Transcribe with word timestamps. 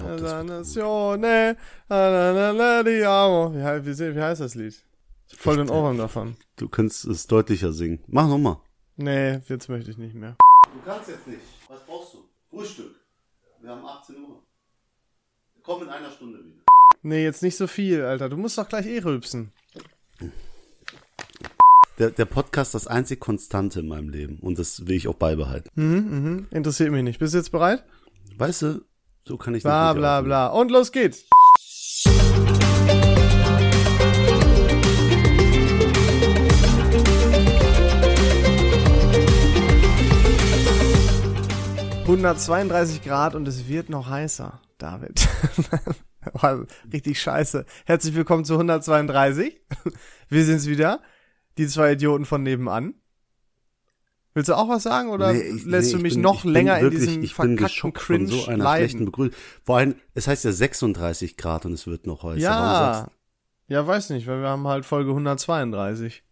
Nazione, 0.00 1.56
di 1.88 3.04
amo. 3.04 3.52
Wie, 3.52 3.98
wie, 3.98 4.14
wie 4.14 4.20
heißt 4.20 4.40
das 4.40 4.54
Lied? 4.54 4.74
Voll 5.36 5.58
den 5.58 5.68
Ohrwurm 5.70 5.98
davon. 5.98 6.36
Du 6.56 6.68
kannst 6.68 7.04
es 7.04 7.26
deutlicher 7.26 7.72
singen. 7.72 8.00
Mach 8.06 8.26
nochmal. 8.28 8.56
Nee, 8.96 9.40
jetzt 9.48 9.68
möchte 9.68 9.90
ich 9.90 9.98
nicht 9.98 10.14
mehr. 10.14 10.36
Du 10.72 10.80
kannst 10.90 11.08
jetzt 11.08 11.26
nicht. 11.26 11.40
Was 11.68 11.84
brauchst 11.84 12.14
du? 12.14 12.18
Frühstück. 12.50 12.94
Wir 13.60 13.70
haben 13.70 13.84
18 13.84 14.16
Uhr. 14.22 14.42
Komm 15.62 15.82
in 15.82 15.88
einer 15.88 16.10
Stunde 16.10 16.38
wieder. 16.44 16.62
Nee, 17.02 17.22
jetzt 17.24 17.42
nicht 17.42 17.56
so 17.56 17.66
viel, 17.66 18.02
Alter. 18.02 18.28
Du 18.28 18.36
musst 18.36 18.58
doch 18.58 18.68
gleich 18.68 18.86
eh 18.86 18.98
rülpsen. 18.98 19.52
Der, 21.98 22.10
der 22.10 22.24
Podcast 22.24 22.74
ist 22.74 22.86
das 22.86 22.86
einzig 22.86 23.20
Konstante 23.20 23.80
in 23.80 23.88
meinem 23.88 24.08
Leben 24.08 24.38
und 24.40 24.58
das 24.58 24.86
will 24.86 24.96
ich 24.96 25.06
auch 25.08 25.14
beibehalten. 25.14 25.68
Mhm, 25.74 26.46
interessiert 26.50 26.90
mich 26.90 27.02
nicht. 27.02 27.18
Bist 27.18 27.34
du 27.34 27.38
jetzt 27.38 27.52
bereit? 27.52 27.84
Weißt 28.38 28.62
du, 28.62 28.84
so 29.24 29.36
kann 29.36 29.54
ich 29.54 29.62
Bla 29.62 29.92
nicht 29.92 30.00
bla 30.00 30.20
bla. 30.20 30.46
Und 30.48 30.70
los 30.70 30.92
geht's. 30.92 31.26
...132 42.06 43.04
Grad 43.04 43.34
und 43.34 43.48
es 43.48 43.68
wird 43.68 43.88
noch 43.88 44.10
heißer, 44.10 44.60
David. 44.76 45.26
War 46.34 46.66
Richtig 46.92 47.20
scheiße. 47.20 47.64
Herzlich 47.86 48.14
willkommen 48.14 48.44
zu 48.44 48.54
132. 48.54 49.62
Wir 50.28 50.44
sind's 50.44 50.66
wieder. 50.66 51.00
Die 51.56 51.66
zwei 51.68 51.92
Idioten 51.92 52.26
von 52.26 52.42
nebenan. 52.42 53.01
Willst 54.34 54.48
du 54.48 54.54
auch 54.56 54.68
was 54.68 54.82
sagen 54.82 55.10
oder 55.10 55.32
Nee, 55.32 55.40
ich- 55.42 55.64
lässt 55.66 55.88
nee, 55.88 55.92
du 55.92 55.96
ich 55.98 56.02
mich 56.02 56.12
bin- 56.14 56.22
noch 56.22 56.44
länger 56.44 56.78
in 56.78 56.84
wirklich, 56.84 57.02
diesem 57.06 57.22
Ich 57.22 57.34
verkackten 57.34 57.92
Cringe 57.92 58.28
so 58.28 58.46
einer 58.46 58.64
leiden? 58.64 58.88
schlechten 58.88 59.04
Begrüßung. 59.04 59.34
Vor 59.64 59.76
allem, 59.76 59.94
es 60.14 60.26
heißt 60.26 60.44
ja 60.44 60.52
36 60.52 61.36
Grad 61.36 61.66
und 61.66 61.72
es 61.74 61.86
wird 61.86 62.06
noch 62.06 62.22
heißer. 62.22 62.38
Ja. 62.40 63.08
Ja, 63.68 63.86
weiß 63.86 64.10
nicht, 64.10 64.26
weil 64.26 64.40
wir 64.40 64.48
haben 64.48 64.66
halt 64.66 64.84
Folge 64.86 65.12
132. 65.12 66.22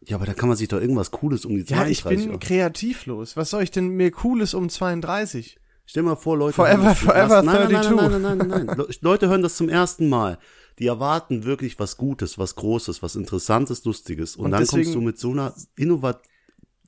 du- 0.00 0.06
ja, 0.10 0.16
aber 0.16 0.26
da 0.26 0.34
kann 0.34 0.48
man 0.48 0.56
sich 0.58 0.68
doch 0.68 0.80
irgendwas 0.80 1.10
Cooles 1.10 1.44
um 1.44 1.52
die 1.52 1.60
Ja, 1.60 1.78
32 1.78 1.98
ich 1.98 2.04
bin 2.26 2.34
auf- 2.34 2.40
kreativlos. 2.40 3.36
Was 3.36 3.50
soll 3.50 3.62
ich 3.62 3.70
denn 3.70 3.88
mir 3.88 4.10
Cooles 4.10 4.54
um 4.54 4.68
32? 4.68 5.58
Stell 5.86 6.02
mal 6.02 6.16
vor, 6.16 6.36
Leute. 6.36 6.52
Forever, 6.54 6.76
hören 6.76 6.84
das 6.88 6.98
zum 6.98 7.08
forever 7.08 7.34
ersten- 7.34 7.46
nein, 7.46 7.56
nein, 7.56 7.82
32. 7.82 7.96
Nein, 7.96 8.10
nein, 8.10 8.22
nein, 8.22 8.38
nein, 8.38 8.48
nein, 8.48 8.66
nein. 8.66 8.76
Le- 8.76 8.88
Leute 9.00 9.28
hören 9.28 9.42
das 9.42 9.56
zum 9.56 9.68
ersten 9.68 10.08
Mal. 10.08 10.38
Die 10.78 10.86
erwarten 10.86 11.44
wirklich 11.44 11.78
was 11.78 11.96
Gutes, 11.96 12.38
was 12.38 12.54
Großes, 12.56 13.02
was 13.02 13.16
Interessantes, 13.16 13.84
Lustiges. 13.84 14.36
Und, 14.36 14.46
Und 14.46 14.50
dann 14.52 14.60
deswegen- 14.60 14.82
kommst 14.84 14.94
du 14.96 15.00
mit 15.00 15.18
so 15.18 15.30
einer 15.30 15.54
Innovat... 15.76 16.20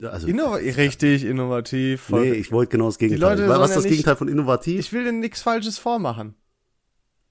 Also, 0.02 0.26
Innova 0.28 0.56
richtig, 0.56 1.24
innovativ. 1.24 2.02
Voll. 2.02 2.20
nee, 2.30 2.32
ich 2.34 2.52
wollte 2.52 2.70
genau 2.72 2.86
das 2.86 2.98
Gegenteil. 2.98 3.36
Leute 3.38 3.48
was 3.48 3.56
ist 3.56 3.70
ja 3.70 3.74
das 3.76 3.84
nicht- 3.84 3.90
Gegenteil 3.92 4.16
von 4.16 4.28
innovativ? 4.28 4.78
Ich 4.80 4.92
will 4.92 5.04
denn 5.04 5.18
nichts 5.20 5.42
Falsches 5.42 5.78
vormachen. 5.78 6.34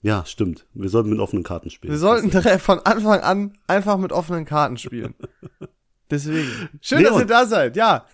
ja, 0.01 0.25
stimmt. 0.25 0.67
Wir 0.73 0.89
sollten 0.89 1.09
mit 1.09 1.19
offenen 1.19 1.43
Karten 1.43 1.69
spielen. 1.69 1.91
Wir 1.91 1.97
sollten 1.99 2.29
von 2.59 2.79
Anfang 2.79 3.21
an 3.21 3.53
einfach 3.67 3.97
mit 3.97 4.11
offenen 4.11 4.45
Karten 4.45 4.77
spielen. 4.77 5.13
Deswegen. 6.11 6.47
Schön, 6.81 7.03
dass 7.03 7.11
Leon. 7.11 7.19
ihr 7.21 7.25
da 7.25 7.45
seid. 7.45 7.75
Ja. 7.75 8.05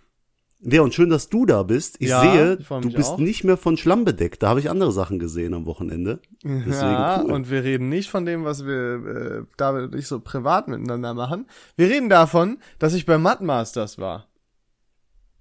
Leon, 0.65 0.91
schön, 0.93 1.09
dass 1.09 1.27
du 1.29 1.45
da 1.45 1.61
bist. 1.63 1.97
Ich 1.99 2.07
Ja, 2.09 2.21
sehe, 2.21 2.57
ich 2.59 2.67
du 2.67 2.89
bist 2.93 3.09
auch. 3.11 3.17
nicht 3.17 3.43
mehr 3.43 3.57
von 3.57 3.75
Schlamm 3.75 4.05
bedeckt. 4.05 4.41
Da 4.41 4.47
habe 4.49 4.61
ich 4.61 4.69
andere 4.69 4.91
Sachen 4.93 5.19
gesehen 5.19 5.53
am 5.53 5.65
Wochenende. 5.65 6.21
Deswegen 6.43 6.71
ja, 6.71 7.21
cool. 7.21 7.31
und 7.33 7.49
wir 7.51 7.63
reden 7.65 7.89
nicht 7.89 8.09
von 8.09 8.25
dem, 8.25 8.45
was 8.45 8.65
wir 8.65 9.41
äh, 9.43 9.43
David 9.57 9.91
und 9.91 9.95
ich 9.99 10.07
so 10.07 10.21
privat 10.21 10.69
miteinander 10.69 11.13
machen. 11.13 11.47
Wir 11.75 11.89
reden 11.89 12.07
davon, 12.07 12.59
dass 12.79 12.93
ich 12.93 13.05
bei 13.05 13.17
Mud 13.17 13.41
Masters 13.41 13.97
war. 13.97 14.27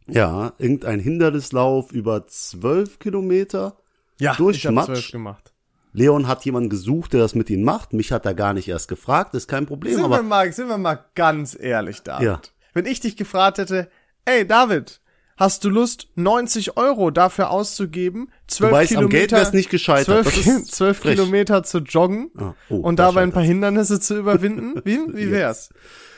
Ja, 0.06 0.52
irgendein 0.58 1.00
Hindernislauf 1.00 1.92
über 1.92 2.26
zwölf 2.26 2.98
Kilometer. 2.98 3.76
Ja, 4.18 4.34
Durch 4.34 4.58
ich 4.58 4.66
habe 4.66 4.84
zwölf 4.84 5.10
gemacht. 5.10 5.52
Leon 5.94 6.26
hat 6.26 6.44
jemanden 6.44 6.70
gesucht, 6.70 7.12
der 7.12 7.20
das 7.20 7.34
mit 7.34 7.50
ihm 7.50 7.62
macht. 7.64 7.92
Mich 7.92 8.12
hat 8.12 8.24
er 8.24 8.34
gar 8.34 8.54
nicht 8.54 8.68
erst 8.68 8.88
gefragt. 8.88 9.34
Ist 9.34 9.46
kein 9.48 9.66
Problem. 9.66 9.92
Sind 9.94 10.02
wir, 10.02 10.06
aber 10.06 10.22
mal, 10.22 10.50
sind 10.52 10.68
wir 10.68 10.78
mal 10.78 11.04
ganz 11.14 11.56
ehrlich, 11.58 12.00
David. 12.02 12.26
Ja. 12.26 12.40
Wenn 12.72 12.86
ich 12.86 13.00
dich 13.00 13.16
gefragt 13.16 13.58
hätte, 13.58 13.90
ey 14.24 14.46
David, 14.46 15.00
hast 15.36 15.64
du 15.64 15.68
Lust, 15.70 16.08
90 16.14 16.78
Euro 16.78 17.10
dafür 17.10 17.50
auszugeben, 17.50 18.30
12 18.46 18.72
weißt, 18.72 18.92
am 18.92 18.96
Kilometer, 18.96 19.18
Geld 19.18 19.32
wär's 19.32 19.52
nicht 19.52 19.68
gescheitert. 19.70 20.24
12, 20.24 20.34
Das 20.36 20.46
ist 20.62 20.74
12 20.76 20.98
frech. 20.98 21.14
Kilometer 21.16 21.62
zu 21.62 21.78
joggen 21.78 22.30
Ah, 22.38 22.54
oh, 22.70 22.76
und 22.76 22.98
da 22.98 23.06
dabei 23.08 23.22
ein 23.24 23.32
paar. 23.32 23.42
Hindernisse 23.42 24.00
zu 24.00 24.16
überwinden? 24.18 24.80
Wie, 24.84 24.98
wie 25.12 25.30
wär's? 25.30 25.70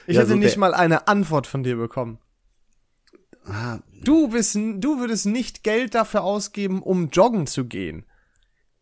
Ich 0.06 0.14
Ja, 0.14 0.20
hätte 0.20 0.32
so 0.32 0.36
nicht 0.36 0.56
mal 0.56 0.72
eine 0.74 1.08
Antwort 1.08 1.46
von 1.48 1.62
dir 1.64 1.76
bekommen. 1.76 2.18
Ah, 3.46 3.78
Du 4.02 4.28
bist, 4.28 4.54
du 4.54 4.98
würdest 4.98 5.26
nicht 5.26 5.62
Geld 5.64 5.94
dafür 5.94 6.22
ausgeben, 6.24 6.82
um 6.82 7.08
joggen 7.10 7.46
zu 7.46 7.64
gehen. 7.64 8.04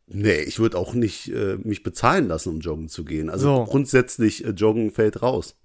nee, 0.06 0.41
ich 0.41 0.59
würde 0.59 0.77
auch 0.78 0.95
nicht 0.95 1.28
äh, 1.28 1.56
mich 1.62 1.83
bezahlen 1.83 2.28
lassen, 2.28 2.49
um 2.50 2.61
joggen 2.61 2.89
zu 2.89 3.05
gehen. 3.05 3.31
Also 3.31 3.56
So. 3.56 3.65
grundsätzlich 3.65 4.45
äh, 4.45 4.51
joggen 4.51 4.91
fällt 4.91 5.22
raus. 5.22 5.56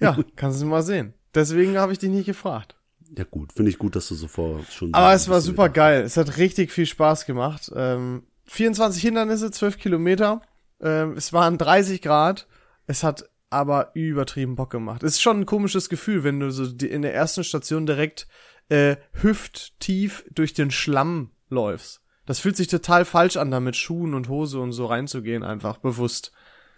Ja, 0.00 0.18
kannst 0.36 0.60
du 0.60 0.66
mal 0.66 0.82
sehen. 0.82 1.14
Deswegen 1.34 1.78
habe 1.78 1.92
ich 1.92 1.98
dich 1.98 2.10
nicht 2.10 2.26
gefragt. 2.26 2.76
Ja 3.16 3.24
gut, 3.24 3.52
finde 3.52 3.70
ich 3.70 3.78
gut, 3.78 3.96
dass 3.96 4.08
du 4.08 4.14
so 4.14 4.28
vor 4.28 4.60
schon. 4.70 4.92
Aber 4.94 5.12
es 5.14 5.28
war 5.28 5.40
super 5.40 5.64
wieder- 5.64 5.72
geil. 5.72 6.02
Es 6.02 6.16
hat 6.16 6.36
richtig 6.36 6.70
viel 6.72 6.86
Spaß 6.86 7.26
gemacht. 7.26 7.70
Ähm, 7.74 8.24
24 8.46 9.02
Hindernisse, 9.02 9.50
12 9.50 9.78
Kilometer. 9.78 10.42
Ähm, 10.80 11.14
es 11.16 11.32
waren 11.32 11.56
30 11.58 12.02
Grad. 12.02 12.46
Es 12.86 13.02
hat 13.04 13.28
aber 13.50 13.90
übertrieben 13.94 14.56
Bock 14.56 14.70
gemacht. 14.70 15.02
Es 15.02 15.14
ist 15.14 15.22
schon 15.22 15.40
ein 15.40 15.46
komisches 15.46 15.88
Gefühl, 15.88 16.24
wenn 16.24 16.40
du 16.40 16.50
so 16.50 16.64
in 16.64 17.02
der 17.02 17.14
ersten 17.14 17.44
Station 17.44 17.84
direkt 17.84 18.28
äh, 18.68 18.96
hüfttief 19.12 20.24
durch 20.30 20.54
den 20.54 20.70
Schlamm 20.70 21.32
läufst. 21.48 22.00
Das 22.26 22.38
fühlt 22.38 22.56
sich 22.56 22.68
total 22.68 23.04
falsch 23.04 23.36
an, 23.36 23.50
da 23.50 23.58
mit 23.58 23.76
Schuhen 23.76 24.14
und 24.14 24.28
Hose 24.28 24.60
und 24.60 24.72
so 24.72 24.86
reinzugehen, 24.86 25.42
einfach 25.42 25.78
bewusst. 25.78 26.32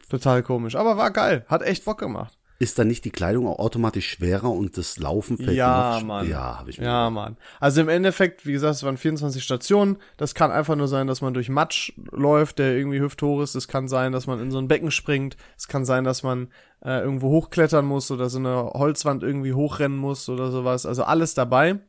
Total 0.09 0.43
komisch. 0.43 0.77
Aber 0.77 0.97
war 0.97 1.11
geil. 1.11 1.45
Hat 1.49 1.63
echt 1.63 1.85
Bock 1.85 1.99
gemacht. 1.99 2.39
Ist 2.63 2.79
dann 2.79 2.87
nicht 2.87 3.05
die 3.05 3.11
Kleidung 3.11 3.49
auch 3.49 3.59
automatisch 3.59 4.09
schwerer 4.09 4.49
und 4.49 4.79
das 4.79 4.97
Laufen 4.97 5.37
fällt 5.37 5.57
Ja, 5.57 5.99
noch? 5.99 6.07
Mann. 6.07 6.29
Ja, 6.29 6.61
habe 6.61 6.71
ich 6.71 6.79
mir 6.79 6.85
Ja, 6.85 7.11
Mann. 7.11 7.37
Also 7.59 7.81
im 7.81 7.89
Endeffekt, 7.89 8.47
wie 8.47 8.53
gesagt, 8.53 8.77
es 8.77 8.85
waren 8.85 8.97
24 8.97 9.43
Stationen. 9.43 9.97
Das 10.17 10.37
kann 10.37 10.53
einfach 10.53 10.77
nur 10.77 10.87
sein, 10.87 11.09
dass 11.09 11.23
man 11.23 11.35
durch 11.35 11.49
Matsch 11.49 11.93
läuft, 12.13 12.61
der 12.61 12.77
irgendwie 12.77 13.01
hüfthoch 13.01 13.43
ist. 13.43 13.57
Es 13.57 13.67
kann 13.67 13.89
sein, 13.89 14.13
dass 14.13 14.29
man 14.29 14.39
in 14.39 14.53
so 14.53 14.59
ein 14.59 14.69
Becken 14.69 14.93
springt. 14.93 15.37
Es 15.57 15.67
kann 15.67 15.85
sein, 15.85 16.05
dass 16.05 16.23
man 16.23 16.53
äh, 16.85 17.01
irgendwo 17.01 17.31
hochklettern 17.31 17.85
muss 17.85 18.13
oder 18.13 18.31
so 18.31 18.39
eine 18.39 18.71
Holzwand 18.75 19.25
irgendwie 19.25 19.55
hochrennen 19.55 19.99
muss 19.99 20.29
oder 20.29 20.53
sowas. 20.53 20.87
Also 20.87 21.03
alles 21.03 21.35
dabei. 21.35 21.81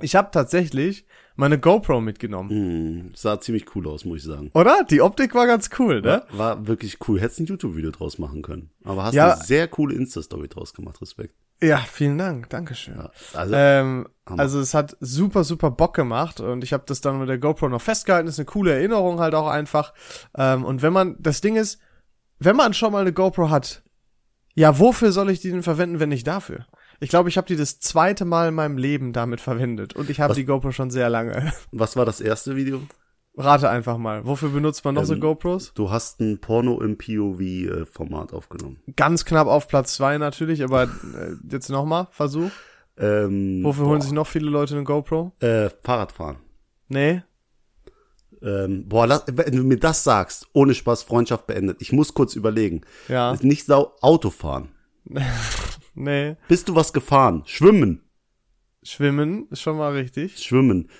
Ich 0.00 0.16
habe 0.16 0.32
tatsächlich 0.32 1.06
meine 1.36 1.58
GoPro 1.58 2.00
mitgenommen. 2.00 2.50
Hm, 2.50 3.10
sah 3.14 3.40
ziemlich 3.40 3.74
cool 3.74 3.88
aus, 3.88 4.04
muss 4.04 4.18
ich 4.18 4.24
sagen. 4.24 4.50
Oder? 4.54 4.84
Die 4.88 5.00
Optik 5.00 5.34
war 5.34 5.46
ganz 5.46 5.70
cool, 5.78 6.00
ne? 6.00 6.22
War, 6.30 6.56
war 6.56 6.66
wirklich 6.66 6.98
cool. 7.08 7.20
Hättest 7.20 7.40
ein 7.40 7.46
YouTube-Video 7.46 7.90
draus 7.90 8.18
machen 8.18 8.42
können. 8.42 8.70
Aber 8.84 9.04
hast 9.04 9.14
Ja. 9.14 9.34
eine 9.34 9.42
sehr 9.44 9.68
coole 9.68 9.94
Insta-Story 9.94 10.48
draus 10.48 10.74
gemacht. 10.74 11.00
Respekt. 11.02 11.34
Ja, 11.62 11.78
vielen 11.78 12.18
Dank. 12.18 12.50
Dankeschön. 12.50 12.96
Ja, 12.96 13.10
also, 13.32 13.54
Ähm, 13.56 14.08
also 14.26 14.60
es 14.60 14.74
hat 14.74 14.96
super, 15.00 15.44
super 15.44 15.70
Bock 15.70 15.94
gemacht 15.94 16.40
und 16.40 16.64
ich 16.64 16.72
habe 16.72 16.84
das 16.86 17.00
dann 17.00 17.18
mit 17.18 17.28
der 17.28 17.38
GoPro 17.38 17.68
noch 17.68 17.80
festgehalten. 17.80 18.28
ist 18.28 18.38
eine 18.38 18.46
coole 18.46 18.72
Erinnerung 18.72 19.20
halt 19.20 19.34
auch 19.34 19.46
einfach. 19.48 19.94
Ähm, 20.36 20.64
und 20.64 20.82
wenn 20.82 20.92
man, 20.92 21.16
das 21.20 21.40
Ding 21.40 21.56
ist, 21.56 21.80
wenn 22.38 22.56
man 22.56 22.74
schon 22.74 22.92
mal 22.92 23.00
eine 23.02 23.12
GoPro 23.12 23.50
hat, 23.50 23.82
ja, 24.54 24.78
wofür 24.78 25.10
soll 25.12 25.30
ich 25.30 25.40
die 25.40 25.50
denn 25.50 25.62
verwenden, 25.62 26.00
wenn 26.00 26.08
nicht 26.10 26.26
dafür? 26.26 26.66
Ich 27.00 27.08
glaube, 27.10 27.28
ich 27.28 27.36
habe 27.36 27.46
die 27.46 27.56
das 27.56 27.80
zweite 27.80 28.24
Mal 28.24 28.48
in 28.48 28.54
meinem 28.54 28.78
Leben 28.78 29.12
damit 29.12 29.40
verwendet 29.40 29.94
und 29.94 30.10
ich 30.10 30.20
habe 30.20 30.34
die 30.34 30.44
GoPro 30.44 30.70
schon 30.72 30.90
sehr 30.90 31.08
lange. 31.10 31.52
was 31.72 31.96
war 31.96 32.04
das 32.04 32.20
erste 32.20 32.56
Video? 32.56 32.80
Rate 33.36 33.68
einfach 33.68 33.98
mal. 33.98 34.24
Wofür 34.26 34.50
benutzt 34.50 34.84
man 34.84 34.94
noch 34.94 35.04
so 35.04 35.14
Ähm, 35.14 35.20
GoPros? 35.20 35.72
Du 35.74 35.90
hast 35.90 36.20
ein 36.20 36.40
Porno 36.40 36.80
im 36.80 36.96
POV-Format 36.96 38.32
aufgenommen. 38.32 38.80
Ganz 38.94 39.24
knapp 39.24 39.48
auf 39.48 39.66
Platz 39.66 39.94
zwei 39.94 40.18
natürlich, 40.18 40.62
aber 40.62 40.84
äh, 40.84 41.32
jetzt 41.50 41.68
nochmal, 41.68 42.06
Versuch. 42.12 42.50
Ähm, 42.96 43.64
Wofür 43.64 43.86
holen 43.86 44.00
sich 44.00 44.12
noch 44.12 44.28
viele 44.28 44.48
Leute 44.48 44.74
eine 44.76 44.84
GoPro? 44.84 45.32
äh, 45.40 45.68
Fahrradfahren. 45.82 46.36
Nee? 46.86 47.22
Ähm, 48.40 48.88
boah, 48.88 49.06
lass, 49.08 49.24
wenn 49.32 49.56
du 49.56 49.64
mir 49.64 49.78
das 49.78 50.04
sagst, 50.04 50.46
ohne 50.52 50.74
Spaß, 50.74 51.02
Freundschaft 51.02 51.48
beendet. 51.48 51.78
Ich 51.80 51.90
muss 51.92 52.14
kurz 52.14 52.36
überlegen. 52.36 52.82
Ja. 53.08 53.36
Nicht 53.40 53.64
sau 53.66 53.96
Autofahren. 54.00 54.68
Nee. 55.94 56.36
Bist 56.48 56.68
du 56.68 56.74
was 56.74 56.92
gefahren? 56.92 57.42
Schwimmen. 57.46 58.02
Schwimmen 58.82 59.48
ist 59.50 59.62
schon 59.62 59.78
mal 59.78 59.92
richtig. 59.92 60.38
Schwimmen. 60.38 60.90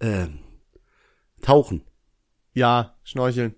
Äh, 0.00 0.26
tauchen. 1.40 1.82
Ja, 2.52 2.96
Schnorcheln. 3.04 3.54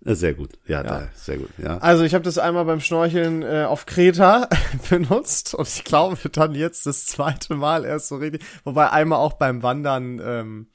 Sehr 0.00 0.34
gut. 0.34 0.58
Ja, 0.66 0.82
Da, 0.82 1.08
sehr 1.14 1.38
gut. 1.38 1.50
Ja. 1.58 1.78
Also 1.78 2.04
ich 2.04 2.14
habe 2.14 2.24
das 2.24 2.38
einmal 2.38 2.64
beim 2.64 2.80
Schnorcheln 2.80 3.42
äh, 3.42 3.64
auf 3.64 3.84
Kreta 3.84 4.48
benutzt 4.88 5.54
und 5.54 5.68
ich 5.68 5.84
glaube 5.84 6.16
dann 6.30 6.54
jetzt 6.54 6.86
das 6.86 7.06
zweite 7.06 7.54
Mal 7.56 7.84
erst 7.84 8.08
so 8.08 8.16
richtig. 8.16 8.44
Wobei 8.64 8.90
einmal 8.90 9.18
auch 9.18 9.34
beim 9.34 9.62
Wandern 9.62 10.20
ähm, 10.24 10.68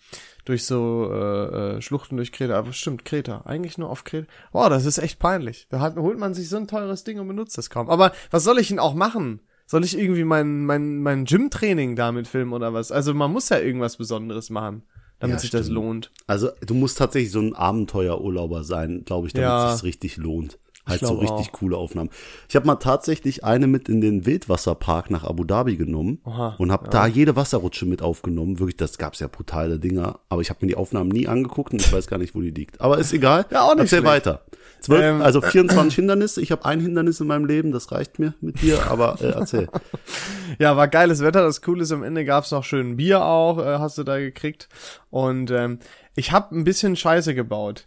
durch 0.45 0.65
so 0.65 1.09
äh, 1.11 1.75
äh, 1.77 1.81
Schluchten 1.81 2.17
durch 2.17 2.31
Kreta. 2.31 2.55
Aber 2.57 2.73
stimmt, 2.73 3.05
Kreta. 3.05 3.41
Eigentlich 3.45 3.77
nur 3.77 3.89
auf 3.89 4.03
Kreta. 4.03 4.27
Boah, 4.51 4.69
das 4.69 4.85
ist 4.85 4.97
echt 4.97 5.19
peinlich. 5.19 5.67
Da 5.69 5.79
hat, 5.79 5.95
holt 5.95 6.17
man 6.19 6.33
sich 6.33 6.49
so 6.49 6.57
ein 6.57 6.67
teures 6.67 7.03
Ding 7.03 7.19
und 7.19 7.27
benutzt 7.27 7.57
das 7.57 7.69
kaum. 7.69 7.89
Aber 7.89 8.11
was 8.31 8.43
soll 8.43 8.59
ich 8.59 8.67
denn 8.69 8.79
auch 8.79 8.93
machen? 8.93 9.39
Soll 9.65 9.85
ich 9.85 9.97
irgendwie 9.97 10.25
mein, 10.25 10.65
mein, 10.65 10.97
mein 10.99 11.23
Gym-Training 11.25 11.95
damit 11.95 12.27
filmen 12.27 12.51
oder 12.53 12.73
was? 12.73 12.91
Also 12.91 13.13
man 13.13 13.31
muss 13.31 13.47
ja 13.49 13.59
irgendwas 13.59 13.95
Besonderes 13.97 14.49
machen. 14.49 14.83
damit 15.19 15.35
Ja, 15.35 15.39
sich 15.39 15.51
das 15.51 15.61
stimmt. 15.67 15.75
lohnt. 15.75 16.11
Also 16.27 16.49
du 16.65 16.73
musst 16.73 16.97
tatsächlich 16.97 17.31
so 17.31 17.39
ein 17.39 17.55
Abenteuerurlauber 17.55 18.63
sein, 18.65 19.03
glaube 19.05 19.27
ich, 19.27 19.33
damit 19.33 19.47
Ja. 19.47 19.69
es 19.69 19.75
sich 19.79 19.83
richtig 19.85 20.17
lohnt. 20.17 20.59
Halt 20.85 20.99
so 20.99 21.13
richtig 21.13 21.47
auch. 21.47 21.51
coole 21.53 21.77
Aufnahmen. 21.77 22.09
Ich 22.49 22.55
habe 22.57 22.67
mal 22.67 22.75
tatsächlich 22.75 23.43
eine 23.45 23.67
mit 23.67 23.87
in 23.87 24.01
den 24.01 24.25
Wildwasserpark 24.25 25.09
nach 25.11 25.23
Abu 25.23 25.45
Dhabi 25.45 25.77
genommen 25.77 26.19
Oha, 26.25 26.55
und 26.57 26.71
habe 26.73 26.89
da 26.89 27.07
jede 27.07 27.37
Wasserrutsche 27.37 27.85
mit 27.85 28.01
aufgenommen. 28.01 28.59
Wirklich, 28.59 28.75
das 28.75 28.97
gab's 28.97 29.19
ja 29.19 29.27
brutale 29.27 29.79
Dinger. 29.79 30.19
Aber 30.27 30.41
ich 30.41 30.49
habe 30.49 30.59
mir 30.61 30.67
die 30.67 30.75
Aufnahmen 30.75 31.09
nie 31.09 31.27
angeguckt 31.27 31.71
und 31.71 31.81
ich 31.81 31.91
weiß 31.93 32.07
gar 32.07 32.17
nicht, 32.17 32.35
wo 32.35 32.41
die 32.41 32.49
liegt. 32.51 32.81
Aber 32.81 32.97
ist 32.97 33.13
egal. 33.13 33.45
Ja, 33.49 33.61
auch 33.63 33.75
nicht 33.75 33.83
Erzähl 33.83 33.99
schlecht. 33.99 34.05
weiter. 34.25 34.41
Zwölf, 34.81 35.01
Ähm. 35.01 35.21
also 35.21 35.39
24 35.39 35.95
Hindernisse. 35.95 36.41
Ich 36.41 36.51
habe 36.51 36.65
ein 36.65 36.81
Hindernis 36.81 37.21
in 37.21 37.27
meinem 37.27 37.45
Leben, 37.45 37.71
das 37.71 37.91
reicht 37.93 38.19
mir 38.19 38.33
mit 38.41 38.61
dir. 38.61 38.85
Aber 38.91 39.17
äh, 39.21 39.27
erzähl. 39.29 39.69
Ja, 40.59 40.77
war 40.77 40.87
geiles 40.87 41.21
Wetter. 41.21 41.41
Das 41.43 41.61
Coole 41.61 41.83
ist, 41.83 41.91
am 41.91 42.03
Ende 42.03 42.25
gab's 42.25 42.51
noch 42.51 42.63
schön 42.63 42.97
Bier 42.97 43.23
auch, 43.25 43.57
äh, 43.57 43.79
hast 43.79 43.97
du 43.97 44.03
da 44.03 44.19
gekriegt. 44.19 44.67
Und 45.09 45.49
ähm, 45.49 45.79
ich 46.15 46.31
habe 46.31 46.55
ein 46.55 46.63
bisschen 46.65 46.95
Scheiße 46.95 47.33
gebaut. 47.33 47.85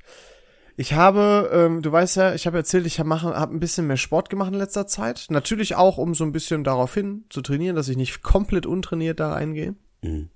Ich 0.78 0.93
habe, 0.93 1.50
ähm, 1.52 1.81
du 1.81 1.90
weißt 1.90 2.17
ja, 2.17 2.34
ich 2.34 2.46
habe 2.46 2.58
erzählt, 2.58 2.84
ich 2.87 3.00
habe 3.00 3.23
hab 3.23 3.50
ein 3.50 3.61
bisschen 3.61 3.87
mehr 3.87 3.96
Sport 3.96 4.28
gemacht 4.28 4.52
in 4.52 4.58
letzter 4.58 4.87
Zeit. 4.87 5.26
Natürlich 5.31 5.75
auch, 5.75 5.96
um 5.96 6.14
so 6.14 6.25
ein 6.25 6.32
bisschen 6.32 6.64
darauf 6.64 6.93
hin 6.93 7.25
zu 7.31 7.40
trainieren, 7.40 7.76
dass 7.76 7.88
ich 7.88 7.96
nicht 7.96 8.23
komplett 8.23 8.67
untrainiert 8.67 9.19
da 9.19 9.32
reingehe. 9.32 9.75
Mhm. 10.02 10.28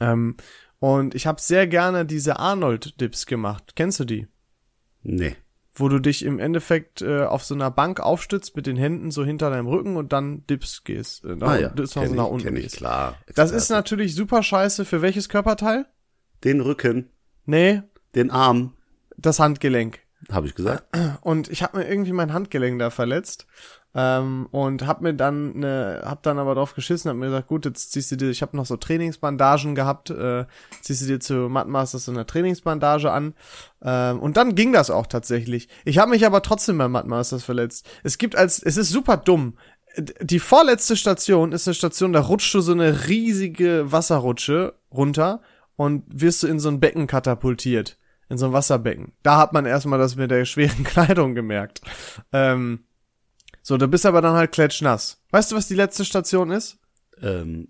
Ähm, 0.00 0.36
und 0.80 1.14
ich 1.14 1.26
habe 1.26 1.40
sehr 1.40 1.68
gerne 1.68 2.04
diese 2.04 2.38
Arnold-Dips 2.38 3.26
gemacht. 3.26 3.72
Kennst 3.76 4.00
du 4.00 4.04
die? 4.04 4.26
Nee. 5.02 5.36
Wo 5.74 5.88
du 5.88 6.00
dich 6.00 6.24
im 6.24 6.40
Endeffekt 6.40 7.02
äh, 7.02 7.22
auf 7.22 7.44
so 7.44 7.54
einer 7.54 7.70
Bank 7.70 8.00
aufstützt 8.00 8.56
mit 8.56 8.66
den 8.66 8.76
Händen 8.76 9.12
so 9.12 9.24
hinter 9.24 9.48
deinem 9.50 9.68
Rücken 9.68 9.96
und 9.96 10.12
dann 10.12 10.44
Dips 10.48 10.82
gehst. 10.82 11.24
Äh, 11.24 11.36
nach, 11.36 11.48
Ah 11.50 11.58
ja, 11.58 11.68
Dips 11.68 11.94
nach, 11.94 12.02
kenn 12.02 12.16
nach 12.16 12.26
ich, 12.26 12.30
unten 12.32 12.46
kenn 12.46 12.56
ich, 12.56 12.72
klar. 12.72 13.16
Das 13.36 13.52
ist 13.52 13.70
natürlich 13.70 14.16
super 14.16 14.42
scheiße. 14.42 14.84
Für 14.84 15.02
welches 15.02 15.28
Körperteil? 15.28 15.86
Den 16.42 16.60
Rücken, 16.60 17.10
Nee, 17.46 17.82
den 18.14 18.30
Arm, 18.30 18.74
das 19.18 19.40
Handgelenk. 19.40 20.00
habe 20.32 20.46
ich 20.46 20.54
gesagt. 20.54 20.84
Und 21.20 21.48
ich 21.48 21.62
habe 21.62 21.78
mir 21.78 21.88
irgendwie 21.88 22.12
mein 22.12 22.32
Handgelenk 22.32 22.78
da 22.78 22.90
verletzt. 22.90 23.46
Ähm, 23.94 24.48
und 24.50 24.86
hab 24.86 25.00
mir 25.00 25.14
dann 25.14 25.58
ne, 25.58 26.02
hab 26.04 26.22
dann 26.22 26.38
aber 26.38 26.54
drauf 26.54 26.74
geschissen, 26.74 27.08
hab 27.08 27.16
mir 27.16 27.26
gesagt, 27.26 27.48
gut, 27.48 27.64
jetzt 27.64 27.90
ziehst 27.90 28.10
du 28.12 28.16
dir, 28.16 28.28
ich 28.28 28.42
habe 28.42 28.56
noch 28.56 28.66
so 28.66 28.76
Trainingsbandagen 28.76 29.74
gehabt, 29.74 30.10
äh, 30.10 30.44
ziehst 30.82 31.02
du 31.02 31.06
dir 31.06 31.20
zu 31.20 31.48
Mattmasters 31.48 32.04
so 32.04 32.12
eine 32.12 32.26
Trainingsbandage 32.26 33.10
an. 33.10 33.34
Ähm, 33.82 34.20
und 34.20 34.36
dann 34.36 34.54
ging 34.54 34.72
das 34.72 34.90
auch 34.90 35.06
tatsächlich. 35.06 35.68
Ich 35.84 35.98
habe 35.98 36.10
mich 36.10 36.26
aber 36.26 36.42
trotzdem 36.42 36.76
bei 36.76 36.86
Mattmasters 36.86 37.42
verletzt. 37.42 37.88
Es 38.04 38.18
gibt 38.18 38.36
als, 38.36 38.62
es 38.62 38.76
ist 38.76 38.90
super 38.90 39.16
dumm. 39.16 39.56
Die 40.20 40.38
vorletzte 40.38 40.94
Station 40.94 41.52
ist 41.52 41.66
eine 41.66 41.74
Station, 41.74 42.12
da 42.12 42.20
rutscht 42.20 42.54
du 42.54 42.60
so 42.60 42.72
eine 42.72 43.08
riesige 43.08 43.90
Wasserrutsche 43.90 44.74
runter 44.92 45.40
und 45.76 46.04
wirst 46.08 46.42
du 46.42 46.46
in 46.46 46.60
so 46.60 46.68
ein 46.68 46.78
Becken 46.78 47.06
katapultiert. 47.06 47.97
In 48.30 48.36
so 48.38 48.46
ein 48.46 48.52
Wasserbecken. 48.52 49.12
Da 49.22 49.38
hat 49.38 49.52
man 49.52 49.64
erstmal 49.64 49.98
das 49.98 50.16
mit 50.16 50.30
der 50.30 50.44
schweren 50.44 50.84
Kleidung 50.84 51.34
gemerkt. 51.34 51.80
Ähm, 52.32 52.80
so, 53.62 53.76
du 53.78 53.88
bist 53.88 54.04
aber 54.06 54.20
dann 54.20 54.34
halt 54.36 54.52
klatschnass. 54.52 55.20
Weißt 55.30 55.50
du, 55.52 55.56
was 55.56 55.68
die 55.68 55.74
letzte 55.74 56.04
Station 56.04 56.50
ist? 56.50 56.78
Ähm, 57.22 57.68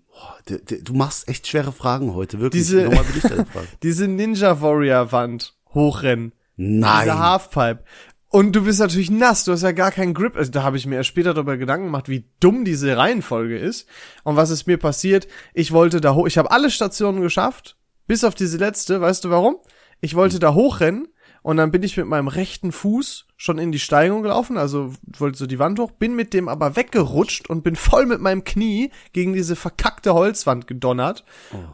d- 0.49 0.81
du 0.81 0.93
machst 0.93 1.27
echt 1.27 1.47
schwere 1.47 1.71
Fragen 1.71 2.13
heute, 2.13 2.39
wirklich. 2.39 2.61
Diese-. 2.63 2.89
Diese 3.83 4.07
Ninja 4.07 4.61
Warrior 4.61 5.11
Wand 5.11 5.55
hochrennen. 5.73 6.33
Nein. 6.55 7.05
Diese 7.05 7.17
Halfpipe. 7.19 7.83
Und 8.31 8.51
du 8.55 8.63
bist 8.65 8.79
natürlich 8.79 9.09
nass, 9.09 9.43
du 9.45 9.53
hast 9.53 9.63
ja 9.63 9.71
gar 9.71 9.91
keinen 9.91 10.13
Grip. 10.13 10.35
Also 10.35 10.51
da 10.51 10.61
habe 10.61 10.77
ich 10.77 10.85
mir 10.85 10.97
erst 10.97 11.09
später 11.09 11.33
darüber 11.33 11.57
Gedanken 11.57 11.85
gemacht, 11.87 12.09
wie 12.09 12.25
dumm 12.39 12.63
diese 12.63 12.95
Reihenfolge 12.95 13.57
ist. 13.57 13.87
Und 14.23 14.35
was 14.35 14.51
ist 14.51 14.67
mir 14.67 14.77
passiert? 14.77 15.27
Ich 15.55 15.71
wollte 15.71 15.99
da 15.99 16.13
hoch, 16.13 16.27
ich 16.27 16.37
habe 16.37 16.51
alle 16.51 16.69
Stationen 16.69 17.21
geschafft, 17.21 17.75
bis 18.05 18.23
auf 18.23 18.35
diese 18.35 18.57
letzte. 18.57 19.01
Weißt 19.01 19.23
du 19.23 19.31
warum? 19.31 19.57
Ich 20.01 20.15
wollte 20.15 20.39
da 20.39 20.53
hochrennen 20.53 21.07
und 21.41 21.57
dann 21.57 21.71
bin 21.71 21.83
ich 21.83 21.97
mit 21.97 22.07
meinem 22.07 22.27
rechten 22.27 22.71
Fuß 22.71 23.27
schon 23.41 23.57
in 23.57 23.71
die 23.71 23.79
Steigung 23.79 24.21
gelaufen, 24.21 24.57
also 24.57 24.91
wollte 25.17 25.37
so 25.37 25.47
die 25.47 25.59
Wand 25.59 25.79
hoch, 25.79 25.91
bin 25.91 26.13
mit 26.13 26.33
dem 26.33 26.49
aber 26.49 26.75
weggerutscht 26.75 27.49
und 27.49 27.63
bin 27.63 27.75
voll 27.77 28.05
mit 28.05 28.19
meinem 28.19 28.43
Knie 28.43 28.91
gegen 29.13 29.31
diese 29.31 29.55
verkackte 29.55 30.13
Holzwand 30.13 30.67
gedonnert 30.67 31.23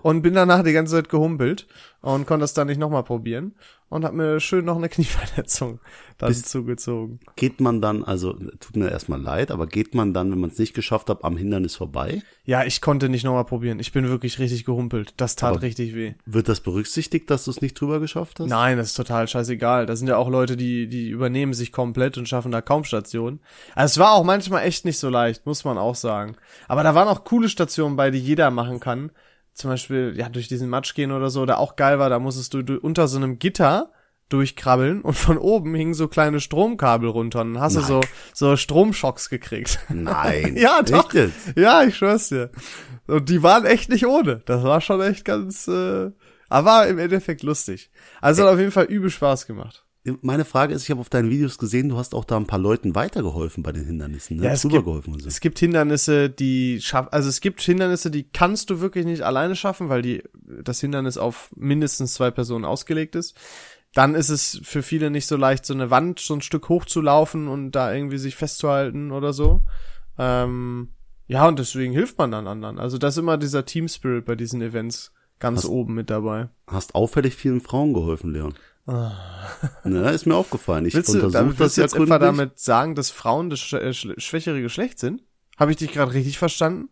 und 0.03 0.21
bin 0.21 0.35
danach 0.35 0.63
die 0.63 0.73
ganze 0.73 0.93
Zeit 0.93 1.09
gehumpelt 1.09 1.65
und 2.01 2.27
konnte 2.27 2.43
das 2.43 2.53
dann 2.53 2.67
nicht 2.67 2.79
nochmal 2.79 3.03
probieren 3.03 3.55
und 3.89 4.05
hab 4.05 4.13
mir 4.13 4.39
schön 4.39 4.63
noch 4.65 4.75
eine 4.77 4.89
Knieverletzung 5.29 5.79
dann 6.17 6.33
zugezogen. 6.33 7.19
Geht 7.35 7.59
man 7.59 7.81
dann, 7.81 8.03
also 8.03 8.33
tut 8.33 8.75
mir 8.77 8.89
erstmal 8.89 9.19
leid, 9.21 9.51
aber 9.51 9.67
geht 9.67 9.95
man 9.95 10.13
dann, 10.13 10.31
wenn 10.31 10.39
man 10.39 10.49
es 10.49 10.57
nicht 10.59 10.73
geschafft 10.73 11.09
hat, 11.09 11.23
am 11.23 11.35
Hindernis 11.35 11.75
vorbei? 11.75 12.21
Ja, 12.45 12.63
ich 12.63 12.79
konnte 12.79 13.09
nicht 13.09 13.23
nochmal 13.25 13.43
probieren. 13.45 13.79
Ich 13.79 13.91
bin 13.91 14.07
wirklich 14.07 14.39
richtig 14.39 14.65
gehumpelt. 14.65 15.13
Das 15.17 15.35
tat 15.35 15.53
Aber- 15.55 15.61
richtig 15.61 15.93
weh. 15.95 16.13
Wird 16.25 16.47
das 16.47 16.61
berücksichtigt, 16.61 17.29
dass 17.29 17.45
du 17.45 17.51
es 17.51 17.61
nicht 17.61 17.73
drüber 17.79 17.99
geschafft 17.99 18.39
hast? 18.39 18.47
Nein, 18.47 18.77
das 18.77 18.87
ist 18.89 18.93
total 18.93 19.27
scheißegal. 19.27 19.85
Da 19.87 19.95
sind 19.95 20.07
ja 20.07 20.15
auch 20.17 20.29
Leute, 20.29 20.55
die, 20.55 20.87
die 20.87 21.09
übernehmen 21.09 21.53
sich 21.55 21.71
komplett 21.71 22.17
und 22.17 22.29
schaffen 22.29 22.51
da 22.51 22.61
kaum 22.61 22.83
Stationen. 22.83 23.39
Also 23.73 23.93
es 23.93 23.97
war 23.99 24.13
auch 24.13 24.23
manchmal 24.23 24.63
echt 24.63 24.85
nicht 24.85 24.99
so 24.99 25.09
leicht, 25.09 25.45
muss 25.45 25.63
man 25.63 25.77
auch 25.77 25.95
sagen. 25.95 26.35
Aber 26.67 26.83
da 26.83 26.93
waren 26.93 27.07
auch 27.07 27.23
coole 27.23 27.49
Stationen 27.49 27.95
bei, 27.95 28.11
die 28.11 28.19
jeder 28.19 28.51
machen 28.51 28.79
kann. 28.79 29.11
Zum 29.53 29.71
Beispiel, 29.71 30.13
ja, 30.17 30.29
durch 30.29 30.47
diesen 30.47 30.69
Matsch 30.69 30.93
gehen 30.93 31.11
oder 31.11 31.29
so, 31.29 31.41
oder 31.41 31.59
auch 31.59 31.75
geil 31.75 31.97
war, 31.97 32.09
da 32.09 32.19
musstest 32.19 32.53
du, 32.53 32.61
du 32.61 32.77
unter 32.77 33.07
so 33.07 33.17
einem 33.17 33.39
Gitter 33.39 33.91
durchkrabbeln 34.29 35.01
und 35.01 35.13
von 35.13 35.37
oben 35.37 35.75
hingen 35.75 35.93
so 35.93 36.07
kleine 36.07 36.39
Stromkabel 36.39 37.09
runter 37.09 37.41
und 37.41 37.59
hast 37.59 37.75
du 37.75 37.81
so, 37.81 38.01
so 38.33 38.57
Stromschocks 38.57 39.29
gekriegt. 39.29 39.79
Nein. 39.89 40.57
Ja, 40.65 40.81
doch. 40.81 41.13
Ja, 41.55 41.83
ich 41.83 41.97
schwör's 41.97 42.29
dir. 42.29 42.49
Und 43.07 43.29
die 43.29 43.43
waren 43.43 43.65
echt 43.65 43.89
nicht 43.89 44.07
ohne. 44.07 44.41
Das 44.45 44.63
war 44.63 44.81
schon 44.81 45.01
echt 45.01 45.25
ganz, 45.25 45.67
äh, 45.67 46.11
aber 46.49 46.87
im 46.87 46.97
Endeffekt 46.97 47.43
lustig. 47.43 47.91
Also 48.19 48.43
hat 48.43 48.53
auf 48.53 48.59
jeden 48.59 48.71
Fall 48.71 48.85
übel 48.85 49.09
Spaß 49.09 49.45
gemacht. 49.45 49.84
Meine 50.21 50.45
Frage 50.45 50.73
ist, 50.73 50.83
ich 50.83 50.91
habe 50.91 51.01
auf 51.01 51.09
deinen 51.09 51.29
Videos 51.31 51.57
gesehen, 51.57 51.89
du 51.89 51.97
hast 51.97 52.13
auch 52.13 52.25
da 52.25 52.37
ein 52.37 52.45
paar 52.45 52.59
Leuten 52.59 52.93
weitergeholfen 52.93 53.63
bei 53.63 53.71
den 53.71 53.85
Hindernissen, 53.85 54.37
ne? 54.37 54.43
Ja, 54.45 54.51
es 54.51 54.61
Drüber 54.61 54.75
gibt- 54.75 54.85
geholfen 54.85 55.13
und 55.13 55.21
so. 55.23 55.27
Es 55.27 55.39
gibt 55.39 55.57
Hindernisse, 55.57 56.29
die 56.29 56.79
schaff, 56.81 57.07
also 57.11 57.27
es 57.27 57.41
gibt 57.41 57.59
Hindernisse, 57.61 58.11
die 58.11 58.23
kannst 58.23 58.69
du 58.69 58.81
wirklich 58.81 59.05
nicht 59.05 59.23
alleine 59.23 59.55
schaffen, 59.55 59.89
weil 59.89 60.03
die, 60.03 60.21
das 60.63 60.79
Hindernis 60.79 61.17
auf 61.17 61.49
mindestens 61.55 62.13
zwei 62.13 62.29
Personen 62.29 62.65
ausgelegt 62.65 63.15
ist. 63.15 63.35
Dann 63.95 64.13
ist 64.13 64.29
es 64.29 64.59
für 64.63 64.83
viele 64.83 65.09
nicht 65.09 65.25
so 65.25 65.37
leicht, 65.37 65.65
so 65.65 65.73
eine 65.73 65.89
Wand 65.89 66.19
so 66.19 66.33
ein 66.35 66.41
Stück 66.41 66.69
hochzulaufen 66.69 67.47
und 67.47 67.71
da 67.71 67.93
irgendwie 67.93 68.17
sich 68.17 68.35
festzuhalten 68.35 69.11
oder 69.11 69.33
so. 69.33 69.61
Ähm, 70.19 70.89
ja, 71.27 71.47
und 71.47 71.57
deswegen 71.57 71.93
hilft 71.93 72.17
man 72.17 72.29
dann 72.31 72.45
anderen. 72.47 72.77
Also 72.77 72.97
das 72.97 73.15
ist 73.15 73.19
immer 73.19 73.37
dieser 73.37 73.65
Team 73.65 73.87
Spirit 73.87 74.25
bei 74.25 74.35
diesen 74.35 74.61
Events 74.61 75.13
ganz 75.39 75.63
Hast- 75.63 75.69
oben 75.69 75.93
mit 75.95 76.09
dabei. 76.09 76.49
Hast 76.67 76.93
auffällig 76.93 77.35
vielen 77.35 77.61
Frauen 77.61 77.93
geholfen, 77.93 78.31
Leon. 78.31 78.53
Ne, 78.85 80.11
ist 80.11 80.25
mir 80.25 80.35
aufgefallen. 80.35 80.85
Ich 80.85 80.95
untersuche 80.95 81.31
das 81.31 81.59
willst 81.59 81.77
du 81.77 81.81
ja 81.81 81.85
jetzt 81.85 81.93
etwa 81.95 82.05
gründlich. 82.17 82.19
damit 82.19 82.59
sagen, 82.59 82.95
dass 82.95 83.09
Frauen 83.09 83.49
das 83.49 83.59
sch 83.59 83.73
äh, 83.73 83.93
schwächere 83.93 84.61
Geschlecht 84.61 84.99
sind? 84.99 85.23
Habe 85.57 85.71
ich 85.71 85.77
dich 85.77 85.91
gerade 85.91 86.13
richtig 86.13 86.37
verstanden? 86.37 86.89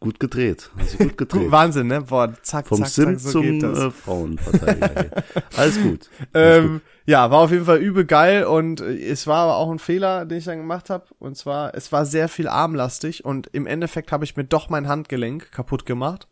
Gut 0.00 0.18
gedreht. 0.18 0.70
Hast 0.78 0.94
du 0.94 0.98
gut 1.04 1.18
gedreht. 1.18 1.50
Wahnsinn, 1.50 1.88
ne? 1.88 2.00
Boah, 2.00 2.32
zack, 2.42 2.66
Vom 2.68 2.78
zack, 2.78 2.88
Sim 2.88 3.04
zack, 3.04 3.20
so 3.20 3.30
zum 3.32 3.42
geht 3.42 3.62
das. 3.62 3.78
äh, 3.78 3.90
Frauenverteidiger. 3.90 4.88
Alles 4.88 5.12
gut. 5.12 5.50
Alles 5.56 5.82
gut. 5.82 6.10
ähm, 6.34 6.80
ja, 7.06 7.30
war 7.30 7.40
auf 7.40 7.50
jeden 7.50 7.66
Fall 7.66 7.78
übel 7.78 8.04
geil 8.06 8.44
und 8.44 8.80
äh, 8.80 8.96
es 8.98 9.26
war 9.26 9.44
aber 9.44 9.56
auch 9.56 9.70
ein 9.70 9.78
Fehler, 9.78 10.24
den 10.24 10.38
ich 10.38 10.44
dann 10.46 10.58
gemacht 10.58 10.90
habe. 10.90 11.04
Und 11.18 11.36
zwar, 11.36 11.74
es 11.74 11.92
war 11.92 12.06
sehr 12.06 12.28
viel 12.28 12.48
armlastig 12.48 13.24
und 13.24 13.48
im 13.52 13.66
Endeffekt 13.66 14.10
habe 14.10 14.24
ich 14.24 14.36
mir 14.36 14.44
doch 14.44 14.68
mein 14.70 14.88
Handgelenk 14.88 15.52
kaputt 15.52 15.84
gemacht. 15.86 16.26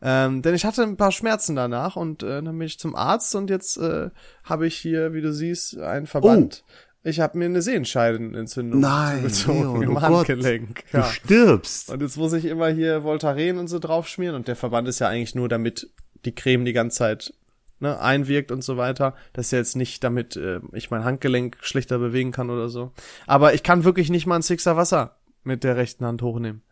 Ähm, 0.00 0.42
denn 0.42 0.54
ich 0.54 0.64
hatte 0.64 0.82
ein 0.82 0.96
paar 0.96 1.10
Schmerzen 1.12 1.56
danach 1.56 1.96
und 1.96 2.22
äh, 2.22 2.42
dann 2.42 2.56
bin 2.56 2.62
ich 2.62 2.78
zum 2.78 2.94
Arzt 2.94 3.34
und 3.34 3.50
jetzt 3.50 3.76
äh, 3.78 4.10
habe 4.44 4.66
ich 4.66 4.76
hier, 4.76 5.12
wie 5.12 5.20
du 5.20 5.32
siehst, 5.32 5.76
einen 5.78 6.06
Verband. 6.06 6.64
Ich 7.02 7.20
habe 7.20 7.38
mir 7.38 7.46
eine 7.46 7.62
Sehenscheidenentzündung 7.62 8.80
Nein, 8.80 9.30
Leon, 9.46 9.82
im 9.82 9.90
oh 9.90 9.94
Gott. 9.94 10.02
Handgelenk. 10.28 10.84
Du 10.92 10.98
Ja. 10.98 11.04
stirbst. 11.04 11.90
Und 11.90 12.02
jetzt 12.02 12.16
muss 12.16 12.32
ich 12.32 12.44
immer 12.44 12.68
hier 12.68 13.02
Voltaren 13.02 13.58
und 13.58 13.68
so 13.68 13.78
draufschmieren 13.78 14.36
und 14.36 14.46
der 14.48 14.56
Verband 14.56 14.86
ist 14.88 14.98
ja 14.98 15.08
eigentlich 15.08 15.34
nur, 15.34 15.48
damit 15.48 15.90
die 16.24 16.34
Creme 16.34 16.64
die 16.64 16.72
ganze 16.72 16.98
Zeit 16.98 17.32
ne, 17.80 17.98
einwirkt 18.00 18.50
und 18.52 18.62
so 18.62 18.76
weiter. 18.76 19.14
Das 19.32 19.46
ist 19.46 19.52
ja 19.52 19.58
jetzt 19.58 19.76
nicht, 19.76 20.02
damit 20.04 20.36
äh, 20.36 20.60
ich 20.72 20.90
mein 20.90 21.04
Handgelenk 21.04 21.56
schlechter 21.60 21.98
bewegen 21.98 22.32
kann 22.32 22.50
oder 22.50 22.68
so. 22.68 22.92
Aber 23.26 23.54
ich 23.54 23.62
kann 23.62 23.84
wirklich 23.84 24.10
nicht 24.10 24.26
mal 24.26 24.36
ein 24.36 24.42
Sixer 24.42 24.76
Wasser 24.76 25.16
mit 25.44 25.64
der 25.64 25.76
rechten 25.76 26.04
Hand 26.04 26.20
hochnehmen. 26.22 26.62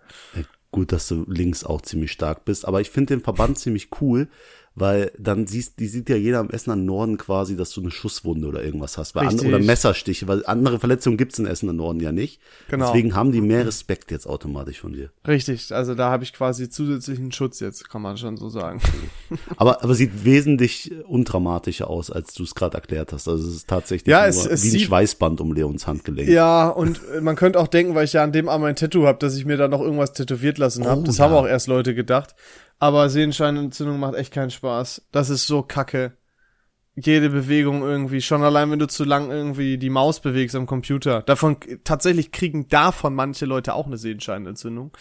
Gut, 0.76 0.92
dass 0.92 1.08
du 1.08 1.24
links 1.26 1.64
auch 1.64 1.80
ziemlich 1.80 2.12
stark 2.12 2.44
bist, 2.44 2.68
aber 2.68 2.82
ich 2.82 2.90
finde 2.90 3.14
den 3.14 3.22
Verband 3.22 3.58
ziemlich 3.58 3.88
cool, 4.02 4.28
weil 4.78 5.10
dann 5.18 5.46
siehst, 5.46 5.80
die 5.80 5.88
sieht 5.88 6.08
ja 6.10 6.16
jeder 6.16 6.38
am 6.38 6.50
Essener 6.50 6.76
Norden 6.76 7.16
quasi, 7.16 7.56
dass 7.56 7.70
du 7.70 7.80
eine 7.80 7.90
Schusswunde 7.90 8.46
oder 8.46 8.62
irgendwas 8.62 8.98
hast, 8.98 9.14
weil 9.14 9.22
an, 9.22 9.28
Richtig. 9.30 9.48
oder 9.48 9.58
Messerstiche, 9.58 10.28
weil 10.28 10.44
andere 10.46 10.78
Verletzungen 10.78 11.16
gibt's 11.16 11.38
in 11.38 11.46
Essener 11.46 11.72
Norden 11.72 11.98
ja 12.00 12.12
nicht. 12.12 12.40
Genau. 12.68 12.86
Deswegen 12.86 13.14
haben 13.14 13.32
die 13.32 13.40
mehr 13.40 13.66
Respekt 13.66 14.10
jetzt 14.10 14.26
automatisch 14.26 14.80
von 14.80 14.92
dir. 14.92 15.10
Richtig, 15.26 15.72
also 15.72 15.94
da 15.94 16.10
habe 16.10 16.24
ich 16.24 16.32
quasi 16.34 16.68
zusätzlichen 16.68 17.32
Schutz 17.32 17.60
jetzt, 17.60 17.88
kann 17.88 18.02
man 18.02 18.18
schon 18.18 18.36
so 18.36 18.50
sagen. 18.50 18.80
Aber, 19.56 19.82
aber 19.82 19.94
sieht 19.94 20.24
wesentlich 20.24 20.92
undramatischer 21.06 21.88
aus, 21.88 22.10
als 22.10 22.34
du 22.34 22.42
es 22.42 22.54
gerade 22.54 22.74
erklärt 22.76 23.12
hast. 23.12 23.26
Also 23.28 23.48
es 23.48 23.56
ist 23.56 23.68
tatsächlich 23.68 24.06
Ja, 24.12 24.26
es- 24.26 24.44
es 24.46 24.62
wie 24.64 24.76
ein 24.76 24.80
Schweißband 24.80 25.40
um 25.40 25.52
Leons 25.52 25.86
Handgelenk. 25.86 26.28
Ja, 26.28 26.68
und 26.68 27.00
äh, 27.14 27.20
man 27.20 27.34
könnte 27.36 27.58
auch 27.58 27.68
denken, 27.68 27.94
weil 27.94 28.04
ich 28.04 28.12
ja 28.12 28.22
an 28.22 28.32
dem 28.32 28.48
Arm 28.48 28.62
ein 28.64 28.76
Tattoo 28.76 29.06
habe, 29.06 29.18
dass 29.18 29.36
ich 29.36 29.44
mir 29.46 29.56
da 29.56 29.68
noch 29.68 29.80
irgendwas 29.80 30.12
tätowiert 30.12 30.58
lassen 30.58 30.86
habe. 30.86 31.00
Oh, 31.00 31.04
das 31.04 31.18
ja. 31.18 31.24
haben 31.24 31.32
auch 31.34 31.46
erst 31.46 31.66
Leute 31.66 31.94
gedacht. 31.94 32.34
Aber 32.78 33.08
Sehenscheinentzündung 33.08 33.98
macht 33.98 34.14
echt 34.14 34.32
keinen 34.32 34.50
Spaß. 34.50 35.06
Das 35.12 35.30
ist 35.30 35.46
so 35.46 35.62
kacke. 35.62 36.16
Jede 36.98 37.28
Bewegung 37.28 37.82
irgendwie, 37.82 38.22
schon 38.22 38.42
allein 38.42 38.70
wenn 38.70 38.78
du 38.78 38.88
zu 38.88 39.04
lang 39.04 39.30
irgendwie 39.30 39.76
die 39.76 39.90
Maus 39.90 40.20
bewegst 40.20 40.56
am 40.56 40.64
Computer. 40.64 41.20
Davon, 41.22 41.58
tatsächlich 41.84 42.32
kriegen 42.32 42.68
davon 42.68 43.14
manche 43.14 43.44
Leute 43.44 43.74
auch 43.74 43.86
eine 43.86 43.98
Sehenscheinentzündung. 43.98 44.92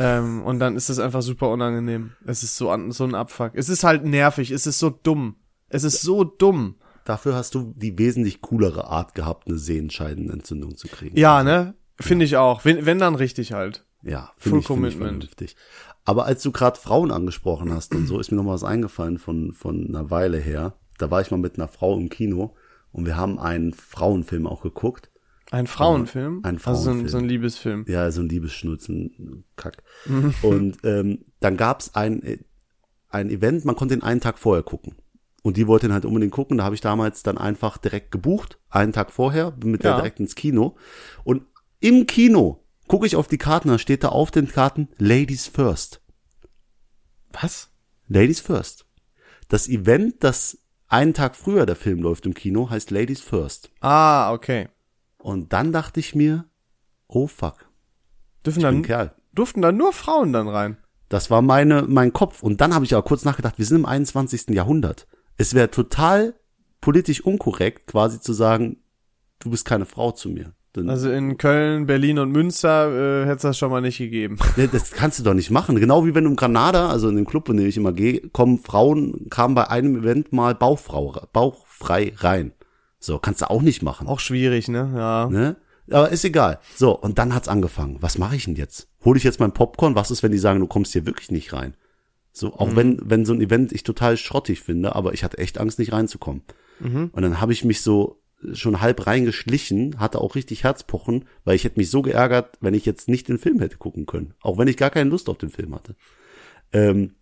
ähm, 0.00 0.42
und 0.42 0.58
dann 0.58 0.74
ist 0.74 0.88
es 0.88 0.98
einfach 0.98 1.22
super 1.22 1.50
unangenehm. 1.50 2.12
Es 2.24 2.42
ist 2.42 2.56
so, 2.56 2.70
an, 2.70 2.90
so 2.90 3.04
ein 3.04 3.14
Abfuck. 3.14 3.52
Es 3.54 3.68
ist 3.68 3.84
halt 3.84 4.04
nervig, 4.04 4.50
es 4.50 4.66
ist 4.66 4.80
so 4.80 4.90
dumm. 4.90 5.36
Es 5.68 5.84
ist 5.84 6.02
so 6.02 6.24
dumm. 6.24 6.76
Dafür 7.04 7.36
hast 7.36 7.54
du 7.54 7.72
die 7.76 7.96
wesentlich 7.96 8.40
coolere 8.40 8.88
Art 8.88 9.14
gehabt, 9.14 9.46
eine 9.46 9.58
Sehenscheidenentzündung 9.58 10.76
zu 10.76 10.88
kriegen. 10.88 11.16
Ja, 11.16 11.44
ne? 11.44 11.74
Finde 12.00 12.24
ich 12.24 12.36
auch. 12.36 12.64
Wenn, 12.64 12.86
wenn 12.86 12.98
dann 12.98 13.14
richtig 13.14 13.52
halt. 13.52 13.86
Ja, 14.02 14.32
Full 14.38 14.50
finde 14.50 14.58
ich, 14.58 14.66
find 14.66 14.86
ich 14.86 14.96
vernünftig. 14.96 15.56
Aber 16.06 16.24
als 16.24 16.42
du 16.42 16.52
gerade 16.52 16.78
Frauen 16.80 17.10
angesprochen 17.10 17.72
hast 17.74 17.94
und 17.94 18.06
so, 18.06 18.18
ist 18.18 18.30
mir 18.30 18.36
noch 18.38 18.44
mal 18.44 18.54
was 18.54 18.64
eingefallen 18.64 19.18
von, 19.18 19.52
von 19.52 19.86
einer 19.88 20.10
Weile 20.10 20.38
her. 20.38 20.74
Da 20.98 21.10
war 21.10 21.20
ich 21.20 21.30
mal 21.30 21.36
mit 21.36 21.56
einer 21.58 21.68
Frau 21.68 21.98
im 21.98 22.08
Kino 22.08 22.54
und 22.92 23.04
wir 23.06 23.16
haben 23.16 23.38
einen 23.38 23.72
Frauenfilm 23.74 24.46
auch 24.46 24.62
geguckt. 24.62 25.10
Ein 25.50 25.66
Frauenfilm? 25.66 26.40
Ein 26.44 26.56
Also 26.64 26.74
so 26.84 26.90
ein, 26.90 26.94
Frauenfilm. 26.94 27.08
so 27.08 27.18
ein 27.18 27.24
Liebesfilm. 27.26 27.84
Ja, 27.88 28.10
so 28.10 28.20
ein 28.22 28.28
Liebesschnutzen, 28.28 29.44
Kack. 29.56 29.82
und 30.42 30.78
ähm, 30.84 31.24
dann 31.40 31.56
gab's 31.56 31.94
ein, 31.94 32.40
ein 33.10 33.30
Event, 33.30 33.64
man 33.64 33.76
konnte 33.76 33.94
den 33.94 34.02
einen 34.02 34.20
Tag 34.20 34.38
vorher 34.38 34.62
gucken. 34.62 34.94
Und 35.42 35.56
die 35.56 35.68
wollte 35.68 35.86
ihn 35.86 35.92
halt 35.92 36.04
unbedingt 36.04 36.32
gucken. 36.32 36.58
Da 36.58 36.64
habe 36.64 36.74
ich 36.74 36.80
damals 36.80 37.22
dann 37.22 37.38
einfach 37.38 37.78
direkt 37.78 38.10
gebucht, 38.10 38.58
einen 38.68 38.92
Tag 38.92 39.12
vorher, 39.12 39.52
bin 39.52 39.70
mit 39.70 39.84
der 39.84 39.92
Ja. 39.92 39.96
direkt 39.98 40.18
ins 40.18 40.34
Kino. 40.34 40.74
Und 41.22 41.42
im 41.78 42.06
Kino 42.06 42.64
gucke 42.88 43.06
ich 43.06 43.16
auf 43.16 43.28
die 43.28 43.38
Karten, 43.38 43.68
da 43.68 43.78
steht 43.78 44.04
da 44.04 44.08
auf 44.08 44.30
den 44.30 44.48
Karten 44.48 44.88
Ladies 44.98 45.46
First. 45.46 46.00
Was? 47.32 47.70
Ladies 48.08 48.40
First. 48.40 48.86
Das 49.48 49.68
Event, 49.68 50.22
das 50.24 50.58
einen 50.88 51.14
Tag 51.14 51.36
früher 51.36 51.66
der 51.66 51.76
Film 51.76 52.00
läuft 52.00 52.26
im 52.26 52.34
Kino, 52.34 52.70
heißt 52.70 52.90
Ladies 52.90 53.20
First. 53.20 53.70
Ah, 53.80 54.32
okay. 54.32 54.68
Und 55.18 55.52
dann 55.52 55.72
dachte 55.72 56.00
ich 56.00 56.14
mir, 56.14 56.44
oh 57.08 57.26
fuck, 57.26 57.68
Dürfen 58.44 58.62
dann, 58.62 58.82
Kerl. 58.82 59.12
durften 59.34 59.60
dann 59.62 59.76
nur 59.76 59.92
Frauen 59.92 60.32
dann 60.32 60.48
rein? 60.48 60.76
Das 61.08 61.30
war 61.30 61.42
meine, 61.42 61.82
mein 61.82 62.12
Kopf. 62.12 62.42
Und 62.42 62.60
dann 62.60 62.74
habe 62.74 62.84
ich 62.84 62.94
aber 62.94 63.02
kurz 63.02 63.24
nachgedacht, 63.24 63.58
wir 63.58 63.64
sind 63.64 63.78
im 63.78 63.86
21. 63.86 64.50
Jahrhundert. 64.50 65.06
Es 65.36 65.54
wäre 65.54 65.70
total 65.70 66.34
politisch 66.80 67.20
unkorrekt, 67.24 67.88
quasi 67.88 68.20
zu 68.20 68.32
sagen, 68.32 68.78
du 69.40 69.50
bist 69.50 69.64
keine 69.64 69.86
Frau 69.86 70.12
zu 70.12 70.28
mir. 70.28 70.54
Denn, 70.76 70.90
Also 70.90 71.10
in 71.10 71.38
Köln, 71.38 71.86
Berlin 71.86 72.18
und 72.18 72.30
Münster 72.30 73.22
äh, 73.22 73.24
hätte 73.24 73.36
es 73.36 73.42
das 73.42 73.58
schon 73.58 73.70
mal 73.70 73.80
nicht 73.80 73.98
gegeben. 73.98 74.38
Das 74.72 74.92
kannst 74.92 75.18
du 75.18 75.22
doch 75.22 75.34
nicht 75.34 75.50
machen. 75.50 75.76
Genau 75.80 76.04
wie 76.06 76.14
wenn 76.14 76.24
du 76.24 76.30
im 76.30 76.36
Granada, 76.36 76.88
also 76.90 77.08
in 77.08 77.16
dem 77.16 77.26
Club, 77.26 77.48
in 77.48 77.56
dem 77.56 77.66
ich 77.66 77.76
immer 77.76 77.92
gehe, 77.92 78.20
kommen 78.28 78.58
Frauen, 78.58 79.28
kamen 79.30 79.54
bei 79.54 79.68
einem 79.68 79.96
Event 79.96 80.32
mal 80.32 80.54
Bauchfrau, 80.54 81.20
bauchfrei 81.32 82.12
rein. 82.16 82.52
So, 82.98 83.18
kannst 83.18 83.42
du 83.42 83.50
auch 83.50 83.62
nicht 83.62 83.82
machen. 83.82 84.06
Auch 84.06 84.20
schwierig, 84.20 84.68
ne? 84.68 84.92
Ja. 84.96 85.28
Ne? 85.30 85.56
Aber 85.90 86.10
ist 86.10 86.24
egal. 86.24 86.58
So, 86.74 86.96
und 86.98 87.18
dann 87.18 87.34
hat's 87.34 87.48
angefangen. 87.48 87.98
Was 88.00 88.18
mache 88.18 88.36
ich 88.36 88.44
denn 88.44 88.56
jetzt? 88.56 88.88
Hole 89.04 89.18
ich 89.18 89.24
jetzt 89.24 89.38
mein 89.40 89.52
Popcorn? 89.52 89.94
Was 89.94 90.10
ist, 90.10 90.22
wenn 90.22 90.32
die 90.32 90.38
sagen, 90.38 90.60
du 90.60 90.66
kommst 90.66 90.92
hier 90.92 91.06
wirklich 91.06 91.30
nicht 91.30 91.52
rein? 91.52 91.74
So, 92.32 92.54
auch 92.54 92.74
wenn, 92.76 93.00
wenn 93.02 93.24
so 93.24 93.32
ein 93.32 93.40
Event 93.40 93.72
ich 93.72 93.82
total 93.82 94.16
schrottig 94.16 94.60
finde, 94.60 94.94
aber 94.94 95.14
ich 95.14 95.24
hatte 95.24 95.38
echt 95.38 95.58
Angst, 95.58 95.78
nicht 95.78 95.92
reinzukommen. 95.92 96.42
Und 97.12 97.22
dann 97.22 97.40
habe 97.40 97.52
ich 97.52 97.64
mich 97.64 97.80
so 97.80 98.20
schon 98.52 98.80
halb 98.80 99.06
reingeschlichen, 99.06 99.98
hatte 99.98 100.20
auch 100.20 100.34
richtig 100.34 100.64
Herzpochen, 100.64 101.24
weil 101.44 101.56
ich 101.56 101.64
hätte 101.64 101.78
mich 101.78 101.90
so 101.90 102.02
geärgert, 102.02 102.58
wenn 102.60 102.74
ich 102.74 102.84
jetzt 102.86 103.08
nicht 103.08 103.28
den 103.28 103.38
Film 103.38 103.60
hätte 103.60 103.78
gucken 103.78 104.06
können. 104.06 104.34
Auch 104.40 104.58
wenn 104.58 104.68
ich 104.68 104.76
gar 104.76 104.90
keine 104.90 105.10
Lust 105.10 105.28
auf 105.28 105.38
den 105.38 105.50
Film 105.50 105.74
hatte. 105.74 105.96
Ähm, 106.72 107.14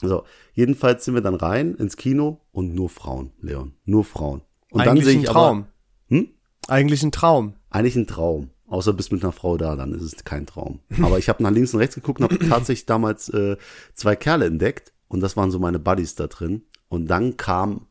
so, 0.00 0.24
jedenfalls 0.54 1.04
sind 1.04 1.14
wir 1.14 1.20
dann 1.20 1.34
rein 1.34 1.74
ins 1.74 1.96
Kino 1.96 2.40
und 2.52 2.74
nur 2.74 2.88
Frauen, 2.88 3.32
Leon. 3.40 3.74
Nur 3.84 4.04
Frauen. 4.04 4.42
Und 4.70 4.80
Eigentlich 4.82 5.04
dann 5.04 5.04
sehe 5.04 5.18
ein 5.18 5.24
ich 5.24 5.28
Traum. 5.30 5.58
aber, 5.58 5.68
hm? 6.08 6.28
Eigentlich 6.68 7.02
ein 7.02 7.12
Traum. 7.12 7.54
eigentlich 7.70 7.96
ein 7.96 8.06
Traum. 8.06 8.50
Außer 8.68 8.92
bist 8.92 9.12
mit 9.12 9.22
einer 9.22 9.32
Frau 9.32 9.56
da, 9.56 9.76
dann 9.76 9.94
ist 9.94 10.02
es 10.02 10.24
kein 10.24 10.44
Traum. 10.46 10.80
Aber 11.02 11.18
ich 11.18 11.30
habe 11.30 11.42
nach 11.42 11.50
links 11.50 11.72
und 11.72 11.80
rechts 11.80 11.94
geguckt 11.94 12.20
und 12.20 12.30
habe 12.30 12.38
tatsächlich 12.48 12.84
damals 12.86 13.28
äh, 13.30 13.56
zwei 13.94 14.14
Kerle 14.14 14.44
entdeckt 14.46 14.92
und 15.08 15.20
das 15.20 15.36
waren 15.36 15.50
so 15.50 15.58
meine 15.58 15.78
Buddies 15.78 16.14
da 16.14 16.26
drin. 16.26 16.62
Und 16.88 17.06
dann 17.06 17.36
kam 17.36 17.86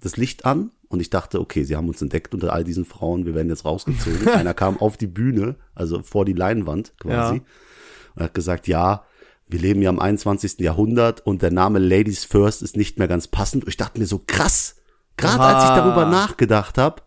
das 0.00 0.16
Licht 0.16 0.44
an 0.46 0.70
und 0.88 1.00
ich 1.00 1.10
dachte, 1.10 1.40
okay, 1.40 1.64
sie 1.64 1.76
haben 1.76 1.88
uns 1.88 2.00
entdeckt 2.02 2.32
unter 2.34 2.52
all 2.52 2.64
diesen 2.64 2.84
Frauen, 2.84 3.26
wir 3.26 3.34
werden 3.34 3.48
jetzt 3.48 3.64
rausgezogen. 3.64 4.28
Einer 4.34 4.54
kam 4.54 4.78
auf 4.78 4.96
die 4.96 5.06
Bühne, 5.06 5.56
also 5.74 6.02
vor 6.02 6.24
die 6.24 6.32
Leinwand 6.32 6.92
quasi 6.98 7.36
Ja. 7.36 7.42
und 8.14 8.22
hat 8.22 8.34
gesagt, 8.34 8.66
ja, 8.68 9.04
wir 9.48 9.60
leben 9.60 9.80
ja 9.82 9.90
im 9.90 10.00
21. 10.00 10.58
Jahrhundert 10.60 11.24
und 11.24 11.42
der 11.42 11.52
Name 11.52 11.78
Ladies 11.78 12.24
First 12.24 12.62
ist 12.62 12.76
nicht 12.76 12.98
mehr 12.98 13.06
ganz 13.08 13.28
passend. 13.28 13.64
Und 13.64 13.68
ich 13.68 13.76
dachte 13.76 14.00
mir 14.00 14.06
so, 14.06 14.20
krass, 14.26 14.76
gerade 15.16 15.42
als 15.44 15.64
ich 15.64 15.70
darüber 15.70 16.06
nachgedacht 16.06 16.78
habe, 16.78 17.02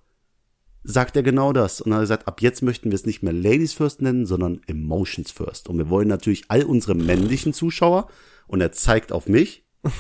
sagt 0.86 1.18
er 1.18 1.24
genau 1.24 1.52
das. 1.52 1.82
Und 1.82 1.92
er 1.92 1.96
hat 1.96 2.02
gesagt, 2.04 2.28
ab 2.30 2.42
jetzt 2.42 2.62
möchten 2.64 2.92
wir 2.92 2.96
es 2.96 3.06
nicht 3.06 3.24
mehr 3.24 3.34
Ladies 3.34 3.74
First 3.74 4.02
nennen, 4.02 4.26
sondern 4.26 4.62
Emotions 4.68 5.32
First. 5.32 5.68
Und 5.68 5.78
wir 5.78 5.90
wollen 5.90 6.08
natürlich 6.08 6.46
all 6.48 6.64
unsere 6.64 6.96
männlichen 6.96 7.54
Zuschauer, 7.54 8.08
und 8.48 8.62
er 8.62 8.72
zeigt 8.72 9.12
auf 9.12 9.28
mich, 9.28 9.66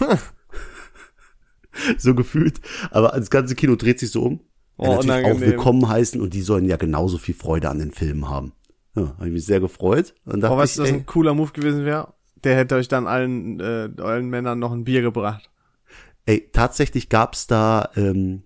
so 1.98 2.16
gefühlt, 2.16 2.60
aber 2.92 3.10
das 3.10 3.30
ganze 3.30 3.56
Kino 3.56 3.76
dreht 3.76 4.00
sich 4.00 4.12
so 4.12 4.24
um. 4.24 4.40
Oh, 4.78 4.96
natürlich 4.96 5.26
auch 5.26 5.40
willkommen 5.42 5.90
heißen 5.90 6.22
und 6.22 6.34
die 6.34 6.42
sollen 6.42 6.66
ja 6.66 6.78
genauso 6.78 7.18
viel 7.18 7.36
Freude 7.36 7.70
an 7.70 7.80
den 7.80 7.92
Filmen 7.92 8.30
haben. 8.30 8.54
Ja, 8.96 9.14
habe 9.18 9.28
ich 9.28 9.34
mich 9.34 9.46
sehr 9.46 9.60
gefreut. 9.60 10.14
Und 10.26 10.42
dachte 10.42 10.54
Aber 10.54 10.64
was 10.64 10.72
ich, 10.72 10.78
das 10.78 10.90
ein 10.90 11.06
cooler 11.06 11.34
Move 11.34 11.52
gewesen 11.52 11.86
wäre, 11.86 12.14
der 12.44 12.56
hätte 12.56 12.76
euch 12.76 12.88
dann 12.88 13.06
allen, 13.06 13.60
äh, 13.60 13.90
allen 14.02 14.30
Männern 14.30 14.58
noch 14.60 14.72
ein 14.72 14.86
Bier 14.86 15.02
gebracht. 15.02 15.50
ey, 16.26 16.50
tatsächlich 16.54 17.10
gab's 17.10 17.46
da 17.48 17.90
ähm, 17.98 18.44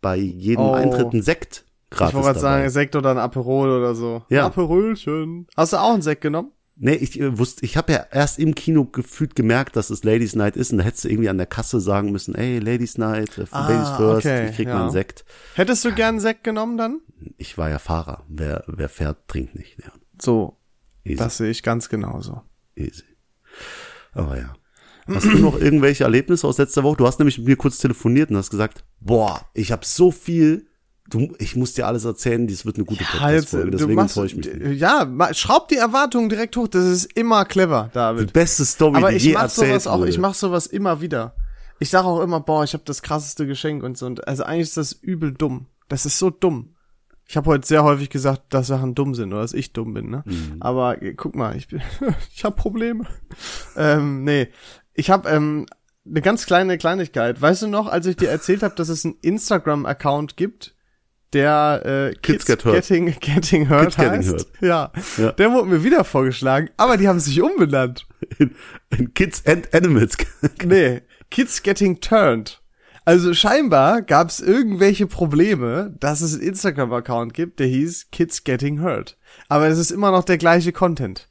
bei 0.00 0.16
jedem 0.16 0.64
Oh. 0.64 0.72
Eintritt 0.72 1.12
einen 1.12 1.22
Sekt 1.22 1.64
gratis 1.90 2.10
ich 2.10 2.14
wollte 2.14 2.26
gerade 2.28 2.40
sagen, 2.40 2.70
Sekt 2.70 2.96
oder 2.96 3.10
ein 3.10 3.18
Aperol 3.18 3.70
oder 3.70 3.94
so. 3.94 4.22
Ja. 4.28 4.46
Aperolchen. 4.46 5.46
Hast 5.56 5.72
du 5.72 5.76
auch 5.78 5.92
einen 5.92 6.02
Sekt 6.02 6.20
genommen? 6.22 6.52
Nee, 6.76 6.94
ich 6.94 7.20
äh, 7.20 7.38
wusste, 7.38 7.64
ich 7.64 7.76
habe 7.76 7.92
ja 7.92 8.06
erst 8.10 8.38
im 8.38 8.54
Kino 8.54 8.84
gefühlt 8.86 9.34
gemerkt, 9.34 9.76
dass 9.76 9.90
es 9.90 10.04
Ladies 10.04 10.34
Night 10.34 10.56
ist 10.56 10.72
und 10.72 10.78
da 10.78 10.84
hättest 10.84 11.04
du 11.04 11.08
irgendwie 11.08 11.28
an 11.28 11.36
der 11.36 11.46
Kasse 11.46 11.80
sagen 11.80 12.10
müssen, 12.12 12.34
ey, 12.34 12.58
Ladies 12.58 12.96
Night, 12.98 13.36
äh, 13.38 13.44
Ah, 13.50 13.68
Ladies 13.68 13.88
First, 13.96 14.26
okay, 14.26 14.48
ich 14.48 14.56
krieg 14.56 14.68
ja. 14.68 14.74
mal 14.74 14.82
einen 14.82 14.90
Sekt. 14.90 15.24
Hättest 15.54 15.84
du 15.84 15.92
gern 15.92 16.08
einen 16.10 16.20
Sekt 16.20 16.44
genommen 16.44 16.76
dann? 16.78 17.00
Ich 17.36 17.56
war 17.58 17.68
ja 17.68 17.78
Fahrer. 17.78 18.24
Wer, 18.28 18.64
wer 18.66 18.88
fährt, 18.88 19.28
trinkt 19.28 19.54
nicht. 19.54 19.78
Ja, 19.84 19.92
So, 20.20 20.58
easy, 21.04 21.16
das 21.18 21.36
sehe 21.36 21.50
ich 21.50 21.62
ganz 21.62 21.88
genauso. 21.88 22.42
easy. 22.74 23.04
Aber 24.12 24.38
ja. 24.38 24.54
Hast 25.08 25.26
du 25.26 25.38
noch 25.38 25.60
irgendwelche 25.60 26.04
Erlebnisse 26.04 26.46
aus 26.46 26.58
letzter 26.58 26.84
Woche? 26.84 26.96
Du 26.96 27.06
hast 27.06 27.18
nämlich 27.18 27.36
mit 27.38 27.48
mir 27.48 27.56
kurz 27.56 27.78
telefoniert 27.78 28.30
und 28.30 28.36
hast 28.36 28.50
gesagt, 28.50 28.84
boah, 29.00 29.44
ich 29.52 29.72
habe 29.72 29.84
so 29.84 30.10
viel, 30.12 30.68
du, 31.12 31.34
ich 31.38 31.56
muss 31.56 31.74
dir 31.74 31.86
alles 31.86 32.04
erzählen, 32.04 32.46
dies 32.46 32.64
wird 32.66 32.76
eine 32.76 32.84
gute 32.84 33.04
Podcast-Folge, 33.04 33.70
du 33.70 33.76
deswegen 33.78 33.94
machst, 33.94 34.16
enttäusche 34.16 34.38
ich 34.40 34.46
mich 34.58 34.68
nicht. 34.70 34.80
ja, 34.80 35.06
schraub 35.34 35.68
die 35.68 35.76
Erwartungen 35.76 36.28
direkt 36.28 36.56
hoch, 36.56 36.68
das 36.68 36.84
ist 36.84 37.12
immer 37.16 37.44
clever, 37.44 37.88
Die 37.90 37.94
David. 37.94 38.32
beste 38.32 38.64
Story, 38.64 38.96
Aber 38.96 39.10
die 39.10 39.16
ich 39.16 39.24
je 39.24 39.32
mach 39.34 39.42
erzählt 39.42 39.68
sowas 39.82 39.86
auch, 39.86 39.98
wurde. 40.00 40.10
ich 40.10 40.18
mach 40.18 40.34
sowas 40.34 40.66
immer 40.66 41.00
wieder. 41.00 41.34
Ich 41.78 41.90
sage 41.90 42.06
auch 42.06 42.20
immer, 42.20 42.40
boah, 42.40 42.62
ich 42.64 42.74
habe 42.74 42.84
das 42.86 43.02
krasseste 43.02 43.46
Geschenk 43.46 43.82
und 43.82 43.98
so. 43.98 44.06
Und 44.06 44.28
also 44.28 44.44
eigentlich 44.44 44.68
ist 44.68 44.76
das 44.76 44.92
übel 44.92 45.32
dumm. 45.32 45.66
Das 45.88 46.06
ist 46.06 46.18
so 46.18 46.30
dumm. 46.30 46.76
Ich 47.26 47.36
habe 47.36 47.46
heute 47.50 47.66
sehr 47.66 47.82
häufig 47.82 48.08
gesagt, 48.10 48.42
dass 48.54 48.66
Sachen 48.68 48.94
dumm 48.94 49.14
sind 49.14 49.32
oder 49.32 49.42
dass 49.42 49.52
ich 49.54 49.72
dumm 49.72 49.92
bin, 49.94 50.10
ne? 50.10 50.22
Mhm. 50.26 50.56
Aber 50.60 51.02
äh, 51.02 51.14
guck 51.14 51.34
mal, 51.34 51.56
ich 51.56 51.68
bin, 51.68 51.80
ich 52.34 52.44
habe 52.44 52.54
Probleme. 52.56 53.04
ähm, 53.76 54.22
nee, 54.24 54.48
ich 54.94 55.10
habe 55.10 55.28
ähm, 55.28 55.66
eine 56.06 56.20
ganz 56.20 56.46
kleine 56.46 56.78
Kleinigkeit. 56.78 57.40
Weißt 57.40 57.62
du 57.62 57.68
noch, 57.68 57.86
als 57.88 58.06
ich 58.06 58.16
dir 58.16 58.28
erzählt 58.28 58.62
habe, 58.62 58.74
dass 58.74 58.88
es 58.88 59.04
einen 59.04 59.14
Instagram-Account 59.22 60.36
gibt, 60.36 60.74
der 61.32 62.10
äh, 62.12 62.14
Kids 62.16 62.44
Get 62.44 62.64
Hurt. 62.64 62.74
Getting, 62.74 63.14
Getting 63.20 63.68
Hurt 63.68 63.84
Kids 63.84 63.96
Getting 63.96 64.12
heißt? 64.12 64.30
Hurt. 64.30 64.48
Ja. 64.60 64.92
Ja. 65.16 65.32
Der 65.32 65.52
wurde 65.52 65.68
mir 65.68 65.84
wieder 65.84 66.04
vorgeschlagen, 66.04 66.70
aber 66.76 66.96
die 66.96 67.08
haben 67.08 67.20
sich 67.20 67.40
umbenannt. 67.40 68.06
in, 68.38 68.54
in 68.90 69.14
Kids 69.14 69.44
and 69.46 69.72
Animals. 69.74 70.16
Nee, 70.64 71.02
Kids 71.30 71.62
Getting 71.62 72.00
Turned. 72.00 72.62
Also 73.04 73.34
scheinbar 73.34 74.02
gab 74.02 74.28
es 74.28 74.38
irgendwelche 74.38 75.06
Probleme, 75.08 75.94
dass 75.98 76.20
es 76.20 76.34
einen 76.34 76.42
Instagram-Account 76.42 77.34
gibt, 77.34 77.58
der 77.58 77.66
hieß 77.66 78.10
Kids 78.12 78.44
Getting 78.44 78.80
Hurt. 78.80 79.18
Aber 79.48 79.66
es 79.66 79.78
ist 79.78 79.90
immer 79.90 80.12
noch 80.12 80.24
der 80.24 80.38
gleiche 80.38 80.72
Content. 80.72 81.28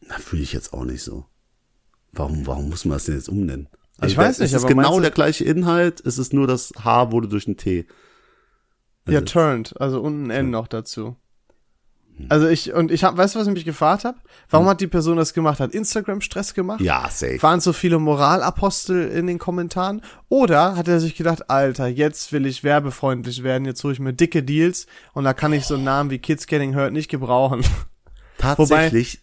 Na, 0.00 0.16
fühle 0.18 0.42
ich 0.42 0.52
jetzt 0.52 0.72
auch 0.72 0.84
nicht 0.84 1.02
so. 1.02 1.26
Warum, 2.12 2.46
warum 2.46 2.68
muss 2.68 2.84
man 2.84 2.96
das 2.96 3.04
denn 3.04 3.16
jetzt 3.16 3.28
umnennen? 3.28 3.68
Ich 4.02 4.16
weiß 4.16 4.38
nicht, 4.38 4.46
es 4.46 4.52
ist 4.52 4.64
aber 4.64 4.74
genau 4.74 4.98
der 5.00 5.10
gleiche 5.10 5.44
Inhalt, 5.44 6.00
es 6.04 6.18
ist 6.18 6.32
nur 6.32 6.46
das 6.46 6.72
H 6.82 7.12
wurde 7.12 7.28
durch 7.28 7.46
ein 7.46 7.56
T. 7.56 7.86
Ja, 9.08 9.20
turned, 9.22 9.74
also 9.80 10.00
und 10.00 10.24
ein 10.26 10.30
N 10.30 10.50
noch 10.50 10.68
dazu. 10.68 11.16
Also 12.28 12.48
ich, 12.48 12.74
und 12.74 12.90
ich 12.90 13.02
hab, 13.02 13.16
weißt 13.16 13.34
du, 13.34 13.38
was 13.38 13.46
ich 13.46 13.54
mich 13.54 13.64
gefragt 13.64 14.04
habe? 14.04 14.18
Warum 14.50 14.66
hat 14.66 14.82
die 14.82 14.86
Person 14.86 15.16
das 15.16 15.32
gemacht? 15.32 15.58
Hat 15.58 15.72
Instagram 15.72 16.20
Stress 16.20 16.52
gemacht? 16.52 16.82
Ja, 16.82 17.08
safe. 17.08 17.42
Waren 17.42 17.60
so 17.60 17.72
viele 17.72 17.98
Moralapostel 17.98 19.08
in 19.08 19.26
den 19.26 19.38
Kommentaren? 19.38 20.02
Oder 20.28 20.76
hat 20.76 20.86
er 20.86 21.00
sich 21.00 21.16
gedacht, 21.16 21.48
Alter, 21.48 21.86
jetzt 21.86 22.30
will 22.32 22.44
ich 22.44 22.62
werbefreundlich 22.62 23.42
werden, 23.42 23.64
jetzt 23.64 23.82
hole 23.84 23.94
ich 23.94 24.00
mir 24.00 24.12
dicke 24.12 24.42
Deals 24.42 24.86
und 25.14 25.24
da 25.24 25.32
kann 25.32 25.54
ich 25.54 25.64
so 25.64 25.76
einen 25.76 25.84
Namen 25.84 26.10
wie 26.10 26.18
Kids 26.18 26.46
Getting 26.46 26.74
Hurt 26.76 26.92
nicht 26.92 27.08
gebrauchen. 27.08 27.64
Tatsächlich, 28.36 29.20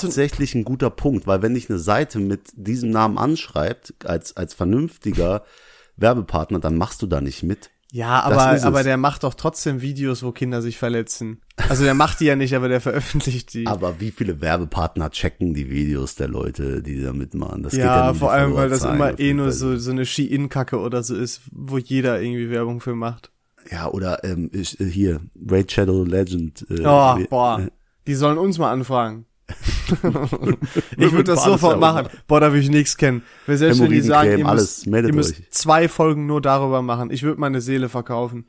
du- 0.00 0.06
tatsächlich 0.06 0.54
ein 0.54 0.64
guter 0.64 0.88
Punkt, 0.90 1.26
weil 1.26 1.42
wenn 1.42 1.52
dich 1.54 1.68
eine 1.68 1.78
Seite 1.78 2.18
mit 2.20 2.48
diesem 2.54 2.90
Namen 2.90 3.18
anschreibt, 3.18 3.94
als, 4.06 4.34
als 4.36 4.54
vernünftiger 4.54 5.44
Werbepartner, 5.96 6.58
dann 6.58 6.76
machst 6.78 7.02
du 7.02 7.06
da 7.06 7.20
nicht 7.20 7.42
mit. 7.42 7.70
Ja, 7.92 8.20
aber, 8.20 8.62
aber 8.62 8.82
der 8.84 8.96
macht 8.96 9.24
doch 9.24 9.34
trotzdem 9.34 9.80
Videos, 9.80 10.22
wo 10.22 10.30
Kinder 10.30 10.62
sich 10.62 10.78
verletzen. 10.78 11.40
Also 11.68 11.84
der 11.84 11.94
macht 11.94 12.20
die 12.20 12.26
ja 12.26 12.36
nicht, 12.36 12.54
aber 12.54 12.68
der 12.68 12.80
veröffentlicht 12.80 13.52
die. 13.52 13.66
Aber 13.66 14.00
wie 14.00 14.12
viele 14.12 14.40
Werbepartner 14.40 15.10
checken 15.10 15.54
die 15.54 15.70
Videos 15.70 16.14
der 16.14 16.28
Leute, 16.28 16.82
die 16.82 17.02
da 17.02 17.12
mitmachen? 17.12 17.62
Das 17.62 17.72
geht 17.72 17.80
ja, 17.80 17.96
ja, 17.96 18.02
nur 18.04 18.12
um 18.12 18.18
vor 18.18 18.32
allem, 18.32 18.54
weil 18.54 18.68
das 18.68 18.84
immer 18.84 19.18
eh 19.18 19.34
nur 19.34 19.50
so, 19.52 19.76
so 19.76 19.90
eine 19.90 20.06
Ski-In-Kacke 20.06 20.78
oder 20.78 21.02
so 21.02 21.16
ist, 21.16 21.42
wo 21.50 21.78
jeder 21.78 22.20
irgendwie 22.20 22.50
Werbung 22.50 22.80
für 22.80 22.94
macht. 22.94 23.30
Ja, 23.70 23.88
oder 23.88 24.24
ähm, 24.24 24.50
ich, 24.52 24.80
äh, 24.80 24.84
hier, 24.84 25.20
Raid 25.48 25.70
Shadow 25.72 26.04
Legend. 26.04 26.64
Äh, 26.70 26.80
Oh, 26.84 27.18
boah. 27.28 27.68
Die 28.06 28.14
sollen 28.14 28.38
uns 28.38 28.58
mal 28.58 28.72
anfragen. 28.72 29.26
ich 30.96 31.12
würde 31.12 31.24
das 31.24 31.44
sofort 31.44 31.78
machen. 31.80 32.08
Boah, 32.26 32.40
da 32.40 32.52
will 32.52 32.60
ich 32.60 32.70
nichts 32.70 32.96
kennen. 32.96 33.22
Weil 33.46 33.56
selbst 33.56 33.80
wenn 33.80 33.90
die 33.90 34.00
sagen, 34.00 34.38
ihr 34.38 34.46
alles, 34.46 34.86
müsst, 34.86 35.06
ihr 35.06 35.14
müsst 35.14 35.42
zwei 35.54 35.88
Folgen 35.88 36.26
nur 36.26 36.40
darüber 36.40 36.82
machen. 36.82 37.10
Ich 37.10 37.22
würde 37.22 37.40
meine 37.40 37.60
Seele 37.60 37.88
verkaufen. 37.88 38.46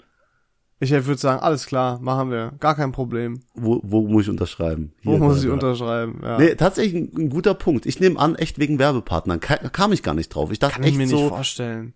Ich 0.83 0.89
würde 0.91 1.17
sagen, 1.17 1.41
alles 1.43 1.67
klar, 1.67 1.99
machen 1.99 2.31
wir. 2.31 2.53
Gar 2.59 2.75
kein 2.75 2.91
Problem. 2.91 3.41
Wo, 3.53 3.79
wo 3.83 4.01
muss 4.07 4.23
ich 4.23 4.29
unterschreiben? 4.31 4.93
Wo 5.03 5.11
Hier, 5.11 5.19
muss 5.19 5.35
da, 5.35 5.41
ich 5.41 5.47
da. 5.47 5.53
unterschreiben? 5.53 6.19
Ja. 6.23 6.37
Nee, 6.39 6.55
tatsächlich 6.55 6.95
ein, 7.03 7.11
ein 7.25 7.29
guter 7.29 7.53
Punkt. 7.53 7.85
Ich 7.85 7.99
nehme 7.99 8.17
an, 8.19 8.33
echt 8.35 8.57
wegen 8.57 8.79
Werbepartnern. 8.79 9.39
Ka 9.39 9.57
kam 9.69 9.91
ich 9.91 10.01
gar 10.01 10.15
nicht 10.15 10.29
drauf. 10.29 10.51
Ich 10.51 10.57
dachte 10.57 10.75
Kann 10.75 10.83
ich 10.83 10.89
echt 10.89 10.97
mir 10.97 11.07
so, 11.07 11.17
nicht 11.17 11.29
vorstellen. 11.29 11.93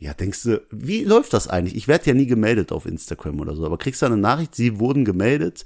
ja, 0.00 0.14
denkst 0.14 0.42
du, 0.42 0.60
wie 0.72 1.04
läuft 1.04 1.32
das 1.32 1.46
eigentlich? 1.46 1.76
Ich 1.76 1.86
werde 1.86 2.06
ja 2.06 2.14
nie 2.14 2.26
gemeldet 2.26 2.72
auf 2.72 2.86
Instagram 2.86 3.38
oder 3.38 3.54
so, 3.54 3.64
aber 3.64 3.78
kriegst 3.78 4.02
du 4.02 4.06
eine 4.06 4.16
Nachricht, 4.16 4.52
sie 4.56 4.80
wurden 4.80 5.04
gemeldet? 5.04 5.64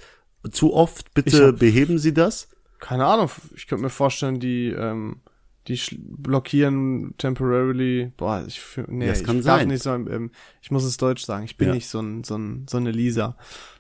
Zu 0.51 0.75
oft, 0.75 1.07
Ich 1.09 1.15
bitte 1.15 1.47
hab- 1.49 1.59
beheben 1.59 1.99
Sie 1.99 2.13
das? 2.13 2.49
Keine 2.83 3.07
Ahnung. 3.07 3.31
Ich 3.55 3.69
könnte 3.69 3.85
mir 3.85 3.91
vorstellen, 3.91 4.41
die, 4.41 4.67
ähm, 4.71 5.21
die 5.69 5.81
blockieren 6.01 7.15
temporarily. 7.17 8.11
Boah, 8.17 8.45
ich, 8.45 8.61
nee, 8.89 9.07
das 9.07 9.23
kann 9.23 9.39
ich 9.39 9.45
darf 9.45 9.61
sein. 9.61 9.69
nicht 9.69 9.83
so, 9.85 9.91
ähm, 9.95 10.33
ich 10.61 10.73
muss 10.73 10.83
es 10.83 10.97
deutsch 10.97 11.25
sagen. 11.25 11.45
Ich 11.45 11.57
bin 11.57 11.69
Ja. 11.69 11.75
nicht 11.75 11.89
so 11.89 12.01
ein, 12.01 12.25
so 12.25 12.37
ein, 12.37 12.67
so 12.69 12.79
eine 12.79 12.91
Lisa. 12.91 13.37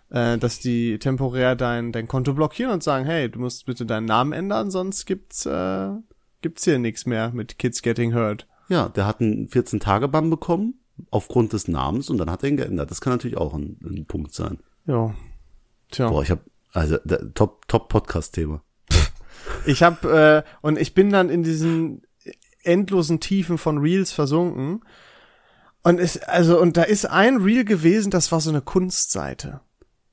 Äh, 0.08 0.38
dass 0.38 0.60
die 0.60 1.00
temporär 1.00 1.56
dein, 1.56 1.90
dein 1.90 2.06
Konto 2.06 2.32
blockieren 2.32 2.70
und 2.72 2.84
sagen, 2.84 3.04
hey, 3.04 3.28
du 3.28 3.40
musst 3.40 3.66
bitte 3.66 3.86
deinen 3.86 4.06
Namen 4.06 4.32
ändern, 4.32 4.70
sonst 4.70 5.04
gibt's, 5.06 5.46
äh, 5.46 5.88
gibt's 6.40 6.64
hier 6.64 6.78
nichts 6.78 7.04
mehr 7.04 7.32
mit 7.32 7.58
Kids 7.58 7.82
Getting 7.82 8.14
Hurt. 8.14 8.46
Ja, 8.68 8.88
der 8.88 9.06
hat 9.06 9.20
einen 9.20 9.48
14-Tage-Bann 9.48 10.30
bekommen 10.30 10.74
aufgrund 11.10 11.54
des 11.54 11.66
Namens 11.66 12.08
und 12.08 12.18
dann 12.18 12.30
hat 12.30 12.44
er 12.44 12.50
ihn 12.50 12.56
geändert. 12.56 12.90
Das 12.92 13.00
kann 13.00 13.14
natürlich 13.14 13.36
auch 13.38 13.54
ein, 13.54 13.80
ein 13.84 14.04
Punkt 14.06 14.32
sein. 14.32 14.58
Ja. 14.86 15.12
Tja. 15.90 16.08
Boah, 16.08 16.22
ich 16.22 16.30
habe 16.30 16.42
also 16.72 16.98
der, 17.04 17.34
top 17.34 17.66
top 17.66 17.88
Podcast 17.88 18.34
Thema. 18.34 18.62
Ich 19.66 19.82
hab, 19.82 20.04
äh, 20.04 20.42
und 20.60 20.78
ich 20.78 20.94
bin 20.94 21.10
dann 21.10 21.30
in 21.30 21.42
diesen 21.42 22.02
endlosen 22.64 23.20
Tiefen 23.20 23.58
von 23.58 23.78
Reels 23.78 24.12
versunken. 24.12 24.84
Und 25.82 25.98
es, 25.98 26.18
also, 26.18 26.60
und 26.60 26.76
da 26.76 26.82
ist 26.82 27.06
ein 27.06 27.38
Reel 27.38 27.64
gewesen, 27.64 28.10
das 28.10 28.30
war 28.30 28.40
so 28.40 28.50
eine 28.50 28.60
Kunstseite. 28.60 29.60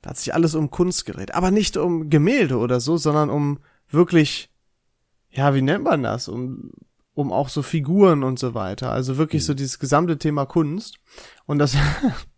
Da 0.02 0.10
hat 0.10 0.16
sich 0.16 0.34
alles 0.34 0.54
um 0.54 0.70
Kunst 0.70 1.06
geredet. 1.06 1.34
Aber 1.34 1.50
nicht 1.50 1.76
um 1.76 2.10
Gemälde 2.10 2.58
oder 2.58 2.80
so, 2.80 2.96
sondern 2.96 3.30
um 3.30 3.60
wirklich, 3.88 4.50
ja, 5.30 5.54
wie 5.54 5.62
nennt 5.62 5.84
man 5.84 6.02
das? 6.02 6.28
Um, 6.28 6.72
um 7.14 7.32
auch 7.32 7.48
so 7.48 7.62
Figuren 7.62 8.24
und 8.24 8.38
so 8.38 8.54
weiter. 8.54 8.90
Also 8.90 9.16
wirklich 9.16 9.44
so 9.44 9.54
dieses 9.54 9.78
gesamte 9.78 10.18
Thema 10.18 10.46
Kunst. 10.46 10.96
Und 11.46 11.58
das, 11.58 11.76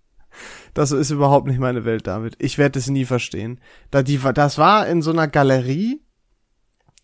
das 0.75 0.92
ist 0.92 1.11
überhaupt 1.11 1.47
nicht 1.47 1.61
meine 1.61 1.85
Welt, 1.85 2.07
David. 2.07 2.37
Ich 2.38 2.59
werde 2.59 2.78
es 2.78 2.88
nie 2.88 3.04
verstehen. 3.04 3.61
Da 3.90 4.02
die, 4.02 4.19
das 4.35 4.59
war 4.59 4.87
in 4.88 5.00
so 5.00 5.11
einer 5.11 5.28
Galerie 5.28 6.02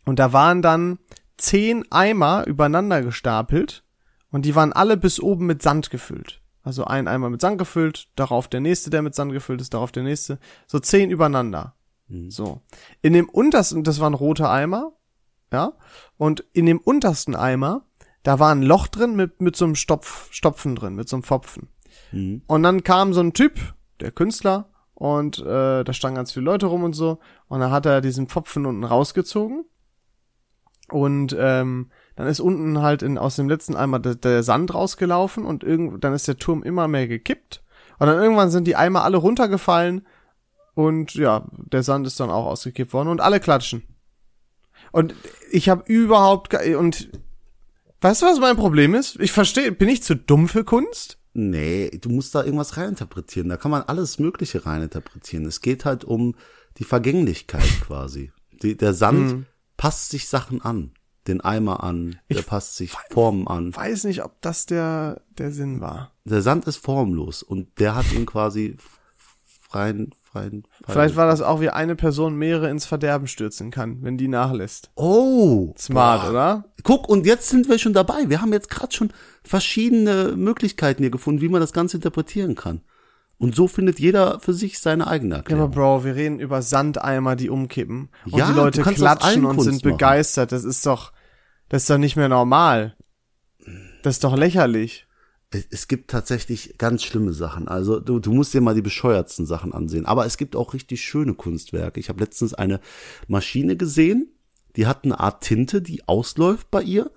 und 0.08 0.18
da 0.18 0.32
waren 0.32 0.62
dann 0.62 0.98
zehn 1.36 1.84
Eimer 1.92 2.46
übereinander 2.46 3.02
gestapelt 3.02 3.84
und 4.30 4.46
die 4.46 4.54
waren 4.54 4.72
alle 4.72 4.96
bis 4.96 5.20
oben 5.20 5.44
mit 5.44 5.60
Sand 5.60 5.90
gefüllt. 5.90 6.40
Also 6.62 6.84
ein 6.84 7.06
Eimer 7.06 7.28
mit 7.28 7.42
Sand 7.42 7.58
gefüllt, 7.58 8.08
darauf 8.16 8.48
der 8.48 8.60
nächste, 8.60 8.88
der 8.88 9.02
mit 9.02 9.14
Sand 9.14 9.32
gefüllt 9.32 9.60
ist, 9.60 9.74
darauf 9.74 9.92
der 9.92 10.04
nächste. 10.04 10.38
So 10.66 10.78
zehn 10.78 11.10
übereinander. 11.10 11.74
So. 12.30 12.62
In 13.02 13.12
dem 13.12 13.28
untersten, 13.28 13.84
das 13.84 14.00
waren 14.00 14.14
rote 14.14 14.48
Eimer, 14.48 14.92
ja, 15.52 15.74
und 16.16 16.42
in 16.54 16.64
dem 16.64 16.78
untersten 16.78 17.36
Eimer, 17.36 17.84
da 18.22 18.38
war 18.38 18.50
ein 18.54 18.62
Loch 18.62 18.86
drin 18.86 19.14
mit, 19.14 19.42
mit 19.42 19.56
so 19.56 19.66
einem 19.66 19.74
Stopf, 19.74 20.32
Stopfen 20.32 20.74
drin, 20.74 20.94
mit 20.94 21.10
so 21.10 21.16
einem 21.16 21.22
Pfropfen. 21.22 21.68
Mhm. 22.12 22.40
Und 22.46 22.62
dann 22.62 22.82
kam 22.82 23.12
so 23.12 23.20
ein 23.20 23.34
Typ, 23.34 23.60
der 24.00 24.10
Künstler, 24.10 24.70
und 24.94 25.38
äh, 25.40 25.84
da 25.84 25.92
standen 25.92 26.16
ganz 26.16 26.32
viele 26.32 26.46
Leute 26.46 26.64
rum 26.64 26.82
und 26.82 26.94
so. 26.94 27.18
Und 27.46 27.60
dann 27.60 27.70
hat 27.70 27.84
er 27.84 28.00
diesen 28.00 28.26
Pfropfen 28.26 28.64
unten 28.64 28.84
rausgezogen. 28.84 29.66
Und 30.90 31.36
ähm, 31.38 31.90
dann 32.16 32.26
ist 32.26 32.40
unten 32.40 32.82
halt 32.82 33.02
in, 33.02 33.18
aus 33.18 33.36
dem 33.36 33.48
letzten 33.48 33.76
Eimer 33.76 33.98
der, 33.98 34.14
der 34.14 34.42
Sand 34.42 34.74
rausgelaufen 34.74 35.44
und 35.44 35.62
irgend, 35.62 36.02
dann 36.02 36.14
ist 36.14 36.28
der 36.28 36.38
Turm 36.38 36.62
immer 36.62 36.88
mehr 36.88 37.06
gekippt. 37.06 37.62
Und 37.98 38.06
dann 38.06 38.22
irgendwann 38.22 38.50
sind 38.50 38.66
die 38.66 38.76
Eimer 38.76 39.04
alle 39.04 39.18
runtergefallen 39.18 40.06
und 40.74 41.14
ja, 41.14 41.46
der 41.52 41.82
Sand 41.82 42.06
ist 42.06 42.20
dann 42.20 42.30
auch 42.30 42.46
ausgekippt 42.46 42.92
worden 42.92 43.08
und 43.08 43.20
alle 43.20 43.40
klatschen. 43.40 43.82
Und 44.92 45.14
ich 45.50 45.68
habe 45.68 45.82
überhaupt 45.86 46.54
und 46.54 47.10
weißt 48.00 48.22
du, 48.22 48.26
was 48.26 48.38
mein 48.38 48.56
Problem 48.56 48.94
ist? 48.94 49.18
Ich 49.20 49.32
verstehe, 49.32 49.72
bin 49.72 49.88
ich 49.88 50.02
zu 50.02 50.14
dumm 50.14 50.48
für 50.48 50.64
Kunst? 50.64 51.18
Nee, 51.34 51.90
du 52.00 52.08
musst 52.08 52.34
da 52.34 52.44
irgendwas 52.44 52.76
reininterpretieren. 52.76 53.48
Da 53.48 53.56
kann 53.56 53.70
man 53.70 53.82
alles 53.82 54.18
Mögliche 54.18 54.66
reininterpretieren. 54.66 55.46
Es 55.46 55.60
geht 55.60 55.84
halt 55.84 56.04
um 56.04 56.36
die 56.78 56.84
Vergänglichkeit 56.84 57.68
quasi. 57.80 58.32
Die, 58.62 58.76
der 58.76 58.94
Sand 58.94 59.46
passt 59.78 60.10
sich 60.10 60.28
Sachen 60.28 60.60
an. 60.60 60.92
Den 61.26 61.40
Eimer 61.40 61.82
an, 61.82 62.16
der 62.30 62.38
Ich 62.38 62.46
passt 62.46 62.76
sich 62.76 62.92
Formen 63.10 63.48
an. 63.48 63.74
Weiß 63.74 64.04
nicht, 64.04 64.24
ob 64.24 64.40
das 64.40 64.66
der 64.66 65.22
der 65.38 65.52
Sinn 65.52 65.80
war. 65.80 66.12
Der 66.24 66.42
Sand 66.42 66.66
ist 66.66 66.78
formlos 66.78 67.42
und 67.42 67.78
der 67.78 67.94
hat 67.94 68.10
ihn 68.12 68.24
quasi 68.24 68.76
freien, 69.68 70.12
freien, 70.22 70.62
freien 70.62 70.64
Vielleicht 70.86 71.16
war 71.16 71.26
das 71.26 71.42
auch 71.42 71.60
wie 71.60 71.68
eine 71.68 71.96
Person 71.96 72.36
mehrere 72.36 72.70
ins 72.70 72.86
Verderben 72.86 73.26
stürzen 73.26 73.70
kann, 73.70 74.02
wenn 74.02 74.16
die 74.16 74.28
nachlässt. 74.28 74.90
Oh, 74.94 75.74
Smart, 75.78 76.22
boah. 76.22 76.30
oder? 76.30 76.64
Guck, 76.82 77.08
und 77.08 77.26
jetzt 77.26 77.50
sind 77.50 77.68
wir 77.68 77.78
schon 77.78 77.92
dabei. 77.92 78.30
Wir 78.30 78.40
haben 78.40 78.54
jetzt 78.54 78.70
gerade 78.70 78.94
schon 78.94 79.12
verschiedene 79.44 80.34
Möglichkeiten 80.34 81.02
hier 81.02 81.10
gefunden, 81.10 81.42
wie 81.42 81.50
man 81.50 81.60
das 81.60 81.74
Ganze 81.74 81.98
interpretieren 81.98 82.54
kann. 82.54 82.80
Und 83.38 83.54
so 83.54 83.68
findet 83.68 84.00
jeder 84.00 84.40
für 84.40 84.52
sich 84.52 84.80
seine 84.80 85.06
eigene 85.06 85.34
Ja, 85.34 85.36
Erklärung. 85.38 85.64
aber 85.64 85.74
Bro, 85.74 86.04
wir 86.04 86.16
reden 86.16 86.40
über 86.40 86.60
Sandeimer, 86.60 87.36
die 87.36 87.50
umkippen. 87.50 88.08
Und 88.26 88.36
Ja, 88.36 88.48
die 88.48 88.54
Leute 88.54 88.82
klatschen 88.82 89.44
und 89.44 89.56
Kunst 89.56 89.64
sind 89.70 89.84
machen. 89.84 89.92
begeistert. 89.92 90.50
Das 90.50 90.64
ist 90.64 90.84
doch, 90.84 91.12
das 91.68 91.82
ist 91.82 91.90
doch 91.90 91.98
nicht 91.98 92.16
mehr 92.16 92.28
normal. 92.28 92.96
Das 94.02 94.16
ist 94.16 94.24
doch 94.24 94.36
lächerlich. 94.36 95.06
es, 95.50 95.86
gibt 95.88 96.10
tatsächlich 96.10 96.76
ganz 96.78 97.04
schlimme 97.04 97.32
Sachen. 97.32 97.68
Also 97.68 98.00
du, 98.00 98.18
du 98.18 98.32
musst 98.32 98.52
dir 98.54 98.60
mal 98.60 98.74
die 98.74 98.82
bescheuertsten 98.82 99.46
Sachen 99.46 99.72
ansehen. 99.72 100.04
Aber 100.04 100.26
es 100.26 100.36
gibt 100.36 100.56
auch 100.56 100.74
richtig 100.74 101.02
schöne 101.02 101.34
Kunstwerke. 101.34 102.00
Ich 102.00 102.08
habe 102.08 102.20
letztens 102.20 102.54
eine 102.54 102.80
Maschine 103.28 103.76
gesehen, 103.76 104.32
die 104.76 104.86
hat 104.86 105.04
eine 105.04 105.18
Art 105.20 105.42
Tinte, 105.44 105.80
die 105.80 106.06
ausläuft 106.08 106.70
bei 106.70 106.82
ihr 106.82 107.10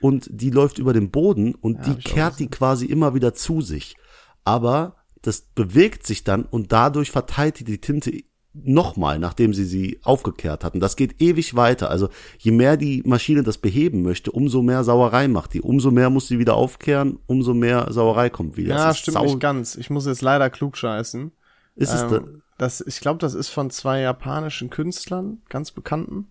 und 0.00 0.28
die 0.32 0.50
läuft 0.50 0.78
über 0.78 0.92
den 0.92 1.10
Boden 1.10 1.54
und 1.54 1.78
hab 1.78 1.84
die 1.84 1.94
kehrt 2.02 2.38
die 2.38 2.48
quasi 2.48 2.86
immer 2.86 3.14
wieder 3.14 3.34
zu 3.34 3.60
sich. 3.62 3.96
Aber 4.44 4.96
das 5.22 5.42
bewegt 5.54 6.06
sich 6.06 6.24
dann 6.24 6.44
und 6.44 6.72
dadurch 6.72 7.10
verteilt 7.10 7.58
die 7.60 7.64
die 7.64 7.78
Tinte 7.80 8.12
nochmal, 8.52 9.18
nachdem 9.20 9.54
sie 9.54 9.64
sie 9.64 10.00
aufgekehrt 10.02 10.64
hatten. 10.64 10.80
Das 10.80 10.96
geht 10.96 11.20
ewig 11.20 11.54
weiter. 11.54 11.88
Also 11.88 12.08
je 12.38 12.50
mehr 12.50 12.76
die 12.76 13.02
Maschine 13.06 13.42
das 13.44 13.58
beheben 13.58 14.02
möchte, 14.02 14.32
umso 14.32 14.60
mehr 14.62 14.82
Sauerei 14.82 15.28
macht 15.28 15.54
die. 15.54 15.60
Umso 15.60 15.90
mehr 15.92 16.10
muss 16.10 16.26
sie 16.26 16.38
wieder 16.40 16.54
aufkehren, 16.54 17.20
umso 17.26 17.54
mehr 17.54 17.86
Sauerei 17.92 18.28
kommt 18.28 18.56
wieder. 18.56 18.74
Ja, 18.74 18.92
stimmt 18.94 19.14
sau- 19.14 19.24
nicht 19.24 19.38
ganz. 19.40 19.76
Ich 19.76 19.88
muss 19.88 20.06
jetzt 20.06 20.22
leider 20.22 20.50
klugscheißen. 20.50 21.30
Ist 21.76 21.92
es 21.94 22.00
da, 22.08 22.16
Ähm, 22.16 22.42
das, 22.58 22.80
ich 22.82 23.00
glaube, 23.00 23.18
das 23.18 23.32
ist 23.34 23.48
von 23.48 23.70
zwei 23.70 24.00
japanischen 24.00 24.68
Künstlern, 24.68 25.40
ganz 25.48 25.70
bekannten. 25.70 26.26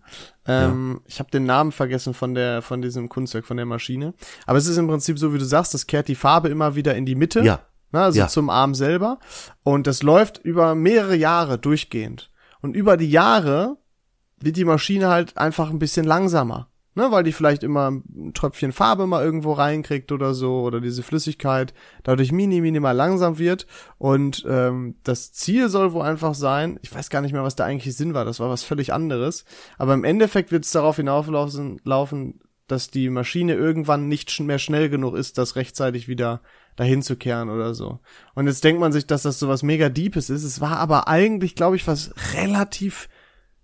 Ähm, 0.46 1.00
Ich 1.06 1.18
habe 1.18 1.30
den 1.30 1.44
Namen 1.44 1.72
vergessen 1.72 2.12
von 2.14 2.34
der, 2.34 2.60
von 2.62 2.82
diesem 2.82 3.08
Kunstwerk, 3.08 3.46
von 3.46 3.56
der 3.56 3.66
Maschine. 3.66 4.14
Aber 4.46 4.58
es 4.58 4.66
ist 4.66 4.76
im 4.76 4.86
Prinzip 4.86 5.18
so, 5.18 5.32
wie 5.34 5.38
du 5.38 5.44
sagst, 5.44 5.72
das 5.74 5.86
kehrt 5.86 6.06
die 6.06 6.14
Farbe 6.14 6.48
immer 6.50 6.76
wieder 6.76 6.94
in 6.94 7.06
die 7.06 7.14
Mitte. 7.16 7.40
Ja. 7.40 7.60
Ne, 7.92 8.00
also 8.00 8.18
Ja. 8.18 8.28
zum 8.28 8.50
Arm 8.50 8.74
selber. 8.74 9.18
Und 9.62 9.86
das 9.86 10.02
läuft 10.02 10.38
über 10.38 10.74
mehrere 10.74 11.16
Jahre 11.16 11.58
durchgehend. 11.58 12.30
Und 12.60 12.76
über 12.76 12.96
die 12.96 13.10
Jahre 13.10 13.78
wird 14.38 14.56
die 14.56 14.64
Maschine 14.64 15.08
halt 15.08 15.36
einfach 15.36 15.70
ein 15.70 15.78
bisschen 15.78 16.06
langsamer. 16.06 16.68
Ne, 16.96 17.12
weil 17.12 17.22
die 17.22 17.32
vielleicht 17.32 17.62
immer 17.62 17.92
ein 17.92 18.32
Tröpfchen 18.34 18.72
Farbe 18.72 19.06
mal 19.06 19.24
irgendwo 19.24 19.52
reinkriegt 19.52 20.10
oder 20.10 20.34
so, 20.34 20.62
oder 20.62 20.80
diese 20.80 21.04
Flüssigkeit 21.04 21.72
dadurch 22.02 22.32
mini, 22.32 22.60
minimal 22.60 22.96
langsam 22.96 23.38
wird. 23.38 23.68
Und 23.96 24.44
ähm, 24.48 24.96
das 25.04 25.32
Ziel 25.32 25.68
soll 25.68 25.92
wohl 25.92 26.02
einfach 26.02 26.34
sein, 26.34 26.80
ich 26.82 26.92
weiß 26.92 27.08
gar 27.08 27.20
nicht 27.20 27.32
mehr, 27.32 27.44
was 27.44 27.54
der 27.54 27.66
eigentliche 27.66 27.92
Sinn 27.92 28.12
war, 28.12 28.24
das 28.24 28.40
war 28.40 28.50
was 28.50 28.64
völlig 28.64 28.92
anderes. 28.92 29.44
Aber 29.78 29.94
im 29.94 30.02
Endeffekt 30.02 30.50
wird 30.50 30.64
es 30.64 30.72
darauf 30.72 30.96
hinauflaufen, 30.96 31.80
laufen, 31.84 32.40
dass 32.66 32.90
die 32.90 33.08
Maschine 33.08 33.54
irgendwann 33.54 34.08
nicht 34.08 34.40
mehr 34.40 34.58
schnell 34.58 34.90
genug 34.90 35.14
ist, 35.14 35.38
das 35.38 35.54
rechtzeitig 35.54 36.08
wieder 36.08 36.40
dahin 36.80 37.02
zu 37.02 37.14
kehren 37.14 37.50
oder 37.50 37.74
so. 37.74 38.00
Und 38.34 38.46
jetzt 38.46 38.64
denkt 38.64 38.80
man 38.80 38.90
sich, 38.90 39.06
dass 39.06 39.20
das 39.20 39.38
so 39.38 39.48
was 39.48 39.62
mega 39.62 39.90
Deepes 39.90 40.30
ist. 40.30 40.44
Es 40.44 40.62
war 40.62 40.78
aber 40.78 41.08
eigentlich, 41.08 41.54
glaube 41.54 41.76
ich, 41.76 41.86
was 41.86 42.10
relativ 42.34 43.10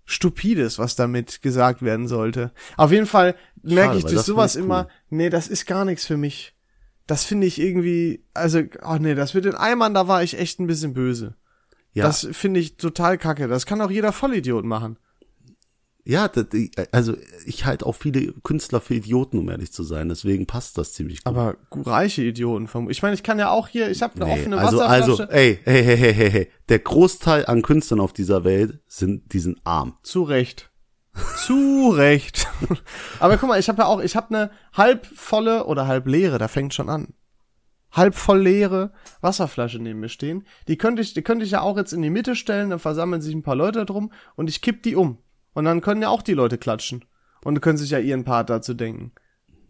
Stupides, 0.05 0.77
was 0.77 0.95
damit 0.95 1.41
gesagt 1.41 1.81
werden 1.81 2.07
sollte. 2.07 2.51
Auf 2.77 2.91
jeden 2.91 3.07
Fall 3.07 3.33
merke 3.63 3.97
ich 3.97 4.05
durch 4.05 4.21
sowas 4.21 4.55
ich 4.55 4.61
cool. 4.61 4.65
immer, 4.65 4.87
nee, 5.09 5.31
das 5.31 5.47
ist 5.47 5.65
gar 5.65 5.83
nichts 5.83 6.05
für 6.05 6.15
mich. 6.15 6.53
Das 7.07 7.23
finde 7.23 7.47
ich 7.47 7.59
irgendwie, 7.59 8.23
also, 8.35 8.61
ach 8.83 8.99
nee, 8.99 9.15
das 9.15 9.33
mit 9.33 9.45
den 9.45 9.55
Eimern, 9.55 9.95
da 9.95 10.07
war 10.07 10.21
ich 10.21 10.37
echt 10.37 10.59
ein 10.59 10.67
bisschen 10.67 10.93
böse. 10.93 11.33
Ja, 11.93 12.03
Das 12.03 12.27
finde 12.31 12.59
ich 12.59 12.77
total 12.77 13.17
kacke. 13.17 13.47
Das 13.47 13.65
kann 13.65 13.81
auch 13.81 13.89
jeder 13.89 14.11
Vollidiot 14.11 14.63
machen. 14.63 14.99
Ja, 16.07 16.29
das, 16.29 16.45
also 16.93 17.17
ich 17.45 17.65
halte 17.65 17.85
auch 17.85 17.95
viele 17.95 18.31
Künstler 18.43 18.79
für 18.79 18.95
Idioten, 18.95 19.39
um 19.39 19.49
ehrlich 19.49 19.73
zu 19.73 19.83
sein. 19.83 20.07
Deswegen 20.07 20.45
passt 20.47 20.77
das 20.77 20.93
ziemlich 20.93 21.23
gut. 21.23 21.27
Aber 21.27 21.57
reiche 21.71 22.23
Idioten 22.23 22.67
vom. 22.67 22.89
Ich 22.89 23.01
meine, 23.01 23.13
ich 23.13 23.23
kann 23.23 23.39
ja 23.39 23.49
auch 23.49 23.67
hier, 23.67 23.91
ich 23.91 24.01
habe 24.01 24.15
eine 24.15 24.25
Nee, 24.25 24.39
offene 24.39 24.57
also, 24.57 24.77
Wasserflasche. 24.77 25.21
also, 25.23 25.23
ey, 25.33 25.59
hey, 25.65 25.83
hey, 25.83 25.97
hey, 25.97 26.13
hey, 26.13 26.31
hey, 26.31 26.51
der 26.69 26.79
Großteil 26.79 27.45
an 27.45 27.61
Künstlern 27.61 27.99
auf 27.99 28.13
dieser 28.13 28.45
Welt 28.45 28.79
sind, 28.87 29.33
die 29.33 29.39
sind 29.39 29.59
arm. 29.65 29.97
Zu 30.03 30.23
Recht. 30.23 30.71
Zu 31.35 31.89
Recht. 31.89 32.47
Aber 33.19 33.37
guck 33.37 33.49
mal, 33.49 33.59
ich 33.59 33.67
habe 33.67 33.81
ja 33.81 33.87
auch, 33.87 33.99
ich 33.99 34.15
habe 34.15 34.33
eine 34.33 34.51
halb 34.73 35.05
volle 35.07 35.65
oder 35.65 35.87
halb 35.87 36.07
leere, 36.07 36.37
da 36.37 36.47
fängt 36.47 36.73
schon 36.73 36.89
an. 36.89 37.13
Halb 37.91 38.15
voll 38.15 38.41
leere 38.41 38.93
Wasserflasche 39.21 39.79
neben 39.79 39.99
mir 39.99 40.09
stehen. 40.09 40.45
Die 40.67 40.77
könnte 40.77 41.01
ich, 41.01 41.13
die 41.13 41.21
könnte 41.21 41.43
ich 41.43 41.51
ja 41.51 41.61
auch 41.61 41.75
jetzt 41.75 41.91
in 41.93 42.01
die 42.01 42.09
Mitte 42.09 42.35
stellen, 42.35 42.69
dann 42.69 42.79
versammeln 42.79 43.21
sich 43.21 43.33
ein 43.33 43.43
paar 43.43 43.55
Leute 43.55 43.85
drum 43.85 44.11
und 44.35 44.49
ich 44.49 44.61
kipp 44.61 44.83
die 44.83 44.95
um. 44.95 45.17
Und 45.57 45.65
dann 45.65 45.81
können 45.81 46.03
ja 46.03 46.09
auch 46.09 46.21
die 46.21 46.33
Leute 46.35 46.59
klatschen. 46.59 47.03
Und 47.43 47.61
können 47.61 47.79
sich 47.79 47.89
ja 47.89 47.97
ihren 47.97 48.23
Part 48.23 48.51
dazu 48.51 48.75
denken. 48.75 49.11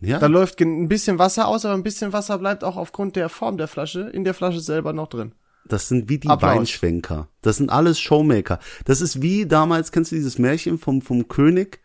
Ja, 0.02 0.19
Da 0.19 0.28
läuft 0.28 0.60
ein 0.60 0.89
bisschen 0.89 1.17
Wasser 1.17 1.47
aus, 1.47 1.63
aber 1.63 1.76
ein 1.76 1.84
bisschen 1.84 2.12
Wasser 2.12 2.38
bleibt 2.39 2.65
auch 2.65 2.76
aufgrund 2.76 3.15
der 3.15 3.30
Form 3.30 3.58
der 3.58 3.69
Flasche 3.69 4.02
in 4.02 4.26
der 4.26 4.34
Flasche 4.34 4.60
selber 4.60 4.91
noch 4.91 5.08
drin. 5.08 5.32
das 5.65 5.88
sind 5.88 6.10
wie 6.10 6.17
die 6.17 6.28
Applaus. 6.30 6.58
Weinschwenker. 6.58 7.30
Das 7.41 7.56
sind 7.58 7.69
alles 7.69 8.00
Showmaker. 8.00 8.60
Das 8.86 9.00
ist 9.00 9.21
wie 9.21 9.45
damals, 9.45 9.91
kennst 9.93 10.12
du 10.12 10.15
dieses 10.15 10.38
Märchen 10.39 10.78
vom, 10.78 11.02
vom 11.02 11.28
König, 11.30 11.80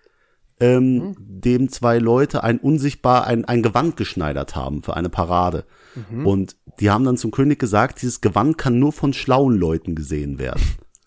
ähm, 0.60 0.94
Mhm. 0.96 1.14
dem 1.18 1.68
zwei 1.68 1.98
Leute 1.98 2.42
ein 2.44 2.58
unsichtbar, 2.58 3.26
ein, 3.26 3.44
ein 3.44 3.62
Gewand 3.62 3.96
geschneidert 3.96 4.56
haben 4.56 4.82
für 4.82 4.94
eine 4.96 5.10
Parade. 5.10 5.64
Mhm. 6.10 6.26
Und 6.26 6.56
die 6.80 6.90
haben 6.90 7.04
dann 7.04 7.16
zum 7.16 7.30
König 7.30 7.58
gesagt, 7.60 8.02
dieses 8.02 8.20
Gewand 8.20 8.58
kann 8.58 8.78
nur 8.80 8.92
von 8.92 9.12
schlauen 9.12 9.56
Leuten 9.56 9.94
gesehen 9.94 10.38
werden. 10.38 10.62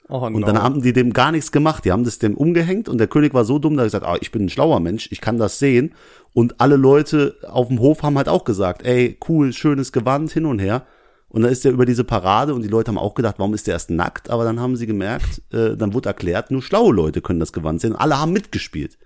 Oh, 0.08 0.20
Und 0.20 0.41
dann 0.41 0.62
haben 0.62 0.82
die 0.82 0.94
dem 0.94 1.13
gar 1.13 1.32
nichts 1.32 1.52
gemacht. 1.52 1.84
Die 1.84 1.91
haben 1.91 2.04
das 2.04 2.20
dem 2.20 2.36
umgehängt 2.36 2.88
und 2.89 3.00
der 3.00 3.08
König 3.08 3.34
war 3.34 3.44
so 3.44 3.58
dumm, 3.58 3.76
dass 3.76 3.86
er 3.86 4.00
gesagt, 4.00 4.06
ah, 4.06 4.18
ich 4.22 4.32
bin 4.32 4.46
ein 4.46 4.50
schlauer 4.50 4.80
Mensch, 4.80 5.08
ich 5.12 5.20
kann 5.20 5.38
das 5.39 5.58
sehen. 5.58 5.94
Und 6.34 6.62
alle 6.62 6.76
Leute 6.76 7.38
auf 7.48 7.70
dem 7.70 7.80
Hof 7.80 8.04
haben 8.04 8.18
halt 8.18 8.30
auch 8.30 8.44
gesagt, 8.44 8.86
ey, 8.86 9.18
cool, 9.28 9.52
schönes 9.52 9.91
Gewand, 9.91 10.32
hin 10.32 10.46
und 10.46 10.60
her. 10.60 10.86
Und 11.28 11.41
dann 11.41 11.52
ist 11.52 11.65
er 11.65 11.72
über 11.72 11.86
diese 11.86 12.04
Parade 12.04 12.54
und 12.54 12.62
die 12.62 12.68
Leute 12.68 12.89
haben 12.89 12.98
auch 12.98 13.15
gedacht, 13.15 13.39
warum 13.39 13.54
ist 13.54 13.68
der 13.68 13.74
erst 13.74 13.89
nackt? 13.89 14.30
Aber 14.30 14.44
dann 14.44 14.60
haben 14.60 14.76
sie 14.76 14.86
gemerkt, 14.86 15.41
äh, 15.52 15.76
dann 15.76 15.94
wurde 15.94 16.10
erklärt, 16.10 16.52
nur 16.52 16.62
schlaue 16.62 16.94
Leute 16.94 17.22
können 17.22 17.39
das 17.39 17.52
Gewand 17.52 17.82
sehen. 17.82 17.96
Alle 17.96 18.20
haben 18.20 18.32
mitgespielt. 18.32 18.98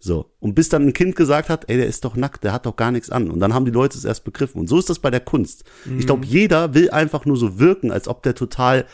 So. 0.00 0.30
Und 0.40 0.54
bis 0.54 0.68
dann 0.68 0.86
ein 0.86 0.92
Kind 0.92 1.14
gesagt 1.14 1.50
hat, 1.50 1.68
ey, 1.68 1.76
der 1.76 1.86
ist 1.86 2.04
doch 2.04 2.16
nackt, 2.16 2.42
der 2.42 2.52
hat 2.52 2.66
doch 2.66 2.76
gar 2.76 2.90
nichts 2.90 3.10
an. 3.10 3.30
Und 3.30 3.40
dann 3.40 3.52
haben 3.52 3.64
die 3.64 3.70
Leute 3.70 3.98
es 3.98 4.04
erst 4.04 4.24
begriffen. 4.24 4.60
Und 4.60 4.68
so 4.68 4.78
ist 4.78 4.88
das 4.88 4.98
bei 4.98 5.10
der 5.10 5.20
Kunst. 5.20 5.64
Ich 5.98 6.06
glaube, 6.06 6.24
jeder 6.24 6.74
will 6.74 6.90
einfach 6.90 7.26
nur 7.26 7.36
so 7.36 7.58
wirken, 7.58 7.92
als 7.92 8.08
ob 8.08 8.22
der 8.22 8.34
total 8.34 8.86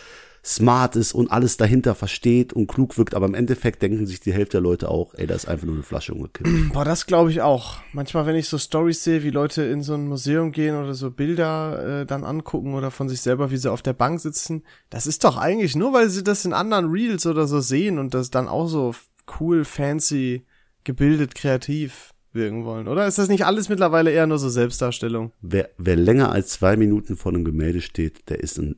smart 0.44 0.94
ist 0.94 1.14
und 1.14 1.30
alles 1.30 1.56
dahinter 1.56 1.94
versteht 1.94 2.52
und 2.52 2.66
klug 2.66 2.98
wirkt. 2.98 3.14
Aber 3.14 3.26
im 3.26 3.34
Endeffekt 3.34 3.82
denken 3.82 4.06
sich 4.06 4.20
die 4.20 4.32
Hälfte 4.32 4.58
der 4.58 4.60
Leute 4.60 4.90
auch, 4.90 5.14
ey, 5.14 5.26
da 5.26 5.34
ist 5.34 5.48
einfach 5.48 5.66
nur 5.66 5.74
eine 5.74 5.82
Flasche 5.82 6.12
umgekippt. 6.12 6.72
Boah, 6.72 6.84
das 6.84 7.06
glaube 7.06 7.30
ich 7.30 7.40
auch. 7.40 7.78
Manchmal, 7.92 8.26
wenn 8.26 8.36
ich 8.36 8.48
so 8.48 8.58
Stories 8.58 9.02
sehe, 9.02 9.22
wie 9.22 9.30
Leute 9.30 9.62
in 9.62 9.82
so 9.82 9.94
ein 9.94 10.06
Museum 10.06 10.52
gehen 10.52 10.76
oder 10.76 10.94
so 10.94 11.10
Bilder 11.10 12.02
äh, 12.02 12.06
dann 12.06 12.24
angucken 12.24 12.74
oder 12.74 12.90
von 12.90 13.08
sich 13.08 13.22
selber, 13.22 13.50
wie 13.50 13.56
sie 13.56 13.72
auf 13.72 13.82
der 13.82 13.94
Bank 13.94 14.20
sitzen, 14.20 14.64
das 14.90 15.06
ist 15.06 15.24
doch 15.24 15.38
eigentlich 15.38 15.76
nur, 15.76 15.92
weil 15.92 16.10
sie 16.10 16.22
das 16.22 16.44
in 16.44 16.52
anderen 16.52 16.90
Reels 16.90 17.26
oder 17.26 17.46
so 17.46 17.60
sehen 17.60 17.98
und 17.98 18.12
das 18.12 18.30
dann 18.30 18.48
auch 18.48 18.66
so 18.66 18.94
cool, 19.40 19.64
fancy, 19.64 20.44
gebildet, 20.84 21.34
kreativ 21.34 22.13
wirken 22.34 22.64
wollen. 22.64 22.88
Oder 22.88 23.06
ist 23.06 23.18
das 23.18 23.28
nicht 23.28 23.46
alles 23.46 23.68
mittlerweile 23.68 24.10
eher 24.10 24.26
nur 24.26 24.38
so 24.38 24.48
Selbstdarstellung? 24.48 25.32
Wer, 25.40 25.70
wer 25.78 25.96
länger 25.96 26.30
als 26.32 26.50
zwei 26.50 26.76
Minuten 26.76 27.16
vor 27.16 27.32
einem 27.32 27.44
Gemälde 27.44 27.80
steht, 27.80 28.28
der 28.28 28.40
ist 28.40 28.58
ein 28.58 28.76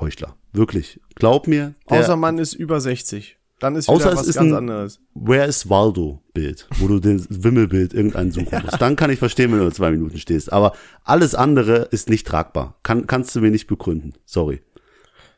Heuchler. 0.00 0.36
Wirklich. 0.52 1.00
Glaub 1.14 1.46
mir. 1.46 1.74
Der, 1.90 2.00
Außer 2.00 2.16
man 2.16 2.38
ist 2.38 2.54
über 2.54 2.80
60. 2.80 3.38
Dann 3.58 3.74
ist 3.74 3.88
Außer 3.88 4.10
wieder 4.10 4.16
was 4.18 4.26
ist 4.28 4.36
ganz 4.36 4.52
ein- 4.52 4.56
anderes. 4.58 5.00
Where 5.14 5.46
is 5.46 5.68
Waldo 5.70 6.22
Bild, 6.34 6.68
wo 6.78 6.88
du 6.88 6.98
den 7.00 7.24
Wimmelbild 7.30 7.94
irgendeinen 7.94 8.30
suchen 8.30 8.60
musst. 8.64 8.80
Dann 8.80 8.96
kann 8.96 9.10
ich 9.10 9.18
verstehen, 9.18 9.50
wenn 9.52 9.60
du 9.60 9.70
zwei 9.70 9.90
Minuten 9.90 10.18
stehst. 10.18 10.52
Aber 10.52 10.72
alles 11.04 11.34
andere 11.34 11.88
ist 11.90 12.10
nicht 12.10 12.26
tragbar. 12.26 12.78
Kann, 12.82 13.06
kannst 13.06 13.34
du 13.34 13.40
mir 13.40 13.50
nicht 13.50 13.66
begründen. 13.66 14.12
Sorry. 14.26 14.60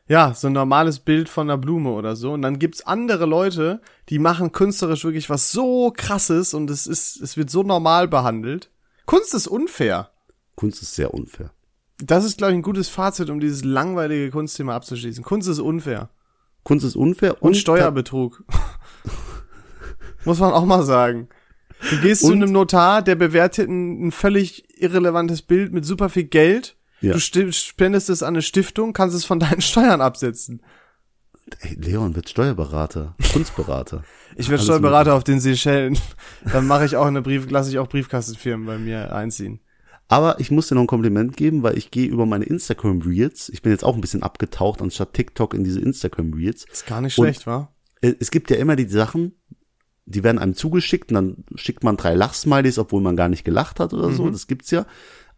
Ja, 0.09 0.33
so 0.33 0.47
ein 0.47 0.53
normales 0.53 0.99
Bild 0.99 1.29
von 1.29 1.47
einer 1.49 1.57
Blume 1.59 1.91
oder 1.91 2.15
so. 2.15 2.33
Und 2.33 2.41
dann 2.41 2.57
gibt's 2.57 2.81
andere 2.81 3.25
Leute, 3.27 3.79
die 4.09 4.17
machen 4.17 4.51
künstlerisch 4.51 5.05
wirklich 5.05 5.29
was 5.29 5.51
so 5.51 5.93
krasses 5.95 6.53
und 6.55 6.69
es 6.71 6.87
ist, 6.87 7.21
es 7.21 7.37
wird 7.37 7.51
so 7.51 7.61
normal 7.61 8.07
behandelt. 8.07 8.71
Kunst 9.05 9.35
ist 9.35 9.47
unfair. 9.47 10.09
Kunst 10.55 10.81
ist 10.81 10.95
sehr 10.95 11.13
unfair. 11.13 11.51
Das 11.99 12.25
ist, 12.25 12.39
glaube 12.39 12.53
ich, 12.53 12.57
ein 12.57 12.63
gutes 12.63 12.89
Fazit, 12.89 13.29
um 13.29 13.39
dieses 13.39 13.63
langweilige 13.63 14.31
Kunstthema 14.31 14.75
abzuschließen. 14.75 15.23
Kunst 15.23 15.47
ist 15.47 15.59
unfair. 15.59 16.09
Kunst 16.63 16.85
ist 16.85 16.95
unfair 16.95 17.33
Und, 17.43 17.49
und, 17.49 17.57
Steuerbetrug. 17.57 18.43
Muss 20.25 20.39
man 20.39 20.53
auch 20.53 20.65
mal 20.65 20.83
sagen. 20.83 21.29
Du 21.89 21.97
gehst 22.01 22.21
zu 22.21 22.27
Und- 22.27 22.41
einem 22.43 22.51
Notar, 22.51 23.01
der 23.03 23.15
bewertet 23.15 23.69
ein, 23.69 24.07
ein 24.07 24.11
völlig 24.11 24.65
irrelevantes 24.81 25.43
Bild 25.43 25.71
mit 25.71 25.85
super 25.85 26.09
viel 26.09 26.25
Geld. 26.25 26.75
Ja. 27.01 27.13
Du 27.13 27.19
spendest 27.19 28.09
es 28.09 28.23
an 28.23 28.29
eine 28.35 28.41
Stiftung, 28.41 28.93
kannst 28.93 29.15
es 29.15 29.25
von 29.25 29.39
deinen 29.39 29.61
Steuern 29.61 30.01
absetzen. 30.01 30.61
Ey, 31.61 31.75
Leon 31.75 32.15
wird 32.15 32.29
Steuerberater, 32.29 33.15
Kunstberater. 33.33 34.03
Ich 34.35 34.49
werde 34.49 34.63
Steuerberater 34.63 35.15
auf 35.15 35.23
den 35.23 35.39
Seychellen. 35.39 35.97
Dann 36.53 36.67
mache 36.67 36.85
ich 36.85 36.95
auch 36.95 37.07
eine 37.07 37.21
Brief, 37.21 37.49
lasse 37.49 37.69
ich 37.71 37.79
auch 37.79 37.89
Briefkastenfirmen 37.89 38.65
bei 38.67 38.77
mir 38.77 39.13
einziehen. 39.13 39.59
Aber 40.07 40.39
ich 40.39 40.49
muss 40.51 40.67
dir 40.67 40.75
noch 40.75 40.81
ein 40.83 40.87
Kompliment 40.87 41.35
geben, 41.35 41.61
weil 41.63 41.77
ich 41.77 41.91
gehe 41.91 42.07
über 42.07 42.25
meine 42.25 42.45
Instagram 42.45 43.01
Reels. 43.01 43.49
Ich 43.49 43.61
bin 43.63 43.71
jetzt 43.71 43.83
auch 43.83 43.95
ein 43.95 44.01
bisschen 44.01 44.23
abgetaucht 44.23 44.81
anstatt 44.81 45.13
TikTok 45.13 45.53
in 45.53 45.63
diese 45.63 45.79
Instagram 45.81 46.33
Reels. 46.33 46.65
Ist 46.71 46.85
gar 46.87 47.01
nicht 47.01 47.17
Und- 47.17 47.25
schlecht, 47.25 47.47
wa? 47.47 47.73
Äh, 48.01 48.13
Es 48.19 48.31
gibt 48.31 48.49
ja 48.49 48.57
immer 48.57 48.75
die 48.75 48.87
Sachen, 48.87 49.33
die 50.05 50.23
werden 50.23 50.39
einem 50.39 50.53
zugeschickt 50.55 51.11
und 51.11 51.15
dann 51.15 51.43
schickt 51.55 51.83
man 51.83 51.97
drei 51.97 52.13
Lachsmileys, 52.15 52.79
obwohl 52.79 53.01
man 53.01 53.15
gar 53.17 53.27
nicht 53.29 53.43
gelacht 53.43 53.79
hat 53.79 53.93
oder 53.93 54.11
so. 54.11 54.29
Das 54.29 54.47
gibt's 54.47 54.71
ja. 54.71 54.85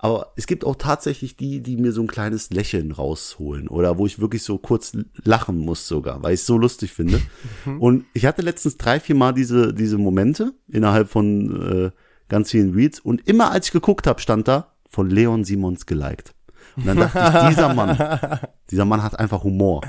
Aber 0.04 0.34
es 0.36 0.48
gibt 0.48 0.66
auch 0.66 0.78
tatsächlich 0.78 1.38
die, 1.38 1.62
die 1.62 1.78
mir 1.78 1.92
so 1.92 2.02
ein 2.02 2.08
kleines 2.08 2.50
Lächeln 2.50 2.92
rausholen 2.92 3.68
oder 3.68 4.00
wo 4.00 4.08
ich 4.08 4.18
wirklich 4.18 4.42
so 4.42 4.58
kurz 4.58 4.98
lachen 5.24 5.60
muss 5.60 5.88
sogar, 5.88 6.24
weil 6.24 6.34
ich 6.34 6.40
es 6.40 6.48
so 6.48 6.58
lustig 6.58 6.92
finde. 6.92 7.22
Und 7.80 8.06
ich 8.14 8.26
hatte 8.26 8.42
letztens 8.42 8.78
drei, 8.78 9.00
vier 9.00 9.14
Mal 9.14 9.32
diese, 9.32 9.76
diese 9.76 10.00
Momente 10.00 10.54
innerhalb 10.68 11.08
von 11.08 11.92
äh, 11.92 11.92
ganz 12.30 12.50
vielen 12.50 12.74
Reads 12.74 13.00
und 13.00 13.28
immer 13.28 13.52
als 13.52 13.68
ich 13.68 13.74
geguckt 13.74 14.08
habe, 14.08 14.22
stand 14.22 14.48
da 14.48 14.74
von 14.90 15.10
Leon 15.10 15.44
Simons 15.44 15.86
geliked. 15.86 16.34
Und 16.78 16.88
dann 16.88 16.98
dachte 16.98 17.20
ich, 17.20 17.50
dieser 17.50 17.74
Mann, 17.74 18.40
dieser 18.72 18.86
Mann 18.86 19.04
hat 19.04 19.20
einfach 19.20 19.44
Humor 19.44 19.82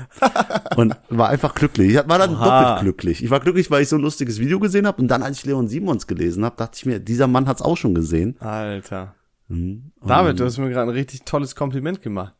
und 0.75 0.95
war 1.09 1.29
einfach 1.29 1.55
glücklich. 1.55 1.91
Ich 1.91 1.95
war 1.95 2.19
dann 2.19 2.35
Oha. 2.35 2.61
doppelt 2.61 2.81
glücklich. 2.81 3.23
Ich 3.23 3.29
war 3.31 3.39
glücklich, 3.39 3.71
weil 3.71 3.81
ich 3.81 3.89
so 3.89 3.95
ein 3.95 4.01
lustiges 4.01 4.39
Video 4.39 4.59
gesehen 4.59 4.85
habe 4.85 5.01
und 5.01 5.07
dann, 5.07 5.23
als 5.23 5.39
ich 5.39 5.45
Leon 5.45 5.69
Simons 5.69 6.05
gelesen 6.05 6.45
habe, 6.45 6.57
dachte 6.57 6.73
ich 6.75 6.85
mir, 6.85 6.99
dieser 6.99 7.27
Mann 7.27 7.47
hat's 7.47 7.61
auch 7.61 7.77
schon 7.77 7.95
gesehen. 7.95 8.35
Alter. 8.39 9.15
Mhm. 9.53 9.91
David, 10.05 10.39
du 10.39 10.45
hast 10.45 10.57
mir 10.57 10.69
gerade 10.69 10.89
ein 10.91 10.95
richtig 10.95 11.23
tolles 11.23 11.55
Kompliment 11.55 12.01
gemacht. 12.01 12.33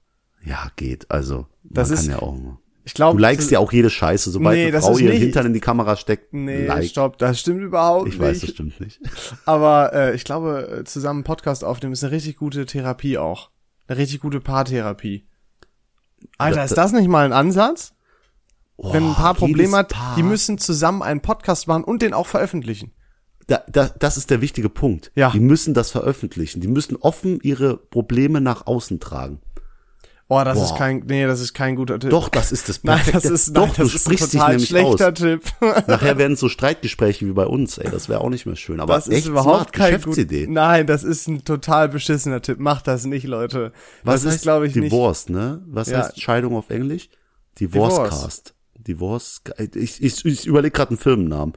Ja, 0.44 0.72
geht. 0.76 1.10
Also, 1.12 1.48
Das 1.64 1.90
ist- 1.90 2.02
kann 2.08 2.12
ja 2.12 2.20
auch. 2.22 2.38
Ich 2.86 2.94
glaube, 2.94 3.16
Du 3.18 3.22
likest 3.22 3.50
ja 3.50 3.60
auch 3.60 3.72
jede 3.72 3.90
Scheiße, 3.90 4.30
sobald 4.30 4.58
Nee, 4.58 4.64
eine 4.64 4.72
das 4.74 4.84
Frau 4.86 4.98
ihren 4.98 5.12
nicht- 5.14 5.22
Hintern 5.22 5.46
in 5.46 5.54
die 5.54 5.62
Kamera 5.62 5.96
steckt. 5.96 6.34
Nee, 6.34 6.66
like. 6.66 6.84
stopp, 6.84 7.18
das 7.18 7.40
stimmt 7.40 7.62
überhaupt 7.62 8.10
Ich 8.10 8.20
weiß, 8.20 8.34
nicht. 8.34 8.44
das 8.44 8.50
stimmt 8.50 8.80
nicht. 8.82 9.00
Aber 9.46 9.94
äh, 9.94 10.16
ich 10.16 10.26
glaube, 10.26 10.80
äh, 10.80 10.84
zusammen 10.84 11.20
einen 11.20 11.24
Podcast 11.24 11.64
aufnehmen 11.64 11.94
ist 11.94 12.04
eine 12.04 12.12
richtig 12.12 12.36
gute 12.36 12.66
Therapie 12.66 13.18
auch. 13.18 13.52
Eine 13.88 14.00
richtig 14.00 14.20
gute 14.20 14.42
Paartherapie. 14.42 15.26
Alter, 16.38 16.58
Da- 16.58 16.64
ist 16.66 16.76
das 16.78 16.92
nicht 16.92 17.08
mal 17.08 17.24
ein 17.26 17.32
Ansatz? 17.34 17.94
Wenn 18.78 19.08
ein 19.10 19.14
Paar 19.14 19.36
Probleme 19.36 19.78
hat, 19.78 19.90
Paar- 19.90 20.16
die 20.18 20.24
müssen 20.24 20.58
zusammen 20.58 21.04
einen 21.04 21.22
Podcast 21.22 21.68
machen 21.70 21.86
und 21.86 22.02
den 22.02 22.14
auch 22.14 22.28
veröffentlichen. 22.28 22.92
Da, 23.48 23.62
da, 23.72 23.90
das 24.00 24.18
ist 24.18 24.30
der 24.30 24.42
wichtige 24.42 24.70
Punkt. 24.70 25.12
Ja. 25.16 25.32
Die 25.32 25.40
müssen 25.40 25.74
das 25.74 25.92
veröffentlichen. 25.92 26.62
Die 26.62 26.68
müssen 26.68 26.96
offen 26.98 27.40
ihre 27.42 27.78
Probleme 27.78 28.40
nach 28.42 28.68
außen 28.68 29.00
tragen. 29.00 29.40
Oh, 30.30 30.42
das 30.44 30.58
Boah. 30.58 30.66
ist 30.66 30.76
kein, 30.78 31.04
nee, 31.06 31.26
das 31.28 31.42
ist 31.42 31.54
kein 31.54 31.76
guter 31.76 32.00
Tipp. 32.00 32.10
Doch, 32.10 32.30
das 32.30 32.52
ist 32.54 32.70
das 32.70 32.80
Nein, 32.84 32.96
perfekte. 33.00 33.28
das 33.30 33.32
ist, 33.48 33.56
Doch, 33.58 33.68
nein, 33.68 33.74
du 33.76 33.84
das 33.84 33.94
ist 33.94 33.96
ein 33.96 34.00
sprichst 34.00 34.34
dich 34.34 34.40
total 34.40 34.50
nämlich 34.52 34.70
schlechter 34.70 35.08
aus. 35.10 35.14
Tipp. 35.14 35.42
Nachher 35.88 36.18
werden 36.18 36.34
es 36.34 36.40
so 36.40 36.48
Streitgespräche 36.50 37.28
wie 37.28 37.34
bei 37.34 37.46
uns, 37.46 37.78
ey. 37.78 37.92
Das 37.92 38.08
wäre 38.10 38.22
auch 38.22 38.30
nicht 38.30 38.46
mehr 38.46 38.56
schön. 38.56 38.80
Aber 38.80 38.96
Das 38.96 39.08
ist 39.08 39.28
überhaupt 39.28 39.56
smart, 39.58 39.74
kein 39.74 39.92
gut, 39.96 40.04
Geschäftsidee. 40.16 40.48
Nein, 40.48 40.88
das 40.88 41.04
ist 41.04 41.28
ein 41.28 41.44
total 41.44 41.90
beschissener 41.90 42.42
Tipp. 42.42 42.60
Macht 42.60 42.88
das 42.88 43.06
nicht, 43.06 43.28
Leute. 43.28 43.74
Was 44.04 44.22
das 44.22 44.28
heißt 44.28 44.36
ist, 44.38 44.42
glaube 44.44 44.66
ich, 44.68 44.76
nicht. 44.76 44.86
Divorce, 44.92 45.28
ne? 45.30 45.62
Was 45.68 45.90
Ja. 45.90 46.00
heißt 46.00 46.20
Scheidung 46.22 46.56
auf 46.56 46.70
Englisch? 46.70 47.10
Divorce. 47.60 47.94
Divorcecast. 47.94 48.54
Divorce. 48.88 49.42
Ich, 49.76 50.02
ich, 50.02 50.26
ich 50.26 50.48
überlege 50.48 50.72
gerade 50.72 50.92
einen 50.92 50.98
Firmennamen. 51.00 51.54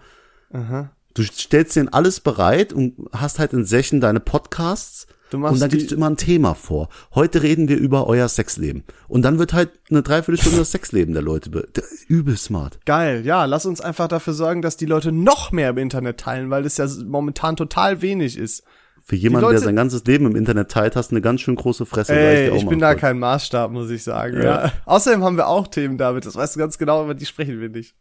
Du 1.16 1.22
stellst 1.22 1.76
dir 1.76 1.88
alles 1.92 2.20
bereit 2.20 2.74
und 2.74 3.08
hast 3.10 3.38
halt 3.38 3.54
in 3.54 3.64
Session 3.64 4.00
deine 4.00 4.20
Podcasts 4.20 5.06
Du 5.30 5.38
machst 5.38 5.54
und 5.54 5.60
dann 5.60 5.70
gibst 5.70 5.90
du 5.90 5.96
immer 5.96 6.10
ein 6.10 6.16
Thema 6.16 6.54
vor. 6.54 6.88
Heute 7.14 7.42
reden 7.42 7.68
wir 7.68 7.76
über 7.76 8.06
euer 8.06 8.28
Sexleben. 8.28 8.84
Und 9.08 9.22
dann 9.22 9.38
wird 9.38 9.54
halt 9.54 9.70
eine 9.90 10.02
Dreiviertelstunde 10.02 10.58
das 10.58 10.70
Sexleben 10.70 11.14
der 11.14 11.22
Leute. 11.22 11.50
Be 11.50 11.66
übel 12.06 12.36
smart. 12.36 12.78
Geil, 12.86 13.26
ja, 13.26 13.44
lass 13.44 13.66
uns 13.66 13.80
einfach 13.80 14.06
dafür 14.06 14.34
sorgen, 14.34 14.62
dass 14.62 14.76
die 14.76 14.86
Leute 14.86 15.10
noch 15.10 15.50
mehr 15.50 15.70
im 15.70 15.78
Internet 15.78 16.20
teilen, 16.20 16.50
weil 16.50 16.62
das 16.62 16.76
ja 16.76 16.86
momentan 17.04 17.56
total 17.56 18.02
wenig 18.02 18.38
ist. 18.38 18.62
Für 19.02 19.16
jemanden, 19.16 19.50
der 19.50 19.60
sein 19.60 19.76
ganzes 19.76 20.04
Leben 20.04 20.26
im 20.26 20.36
Internet 20.36 20.70
teilt, 20.70 20.96
hast 20.96 21.10
du 21.10 21.14
eine 21.14 21.22
ganz 21.22 21.40
schön 21.40 21.54
große 21.54 21.86
Fresse. 21.86 22.12
Ey, 22.12 22.56
ich 22.56 22.64
mal 22.64 22.70
bin 22.70 22.78
da 22.80 22.94
kein 22.94 23.18
Maßstab, 23.18 23.70
muss 23.70 23.90
ich 23.90 24.02
sagen. 24.02 24.36
Ja. 24.36 24.66
Ja. 24.66 24.72
Außerdem 24.84 25.22
haben 25.22 25.36
wir 25.36 25.46
auch 25.46 25.68
Themen, 25.68 25.96
David. 25.96 26.26
Das 26.26 26.34
weißt 26.34 26.56
du 26.56 26.60
ganz 26.60 26.76
genau, 26.76 27.04
über 27.04 27.14
die 27.14 27.26
sprechen 27.26 27.60
wir 27.60 27.68
nicht. 27.68 27.94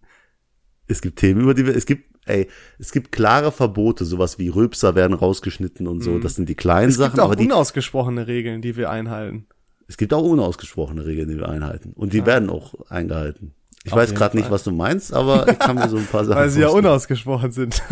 Es 0.87 1.01
gibt 1.01 1.19
Themen, 1.19 1.41
über 1.41 1.53
die 1.53 1.65
wir, 1.65 1.75
es 1.75 1.85
gibt, 1.85 2.15
ey, 2.25 2.47
es 2.79 2.91
gibt 2.91 3.11
klare 3.11 3.51
Verbote, 3.51 4.05
sowas 4.05 4.37
wie 4.39 4.49
Rülpser 4.49 4.95
werden 4.95 5.13
rausgeschnitten 5.13 5.87
und 5.87 6.01
so. 6.01 6.19
Das 6.19 6.35
sind 6.35 6.47
die 6.49 6.55
kleinen 6.55 6.85
Mhm. 6.87 6.89
Es 6.91 6.97
Sachen, 6.97 7.11
gibt 7.11 7.19
auch 7.21 7.25
aber 7.25 7.35
die, 7.35 7.45
unausgesprochene 7.45 8.27
Regeln, 8.27 8.61
die 8.61 8.75
wir 8.77 8.89
einhalten. 8.89 9.47
es 9.87 9.97
gibt 9.97 10.13
auch 10.13 10.23
unausgesprochene 10.23 11.05
Regeln, 11.05 11.29
die 11.29 11.37
wir 11.37 11.49
einhalten. 11.49 11.93
Und 11.95 12.13
die 12.13 12.25
werden 12.25 12.49
auch 12.49 12.73
eingehalten. 12.89 13.53
Ich 13.83 13.93
Auf 13.93 13.99
weiß 13.99 14.15
gerade 14.15 14.35
nicht, 14.35 14.49
was 14.49 14.63
du 14.63 14.71
meinst, 14.71 15.13
aber 15.13 15.47
ich 15.47 15.59
kann 15.59 15.75
mir 15.75 15.87
so 15.89 15.97
ein 15.97 16.07
paar 16.07 16.25
Sachen 16.25 16.39
Weil 16.39 16.49
sie 16.49 16.61
ja 16.61 16.69
unausgesprochen 16.69 17.51
sind. 17.51 17.83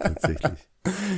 tatsächlich. 0.00 0.68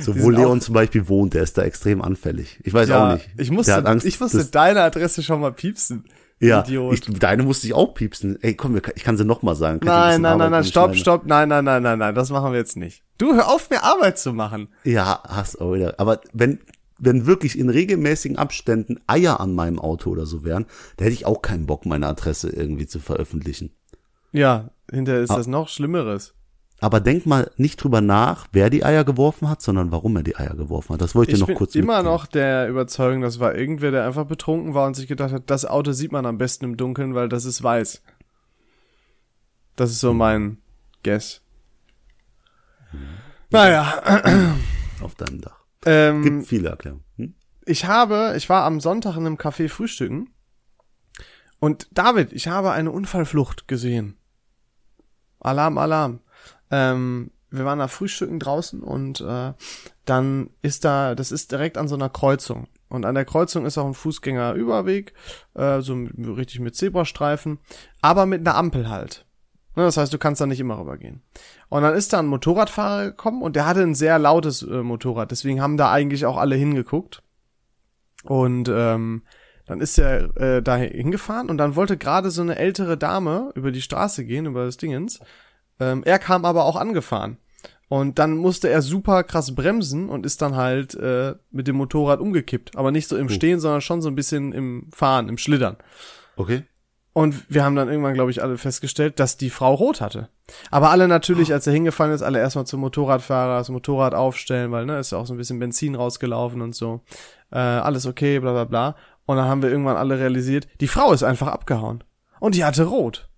So, 0.01 0.13
Die 0.13 0.21
wo 0.21 0.29
Leon 0.29 0.61
zum 0.61 0.73
Beispiel 0.75 1.07
wohnt, 1.07 1.33
der 1.33 1.43
ist 1.43 1.57
da 1.57 1.63
extrem 1.63 2.01
anfällig. 2.01 2.59
Ich 2.63 2.73
weiß 2.73 2.89
ja, 2.89 3.09
auch 3.09 3.13
nicht. 3.15 3.27
Ich 3.37 3.49
musste, 3.51 3.99
ich 4.03 4.19
musste 4.19 4.37
dass- 4.37 4.51
deine 4.51 4.81
Adresse 4.81 5.23
schon 5.23 5.41
mal 5.41 5.51
piepsen. 5.51 6.03
Ja, 6.39 6.61
Idiot. 6.61 6.93
ich, 7.09 7.19
deine 7.19 7.43
musste 7.43 7.67
ich 7.67 7.73
auch 7.73 7.93
piepsen. 7.93 8.37
Ey, 8.41 8.55
komm, 8.55 8.75
ich 8.77 9.03
kann 9.03 9.17
sie 9.17 9.25
noch 9.25 9.41
mal 9.41 9.55
sagen. 9.55 9.79
Nein, 9.83 10.21
nein, 10.21 10.37
nein, 10.37 10.51
nein, 10.51 10.63
stopp, 10.63 10.95
stopp, 10.95 11.25
nein, 11.25 11.49
nein, 11.49 11.65
nein, 11.65 11.81
nein, 11.83 11.97
nein, 11.99 12.13
das 12.15 12.29
machen 12.29 12.51
wir 12.51 12.59
jetzt 12.59 12.77
nicht. 12.77 13.03
Du, 13.17 13.33
hör 13.33 13.47
auf, 13.49 13.69
mir 13.69 13.83
Arbeit 13.83 14.19
zu 14.19 14.33
machen. 14.33 14.69
Ja, 14.83 15.23
hast 15.27 15.59
auch 15.59 15.73
wieder. 15.73 15.95
Aber 15.99 16.21
wenn, 16.33 16.59
wenn 16.99 17.25
wirklich 17.25 17.57
in 17.57 17.69
regelmäßigen 17.69 18.37
Abständen 18.37 18.99
Eier 19.07 19.39
an 19.39 19.53
meinem 19.55 19.79
Auto 19.79 20.09
oder 20.11 20.25
so 20.25 20.43
wären, 20.43 20.65
da 20.97 21.05
hätte 21.05 21.13
ich 21.13 21.25
auch 21.25 21.41
keinen 21.41 21.65
Bock, 21.65 21.85
meine 21.85 22.07
Adresse 22.07 22.49
irgendwie 22.49 22.87
zu 22.87 22.99
veröffentlichen. 22.99 23.71
Ja, 24.31 24.69
hinterher 24.91 25.21
ist 25.23 25.31
Ah. 25.31 25.37
das 25.37 25.47
noch 25.47 25.69
Schlimmeres. 25.69 26.33
Aber 26.79 26.99
denk 26.99 27.25
mal 27.25 27.49
nicht 27.57 27.77
drüber 27.83 28.01
nach, 28.01 28.47
wer 28.51 28.69
die 28.69 28.85
Eier 28.85 29.03
geworfen 29.03 29.49
hat, 29.49 29.63
sondern 29.63 29.91
warum 29.91 30.15
er 30.15 30.23
die 30.23 30.35
Eier 30.37 30.55
geworfen 30.55 30.93
hat. 30.93 31.01
Das 31.01 31.15
wollte 31.15 31.31
ich, 31.31 31.33
Ich 31.33 31.39
dir 31.39 31.41
noch 31.41 31.47
bin 31.47 31.57
kurz 31.57 31.73
immer 31.75 31.97
mitgeben. 31.97 32.11
noch 32.11 32.25
der 32.27 32.67
Überzeugung, 32.69 33.21
das 33.21 33.39
war 33.39 33.55
irgendwer, 33.55 33.89
der 33.91 34.05
einfach 34.05 34.25
betrunken 34.25 34.75
war 34.75 34.85
und 34.85 34.95
sich 34.95 35.07
gedacht 35.07 35.33
hat, 35.33 35.49
das 35.49 35.65
Auto 35.65 35.91
sieht 35.91 36.11
man 36.11 36.25
am 36.27 36.37
besten 36.37 36.65
im 36.65 36.77
Dunkeln, 36.77 37.15
weil 37.15 37.29
das 37.29 37.45
ist 37.45 37.63
weiß. 37.63 38.03
Das 39.75 39.89
ist 39.89 39.99
so 40.01 40.13
mein 40.13 40.57
Guess. 41.03 41.41
Naja, 43.49 44.01
auf 45.01 45.15
deinem 45.15 45.41
Dach. 45.41 45.59
ähm, 45.85 46.21
Gibt 46.23 46.47
viele 46.47 46.69
Erklärungen. 46.69 47.03
Hm? 47.17 47.33
ich 47.65 47.85
habe, 47.85 48.33
ich 48.37 48.49
war 48.49 48.63
am 48.65 48.79
Sonntag 48.79 49.17
in 49.17 49.25
einem 49.25 49.35
Café 49.37 49.67
frühstücken 49.69 50.29
und 51.59 51.87
David, 51.91 52.33
ich 52.33 52.47
habe 52.47 52.71
eine 52.71 52.91
Unfallflucht 52.91 53.67
gesehen. 53.67 54.17
Alarm, 55.39 55.77
Alarm. 55.77 56.19
Ähm, 56.71 57.31
wir 57.49 57.65
waren 57.65 57.79
da 57.79 57.87
frühstücken 57.87 58.39
draußen 58.39 58.81
und 58.81 59.21
äh, 59.21 59.53
dann 60.05 60.49
ist 60.61 60.83
da, 60.85 61.15
das 61.15 61.31
ist 61.31 61.51
direkt 61.51 61.77
an 61.77 61.87
so 61.87 61.95
einer 61.95 62.09
Kreuzung. 62.09 62.67
Und 62.89 63.05
an 63.05 63.15
der 63.15 63.25
Kreuzung 63.25 63.65
ist 63.65 63.77
auch 63.77 63.85
ein 63.85 63.93
Fußgängerüberweg, 63.93 65.13
äh, 65.55 65.81
so 65.81 65.95
mit, 65.95 66.13
richtig 66.37 66.59
mit 66.59 66.75
Zebrastreifen, 66.75 67.59
aber 68.01 68.25
mit 68.25 68.41
einer 68.41 68.55
Ampel 68.55 68.89
halt. 68.89 69.25
Ne, 69.75 69.83
Das 69.83 69.97
heißt, 69.97 70.13
du 70.13 70.17
kannst 70.17 70.41
da 70.41 70.45
nicht 70.45 70.59
immer 70.59 70.79
rübergehen. 70.79 71.21
Und 71.69 71.83
dann 71.83 71.93
ist 71.93 72.13
da 72.13 72.19
ein 72.19 72.27
Motorradfahrer 72.27 73.05
gekommen 73.05 73.41
und 73.41 73.55
der 73.55 73.65
hatte 73.65 73.81
ein 73.81 73.95
sehr 73.95 74.19
lautes 74.19 74.63
äh, 74.63 74.83
Motorrad, 74.83 75.31
deswegen 75.31 75.61
haben 75.61 75.77
da 75.77 75.91
eigentlich 75.91 76.25
auch 76.25 76.37
alle 76.37 76.55
hingeguckt. 76.55 77.23
Und 78.23 78.69
ähm, 78.69 79.23
dann 79.67 79.81
ist 79.81 79.97
er 79.99 80.35
äh, 80.37 80.61
da 80.63 80.77
hingefahren 80.77 81.49
und 81.49 81.57
dann 81.57 81.75
wollte 81.75 81.97
gerade 81.97 82.31
so 82.31 82.41
eine 82.41 82.57
ältere 82.57 82.97
Dame 82.97 83.51
über 83.55 83.71
die 83.71 83.81
Straße 83.81 84.25
gehen, 84.25 84.45
über 84.45 84.65
das 84.65 84.77
Dingens. 84.77 85.19
Ähm, 85.79 86.03
er 86.05 86.19
kam 86.19 86.45
aber 86.45 86.65
auch 86.65 86.75
angefahren. 86.75 87.37
Und 87.89 88.19
dann 88.19 88.35
musste 88.35 88.67
er 88.69 88.81
super 88.81 89.23
krass 89.23 89.55
bremsen 89.55 90.09
und 90.09 90.25
ist 90.25 90.41
dann 90.41 90.55
halt 90.57 90.93
äh, 90.95 91.35
mit 91.51 91.67
dem 91.67 91.77
Motorrad 91.77 92.19
umgekippt. 92.19 92.75
Aber 92.75 92.91
nicht 92.91 93.07
so 93.07 93.15
im 93.15 93.29
Stehen, 93.29 93.59
sondern 93.61 93.79
schon 93.81 94.01
so 94.01 94.09
ein 94.09 94.15
bisschen 94.15 94.51
im 94.51 94.89
Fahren, 94.93 95.29
im 95.29 95.37
Schlittern. 95.37 95.77
Okay. 96.35 96.63
Und 97.13 97.45
wir 97.49 97.63
haben 97.63 97.75
dann 97.75 97.87
irgendwann, 97.89 98.13
glaube 98.13 98.29
ich, 98.29 98.43
alle 98.43 98.57
festgestellt, 98.57 99.19
dass 99.19 99.37
die 99.37 99.49
Frau 99.49 99.73
rot 99.73 100.01
hatte. 100.01 100.29
Aber 100.69 100.91
alle 100.91 101.07
natürlich, 101.07 101.51
als 101.53 101.65
er 101.65 101.73
hingefallen 101.73 102.13
ist, 102.13 102.21
alle 102.21 102.39
erstmal 102.39 102.67
zum 102.67 102.81
Motorradfahrer, 102.81 103.57
das 103.57 103.69
Motorrad 103.69 104.13
aufstellen, 104.13 104.71
weil, 104.71 104.85
ne, 104.85 104.99
ist 104.99 105.11
ja 105.13 105.17
auch 105.17 105.25
so 105.25 105.33
ein 105.33 105.37
bisschen 105.37 105.57
Benzin 105.57 105.95
rausgelaufen 105.95 106.61
und 106.61 106.75
so. 106.75 107.01
Äh, 107.51 107.57
alles 107.57 108.05
okay, 108.05 108.39
bla 108.39 108.51
bla 108.51 108.65
bla. 108.65 108.95
Und 109.25 109.37
dann 109.37 109.47
haben 109.47 109.61
wir 109.63 109.69
irgendwann 109.71 109.97
alle 109.97 110.19
realisiert, 110.19 110.67
die 110.79 110.87
Frau 110.87 111.11
ist 111.11 111.23
einfach 111.23 111.47
abgehauen. 111.47 112.03
Und 112.39 112.53
die 112.55 112.63
hatte 112.65 112.83
rot. 112.83 113.29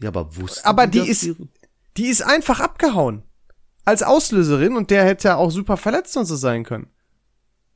Ja, 0.00 0.08
aber 0.10 0.36
wusste 0.36 0.64
Aber 0.66 0.86
die 0.86 0.98
dass 1.00 1.08
ist- 1.08 1.22
Die 1.22 1.36
ist 2.02 2.22
einfach 2.22 2.60
abgehauen. 2.60 3.22
Als 3.84 4.02
Auslöserin 4.02 4.76
und 4.76 4.90
der 4.90 5.04
hätte 5.04 5.28
ja 5.28 5.36
auch 5.36 5.50
super 5.50 5.76
verletzt 5.76 6.16
und 6.16 6.24
so 6.24 6.36
sein 6.36 6.64
können. 6.64 6.88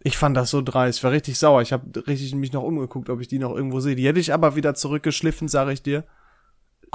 Ich 0.00 0.16
fand 0.16 0.36
das 0.36 0.50
so 0.50 0.62
dreist, 0.62 1.02
war 1.04 1.10
richtig 1.12 1.38
sauer. 1.38 1.60
Ich 1.62 1.72
habe 1.72 2.06
richtig 2.06 2.34
mich 2.34 2.52
noch 2.52 2.62
umgeguckt, 2.62 3.10
ob 3.10 3.20
ich 3.20 3.28
die 3.28 3.38
noch 3.38 3.54
irgendwo 3.54 3.80
sehe. 3.80 3.96
Die 3.96 4.06
hätte 4.06 4.20
ich 4.20 4.32
aber 4.32 4.54
wieder 4.56 4.74
zurückgeschliffen, 4.74 5.48
sage 5.48 5.72
ich 5.72 5.82
dir. 5.82 6.04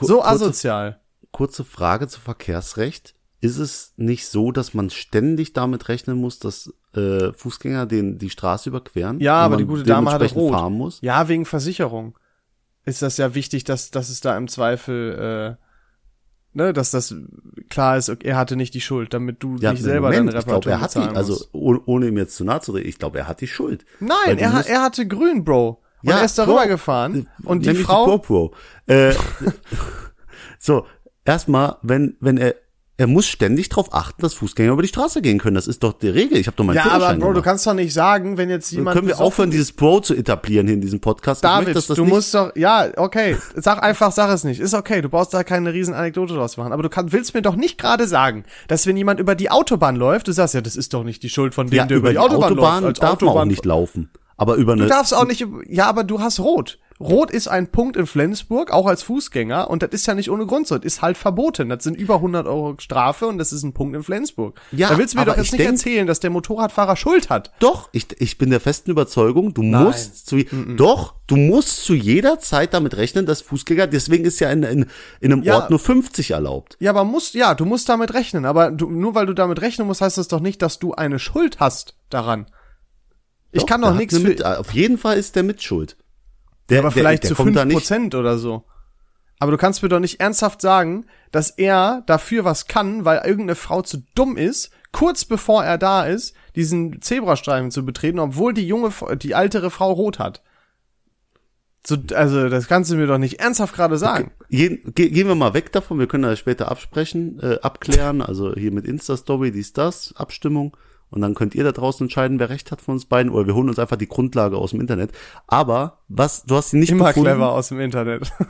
So 0.02 0.16
kurze- 0.18 0.26
asozial. 0.26 1.00
kurze 1.32 1.64
Frage 1.64 2.08
zu 2.08 2.20
Verkehrsrecht. 2.22 3.14
Ist 3.42 3.58
es 3.58 3.94
nicht 3.98 4.28
so, 4.30 4.54
dass 4.54 4.74
man 4.74 4.90
ständig 4.90 5.52
damit 5.52 5.90
rechnen 5.90 6.18
muss, 6.18 6.40
dass 6.40 6.74
äh, 6.96 7.34
Fußgänger 7.34 7.86
den, 7.86 8.18
die 8.18 8.30
Straße 8.30 8.70
überqueren? 8.70 9.20
Ja, 9.20 9.36
aber 9.36 9.58
die 9.58 9.66
gute 9.66 9.84
Dame 9.84 10.06
dementsprechend 10.10 10.38
rot. 10.42 10.54
fahren 10.54 10.74
muss? 10.74 11.00
Ja, 11.02 11.28
wegen 11.28 11.46
Versicherung 11.46 12.18
ist 12.86 13.02
das 13.02 13.18
ja 13.18 13.36
wichtig, 13.36 13.66
dass, 13.66 13.92
dass 13.92 14.08
es 14.10 14.22
da 14.22 14.38
im 14.38 14.48
Zweifel, 14.48 15.58
äh, 15.60 15.64
ne, 16.54 16.74
dass 16.74 16.92
das 16.92 17.16
klar 17.70 17.98
ist, 17.98 18.10
er 18.10 18.36
hatte 18.38 18.56
nicht 18.56 18.74
die 18.74 18.82
Schuld, 18.82 19.14
damit 19.14 19.42
du 19.44 19.58
Ja, 19.58 19.72
nicht 19.72 19.84
selber 19.84 20.10
deine 20.12 20.24
Moment, 20.24 20.40
ich 20.40 20.46
glaube, 20.46 20.66
Reparatur 20.68 20.72
er 20.72 20.82
hat 20.82 20.96
die, 21.14 21.16
also 21.18 21.34
musst. 21.34 21.50
oh- 21.54 21.80
ohne 21.86 22.08
ihm 22.08 22.18
jetzt 22.18 22.36
zu 22.36 22.44
nahe 22.44 22.62
zu 22.62 22.72
reden, 22.74 22.88
ich 22.90 22.98
glaube, 23.00 23.18
er 23.20 23.28
hat 23.28 23.42
die 23.42 23.48
Schuld. 23.48 23.86
Nein, 24.00 24.38
er, 24.38 24.54
hat, 24.54 24.68
er 24.68 24.82
hatte 24.82 25.08
grün, 25.08 25.44
Bro. 25.44 25.82
Und 26.04 26.10
Ja, 26.10 26.18
er 26.20 26.26
ist 26.26 26.38
darüber 26.38 26.62
Pro- 26.64 26.68
gefahren. 26.70 27.28
Und 27.44 27.66
die 27.66 27.74
Frau, 27.76 28.06
GoPro. 28.06 28.54
Äh, 28.88 29.14
so, 30.60 30.86
erstmal, 31.26 31.78
wenn, 31.82 32.18
wenn 32.20 32.38
er, 32.38 32.56
er 32.96 33.08
muss 33.08 33.26
ständig 33.26 33.70
darauf 33.70 33.92
achten, 33.94 34.22
dass 34.22 34.36
Fußgänger 34.36 34.72
über 34.74 34.84
die 34.84 34.88
Straße 34.88 35.22
gehen 35.24 35.40
können. 35.40 35.56
Das 35.56 35.66
ist 35.68 35.82
doch 35.84 35.94
die 35.94 36.10
Regel. 36.10 36.38
Ich 36.38 36.46
habe 36.46 36.56
doch 36.56 36.64
meinen 36.64 36.76
ja, 36.76 36.92
aber 36.92 37.16
Bro, 37.16 37.34
du 37.34 37.42
kannst 37.42 37.66
doch 37.66 37.74
nicht 37.74 37.92
sagen, 37.92 38.38
wenn 38.38 38.52
jetzt 38.52 38.72
jemand 38.72 38.94
Können 38.96 39.08
wir 39.08 39.14
besoffen 39.14 39.26
aufhören, 39.28 39.52
dieses 39.52 39.72
Bro 39.72 40.02
zu 40.02 40.14
etablieren 40.14 40.68
hier 40.68 40.76
in 40.76 40.82
diesem 40.82 41.00
Podcast? 41.00 41.44
Ich 41.44 41.50
David, 41.50 41.60
möchte, 41.70 41.74
dass 41.74 41.88
das 41.88 41.96
du 41.98 42.04
nicht- 42.06 42.14
musst 42.14 42.34
doch, 42.36 42.56
ja, 42.56 42.88
okay, 42.98 43.36
sag 43.56 43.82
einfach, 43.82 44.12
sag 44.12 44.30
es 44.32 44.44
nicht. 44.44 44.60
Ist 44.60 44.76
okay, 44.76 45.02
du 45.02 45.10
brauchst 45.10 45.34
da 45.34 45.44
keine 45.44 45.74
riesen 45.74 45.96
Anekdote 45.96 46.36
draus 46.36 46.56
machen. 46.58 46.72
Aber 46.72 46.84
du 46.84 46.90
kann, 46.90 47.12
willst 47.12 47.34
mir 47.34 47.42
doch 47.42 47.56
nicht 47.56 47.80
gerade 47.80 48.08
sagen, 48.08 48.44
dass 48.68 48.86
wenn 48.86 48.96
jemand 48.96 49.20
über 49.20 49.34
die 49.34 49.50
Autobahn 49.50 49.96
läuft, 49.96 50.28
du 50.28 50.32
sagst 50.32 50.54
ja, 50.54 50.62
das 50.62 50.76
ist 50.76 50.94
doch 50.94 51.04
nicht 51.04 51.24
die 51.24 51.30
Schuld 51.30 51.56
von 51.56 51.68
dem, 51.68 51.76
ja, 51.78 51.86
der 51.86 51.98
über 51.98 52.12
die 52.12 52.20
Autobahn, 52.20 52.84
läuft. 52.84 52.86
Als 52.86 53.00
darf 53.00 53.22
man 53.22 53.30
auch 53.30 53.46
nicht 53.46 53.66
laufen. 53.66 54.12
Aber 54.38 54.56
über 54.56 54.76
Du 54.76 54.82
eine, 54.82 54.90
darfst 54.90 55.14
auch 55.14 55.26
nicht, 55.26 55.46
ja, 55.68 55.86
aber 55.88 56.04
du 56.04 56.20
hast 56.20 56.40
Rot. 56.40 56.80
Rot 57.00 57.32
ist 57.32 57.48
ein 57.48 57.68
Punkt 57.72 57.98
in 57.98 58.06
Flensburg, 58.06 58.72
auch 58.72 58.86
als 58.86 59.04
Fußgänger, 59.04 59.70
und 59.70 59.84
das 59.84 59.90
ist 59.92 60.06
ja 60.06 60.14
nicht 60.16 60.30
ohne 60.32 60.46
Grund 60.46 60.68
so. 60.68 60.76
Das 60.78 60.86
ist 60.86 61.02
halt 61.02 61.18
verboten. 61.18 61.68
Das 61.70 61.84
sind 61.84 61.96
über 61.98 62.16
100 62.16 62.46
Euro 62.48 62.76
Strafe 62.80 63.26
und 63.28 63.38
das 63.38 63.52
ist 63.52 63.64
ein 63.64 63.74
Punkt 63.74 63.96
in 63.96 64.04
Flensburg. 64.04 64.60
Ja, 64.72 64.90
da 64.90 64.98
willst 64.98 65.14
du 65.14 65.20
mir 65.20 65.26
doch 65.26 65.36
jetzt 65.36 65.48
ich 65.48 65.52
nicht 65.54 65.60
denk- 65.62 65.72
erzählen, 65.72 66.08
dass 66.08 66.20
der 66.20 66.30
Motorradfahrer 66.30 66.96
Schuld 66.96 67.30
hat. 67.30 67.52
Doch, 67.60 67.90
ich, 67.92 68.08
ich 68.22 68.38
bin 68.38 68.52
der 68.52 68.60
festen 68.60 68.92
Überzeugung, 68.92 69.54
du 69.54 69.64
musst 69.64 70.28
zu, 70.28 70.38
doch, 70.78 71.16
du 71.28 71.36
musst 71.36 71.84
zu 71.84 71.94
jeder 71.94 72.40
Zeit 72.40 72.74
damit 72.74 72.96
rechnen, 72.96 73.26
dass 73.26 73.42
Fußgänger, 73.42 73.88
deswegen 73.88 74.24
ist 74.26 74.40
ja 74.40 74.50
in, 74.52 74.64
in, 74.64 74.86
in 75.20 75.32
einem 75.34 75.44
Ja. 75.44 75.56
Ort 75.56 75.70
nur 75.72 75.80
50 75.80 76.32
erlaubt. 76.32 76.78
Ja, 76.80 76.92
aber 76.92 77.04
musst, 77.04 77.34
ja, 77.34 77.54
du 77.56 77.66
musst 77.66 77.90
damit 77.90 78.14
rechnen. 78.14 78.46
Aber 78.46 78.72
du, 78.72 78.90
nur 78.90 79.16
weil 79.16 79.26
du 79.26 79.34
damit 79.34 79.62
rechnen 79.62 79.88
musst, 79.88 80.02
heißt 80.02 80.18
das 80.18 80.28
doch 80.28 80.40
nicht, 80.40 80.62
dass 80.62 80.80
du 80.80 80.94
eine 80.94 81.20
Schuld 81.20 81.60
hast 81.60 81.96
daran. 82.10 82.46
Ich 83.52 83.66
kann 83.66 83.82
doch 83.82 83.94
nichts 83.96 84.18
mit, 84.20 84.44
Auf 84.44 84.74
jeden 84.74 84.98
Fall 84.98 85.18
ist 85.18 85.36
der 85.36 85.44
Mitschuld. 85.44 85.96
Der, 86.70 86.80
aber 86.80 86.90
der, 86.90 86.92
vielleicht 86.92 87.24
der 87.24 87.30
zu 87.30 87.36
kommt 87.36 87.56
da 87.56 87.62
fünf. 87.62 87.74
Prozent 87.74 88.16
oder 88.16 88.38
so. 88.38 88.64
Aber 89.40 89.52
du 89.52 89.58
kannst 89.58 89.84
mir 89.84 89.90
doch 89.90 90.00
nicht 90.00 90.20
ernsthaft 90.20 90.62
sagen, 90.62 91.06
dass 91.32 91.50
er 91.50 92.04
dafür 92.06 92.46
was 92.46 92.68
kann, 92.68 93.04
weil 93.04 93.18
irgendeine 93.26 93.56
Frau 93.56 93.82
zu 93.82 94.04
dumm 94.16 94.38
ist, 94.38 94.72
kurz 94.92 95.26
bevor 95.26 95.64
er 95.64 95.78
da 95.78 96.06
ist, 96.06 96.34
diesen 96.56 97.02
Zebrastreifen 97.02 97.72
zu 97.72 97.86
betreten, 97.86 98.20
obwohl 98.20 98.54
die 98.54 98.68
junge, 98.68 98.92
die 99.18 99.32
ältere 99.32 99.70
Frau 99.70 99.92
rot 99.92 100.20
hat. 100.20 100.44
So, 101.86 101.98
also, 102.14 102.48
das 102.48 102.68
kannst 102.68 102.92
du 102.92 102.96
mir 102.96 103.08
doch 103.08 103.18
nicht 103.18 103.42
ernsthaft 103.42 103.76
gerade 103.76 103.98
sagen. 103.98 104.32
Gehen, 104.50 104.94
ge, 104.96 105.10
gehen 105.10 105.28
wir 105.28 105.36
mal 105.36 105.54
weg 105.54 105.74
davon, 105.74 106.00
wir 106.00 106.08
können 106.08 106.24
das 106.24 106.40
später 106.40 106.72
absprechen, 106.72 107.42
äh, 107.42 107.60
abklären, 107.62 108.22
also 108.22 108.54
hier 108.54 108.72
mit 108.72 108.86
Insta-Story, 108.86 109.52
dies, 109.52 109.74
das, 109.74 110.14
Abstimmung. 110.16 110.78
Und 111.14 111.22
dann 111.22 111.36
könnt 111.36 111.54
ihr 111.54 111.64
da 111.64 111.72
draußen 111.72 112.06
entscheiden, 112.06 112.40
wer 112.40 112.50
recht 112.50 112.72
hat 112.72 112.82
von 112.82 112.96
uns 112.96 113.06
beiden, 113.06 113.32
oder 113.32 113.46
wir 113.46 113.54
holen 113.54 113.70
uns 113.70 113.78
einfach 113.78 113.98
die 113.98 114.08
Grundlage 114.08 114.58
aus 114.58 114.72
dem 114.72 114.82
Internet. 114.82 115.12
Aber, 115.46 116.00
was, 116.08 116.44
du 116.44 116.56
hast 116.56 116.72
sie 116.72 116.78
nicht 116.80 116.90
Immer 116.90 117.10
gefunden. 117.10 117.30
clever 117.30 117.52
aus 117.52 117.70
dem 117.70 117.80
Internet. 117.80 118.32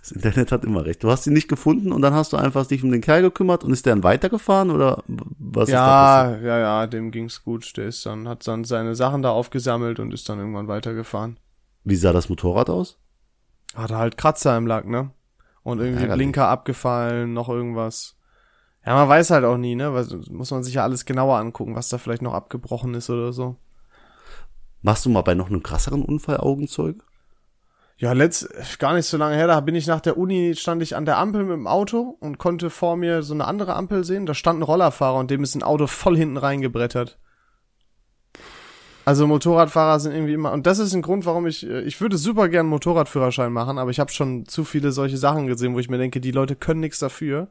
Das 0.00 0.12
Internet 0.12 0.52
hat 0.52 0.64
immer 0.64 0.84
recht. 0.84 1.02
Du 1.02 1.10
hast 1.10 1.26
ihn 1.26 1.32
nicht 1.32 1.48
gefunden 1.48 1.90
und 1.90 2.02
dann 2.02 2.12
hast 2.12 2.34
du 2.34 2.36
einfach 2.36 2.66
dich 2.66 2.84
um 2.84 2.92
den 2.92 3.00
Kerl 3.00 3.22
gekümmert 3.22 3.64
und 3.64 3.72
ist 3.72 3.86
der 3.86 3.94
dann 3.94 4.02
weitergefahren 4.04 4.70
oder 4.70 5.02
was 5.06 5.70
ist 5.70 5.74
da 5.74 6.32
Ja, 6.32 6.36
ja, 6.42 6.58
ja, 6.58 6.86
dem 6.86 7.10
ging's 7.10 7.42
gut. 7.42 7.74
Der 7.78 7.86
ist 7.86 8.04
dann, 8.04 8.28
hat 8.28 8.46
dann 8.46 8.64
seine 8.64 8.94
Sachen 8.94 9.22
da 9.22 9.30
aufgesammelt 9.30 10.00
und 10.00 10.12
ist 10.12 10.28
dann 10.28 10.38
irgendwann 10.38 10.68
weitergefahren. 10.68 11.38
Wie 11.84 11.96
sah 11.96 12.12
das 12.12 12.28
Motorrad 12.28 12.68
aus? 12.68 12.98
Hatte 13.74 13.96
halt 13.96 14.18
Kratzer 14.18 14.58
im 14.58 14.66
Lack, 14.66 14.86
ne? 14.86 15.10
Und 15.62 15.80
irgendwie. 15.80 16.06
Blinker 16.06 16.48
abgefallen, 16.48 17.32
noch 17.32 17.48
irgendwas. 17.48 18.14
Ja, 18.86 18.94
man 18.94 19.08
weiß 19.08 19.30
halt 19.30 19.44
auch 19.44 19.56
nie, 19.56 19.74
ne? 19.74 19.94
Weil 19.94 20.06
muss 20.30 20.50
man 20.50 20.62
sich 20.62 20.74
ja 20.74 20.82
alles 20.82 21.04
genauer 21.04 21.38
angucken, 21.38 21.74
was 21.74 21.88
da 21.88 21.98
vielleicht 21.98 22.22
noch 22.22 22.34
abgebrochen 22.34 22.94
ist 22.94 23.08
oder 23.10 23.32
so. 23.32 23.56
Machst 24.82 25.06
du 25.06 25.10
mal 25.10 25.22
bei 25.22 25.34
noch 25.34 25.48
einem 25.48 25.62
krasseren 25.62 26.02
Unfall 26.02 26.36
Augenzeug? 26.38 27.02
Ja, 27.96 28.12
letzt, 28.12 28.78
gar 28.80 28.92
nicht 28.92 29.06
so 29.06 29.16
lange 29.16 29.36
her, 29.36 29.46
da 29.46 29.60
bin 29.60 29.76
ich 29.76 29.86
nach 29.86 30.00
der 30.00 30.18
Uni, 30.18 30.54
stand 30.56 30.82
ich 30.82 30.96
an 30.96 31.04
der 31.04 31.16
Ampel 31.16 31.44
mit 31.44 31.52
dem 31.52 31.68
Auto 31.68 32.16
und 32.20 32.38
konnte 32.38 32.68
vor 32.68 32.96
mir 32.96 33.22
so 33.22 33.34
eine 33.34 33.46
andere 33.46 33.74
Ampel 33.74 34.04
sehen. 34.04 34.26
Da 34.26 34.34
stand 34.34 34.58
ein 34.58 34.64
Rollerfahrer 34.64 35.18
und 35.18 35.30
dem 35.30 35.44
ist 35.44 35.54
ein 35.54 35.62
Auto 35.62 35.86
voll 35.86 36.16
hinten 36.16 36.36
reingebrettert. 36.36 37.18
Also 39.06 39.26
Motorradfahrer 39.26 40.00
sind 40.00 40.12
irgendwie 40.12 40.32
immer, 40.32 40.52
und 40.52 40.66
das 40.66 40.78
ist 40.78 40.94
ein 40.94 41.02
Grund, 41.02 41.26
warum 41.26 41.46
ich, 41.46 41.66
äh, 41.66 41.82
ich 41.82 42.00
würde 42.00 42.16
super 42.16 42.48
gern 42.48 42.66
Motorradführerschein 42.66 43.52
machen, 43.52 43.78
aber 43.78 43.90
ich 43.90 44.00
habe 44.00 44.10
schon 44.10 44.46
zu 44.46 44.64
viele 44.64 44.92
solche 44.92 45.18
Sachen 45.18 45.46
gesehen, 45.46 45.74
wo 45.74 45.78
ich 45.78 45.90
mir 45.90 45.98
denke, 45.98 46.20
die 46.20 46.30
Leute 46.30 46.56
können 46.56 46.80
nichts 46.80 46.98
dafür. 46.98 47.48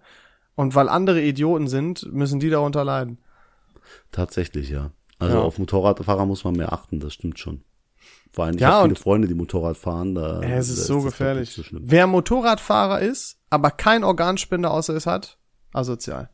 Und 0.55 0.75
weil 0.75 0.89
andere 0.89 1.21
Idioten 1.21 1.67
sind, 1.67 2.11
müssen 2.13 2.39
die 2.39 2.49
darunter 2.49 2.83
leiden. 2.83 3.17
Tatsächlich, 4.11 4.69
ja. 4.69 4.91
Also 5.19 5.37
Ja. 5.37 5.41
auf 5.41 5.57
Motorradfahrer 5.57 6.25
muss 6.25 6.43
man 6.43 6.53
mehr 6.55 6.73
achten, 6.73 6.99
das 6.99 7.13
stimmt 7.13 7.39
schon. 7.39 7.63
Vor 8.31 8.45
allem, 8.45 8.55
ich 8.55 8.61
Ja, 8.61 8.69
habe 8.73 8.81
viele 8.83 8.89
und- 8.95 8.99
Freunde, 8.99 9.27
die 9.27 9.33
Motorrad 9.35 9.77
fahren. 9.77 10.15
Da, 10.15 10.41
Ja, 10.41 10.49
es 10.57 10.67
da 10.67 10.73
ist 10.73 10.85
so 10.87 11.01
gefährlich. 11.01 11.51
So. 11.53 11.63
Wer 11.71 12.07
Motorradfahrer 12.07 12.99
ist, 13.01 13.37
aber 13.49 13.71
kein 13.71 14.03
Organspender 14.03 14.71
außer 14.71 14.95
es 14.95 15.05
hat, 15.05 15.37
asozial. 15.71 16.29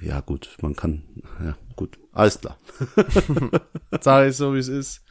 Ja, 0.00 0.20
gut, 0.20 0.56
man 0.62 0.74
kann, 0.74 1.02
ja, 1.44 1.56
gut, 1.76 1.98
alles 2.12 2.40
klar. 2.40 2.56
Sag 4.00 4.28
ich 4.28 4.36
so, 4.36 4.54
wie 4.54 4.58
es 4.58 4.68
ist. 4.68 5.02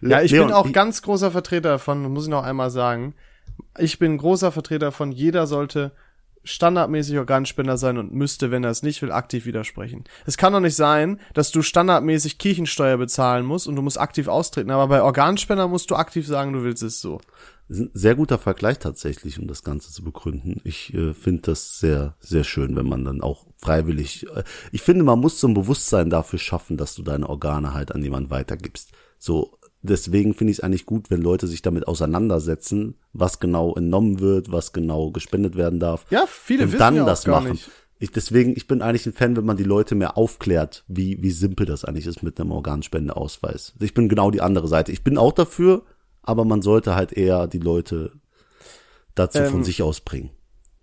Ja, 0.00 0.22
ich 0.22 0.32
Leon, 0.32 0.48
bin 0.48 0.54
auch 0.56 0.72
ganz 0.72 1.02
großer 1.02 1.30
Vertreter 1.30 1.68
davon, 1.70 2.02
muss 2.12 2.24
ich 2.24 2.30
noch 2.30 2.42
einmal 2.42 2.70
sagen. 2.70 3.14
Ich 3.78 3.98
bin 3.98 4.16
großer 4.18 4.50
Vertreter 4.50 4.92
von, 4.92 5.12
jeder 5.12 5.46
sollte 5.46 5.92
standardmäßig 6.44 7.18
Organspender 7.18 7.76
sein 7.76 7.98
und 7.98 8.12
müsste, 8.12 8.50
wenn 8.50 8.64
er 8.64 8.70
es 8.70 8.82
nicht 8.82 9.02
will, 9.02 9.10
aktiv 9.10 9.46
widersprechen. 9.46 10.04
Es 10.26 10.36
kann 10.36 10.52
doch 10.52 10.60
nicht 10.60 10.76
sein, 10.76 11.20
dass 11.32 11.50
du 11.50 11.62
standardmäßig 11.62 12.38
Kirchensteuer 12.38 12.96
bezahlen 12.96 13.44
musst 13.44 13.66
und 13.66 13.76
du 13.76 13.82
musst 13.82 13.98
aktiv 13.98 14.28
austreten, 14.28 14.70
aber 14.70 14.88
bei 14.88 15.02
Organspender 15.02 15.68
musst 15.68 15.90
du 15.90 15.96
aktiv 15.96 16.26
sagen, 16.26 16.52
du 16.52 16.62
willst 16.62 16.82
es 16.82 17.00
so. 17.00 17.20
Sehr 17.68 18.14
guter 18.14 18.36
Vergleich 18.36 18.78
tatsächlich, 18.78 19.38
um 19.38 19.48
das 19.48 19.62
Ganze 19.62 19.90
zu 19.90 20.04
begründen. 20.04 20.60
Ich 20.64 20.92
äh, 20.92 21.14
finde 21.14 21.42
das 21.42 21.78
sehr, 21.78 22.14
sehr 22.20 22.44
schön, 22.44 22.76
wenn 22.76 22.86
man 22.86 23.06
dann 23.06 23.22
auch 23.22 23.46
freiwillig. 23.56 24.26
Äh, 24.36 24.44
ich 24.70 24.82
finde, 24.82 25.02
man 25.02 25.18
muss 25.18 25.40
so 25.40 25.48
ein 25.48 25.54
Bewusstsein 25.54 26.10
dafür 26.10 26.38
schaffen, 26.38 26.76
dass 26.76 26.94
du 26.94 27.02
deine 27.02 27.26
Organe 27.26 27.72
halt 27.72 27.92
an 27.92 28.02
jemanden 28.02 28.28
weitergibst. 28.28 28.92
So, 29.18 29.58
deswegen 29.84 30.34
finde 30.34 30.50
ich 30.50 30.58
es 30.58 30.64
eigentlich 30.64 30.86
gut, 30.86 31.10
wenn 31.10 31.20
Leute 31.20 31.46
sich 31.46 31.62
damit 31.62 31.86
auseinandersetzen, 31.86 32.96
was 33.12 33.38
genau 33.38 33.74
entnommen 33.74 34.20
wird, 34.20 34.50
was 34.50 34.72
genau 34.72 35.10
gespendet 35.10 35.56
werden 35.56 35.78
darf. 35.78 36.06
Ja, 36.10 36.26
viele 36.26 36.64
und 36.64 36.68
wissen 36.72 36.78
dann 36.78 36.96
ja 36.96 37.02
auch 37.02 37.06
das 37.06 37.24
gar 37.24 37.40
machen. 37.40 37.52
nicht. 37.52 37.70
Ich, 38.00 38.10
deswegen, 38.10 38.56
ich 38.56 38.66
bin 38.66 38.82
eigentlich 38.82 39.06
ein 39.06 39.12
Fan, 39.12 39.36
wenn 39.36 39.44
man 39.44 39.56
die 39.56 39.64
Leute 39.64 39.94
mehr 39.94 40.18
aufklärt, 40.18 40.84
wie, 40.88 41.22
wie 41.22 41.30
simpel 41.30 41.64
das 41.64 41.84
eigentlich 41.84 42.06
ist 42.06 42.22
mit 42.22 42.40
einem 42.40 42.50
Organspendeausweis. 42.50 43.74
Ich 43.80 43.94
bin 43.94 44.08
genau 44.08 44.30
die 44.30 44.40
andere 44.40 44.68
Seite. 44.68 44.90
Ich 44.90 45.04
bin 45.04 45.16
auch 45.16 45.32
dafür, 45.32 45.82
aber 46.22 46.44
man 46.44 46.60
sollte 46.60 46.96
halt 46.96 47.12
eher 47.12 47.46
die 47.46 47.60
Leute 47.60 48.12
dazu 49.14 49.44
von 49.44 49.58
Ähm, 49.58 49.64
sich 49.64 49.82
aus 49.82 50.00
bringen. 50.00 50.30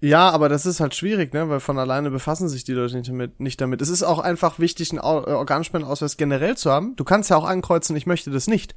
Ja, 0.04 0.32
aber 0.32 0.50
das 0.50 0.66
ist 0.66 0.80
halt 0.80 0.96
schwierig, 0.96 1.32
ne? 1.32 1.48
Weil 1.48 1.60
von 1.60 1.78
alleine 1.78 2.10
befassen 2.10 2.50
sich 2.50 2.64
die 2.64 2.74
Leute 2.74 2.98
nicht 2.98 3.10
damit. 3.10 3.40
Nicht 3.40 3.62
damit. 3.62 3.82
Es 3.82 3.90
ist 3.90 4.02
auch 4.02 4.18
einfach 4.18 4.58
wichtig, 4.58 4.90
einen 4.92 5.00
äh, 5.00 5.04
Organspendenausweis 5.04 6.18
generell 6.18 6.58
zu 6.58 6.72
haben. 6.72 6.96
Du 6.96 7.04
kannst 7.04 7.30
ja 7.30 7.38
auch 7.38 7.46
ankreuzen, 7.46 7.96
ich 7.96 8.08
möchte 8.08 8.32
das 8.32 8.48
nicht. 8.48 8.76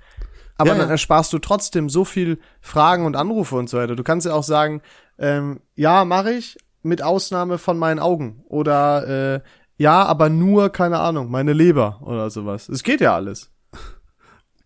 Aber 0.59 0.71
Ja, 0.71 0.77
dann 0.77 0.87
ja. 0.89 0.93
ersparst 0.93 1.33
du 1.33 1.39
trotzdem 1.39 1.89
so 1.89 2.05
viel 2.05 2.39
Fragen 2.61 3.07
und 3.07 3.17
Anrufe 3.17 3.57
und 3.57 3.71
so 3.71 3.79
weiter. 3.79 3.97
Du 3.97 4.05
kannst 4.05 4.27
ja 4.27 4.35
auch 4.35 4.45
sagen, 4.45 4.83
ähm, 5.19 5.61
ja, 5.75 6.05
mache 6.05 6.33
ich, 6.33 6.59
mit 6.83 7.03
Ausnahme 7.03 7.57
von 7.57 7.79
meinen 7.79 7.99
Augen. 8.01 8.45
Oder 8.49 9.37
äh, 9.37 9.41
ja, 9.79 10.05
aber 10.05 10.29
nur, 10.29 10.69
keine 10.69 10.99
Ahnung, 10.99 11.31
meine 11.31 11.55
Leber 11.55 12.01
oder 12.03 12.29
sowas. 12.29 12.69
Es 12.69 12.83
geht 12.83 13.01
ja 13.01 13.15
alles. 13.15 13.51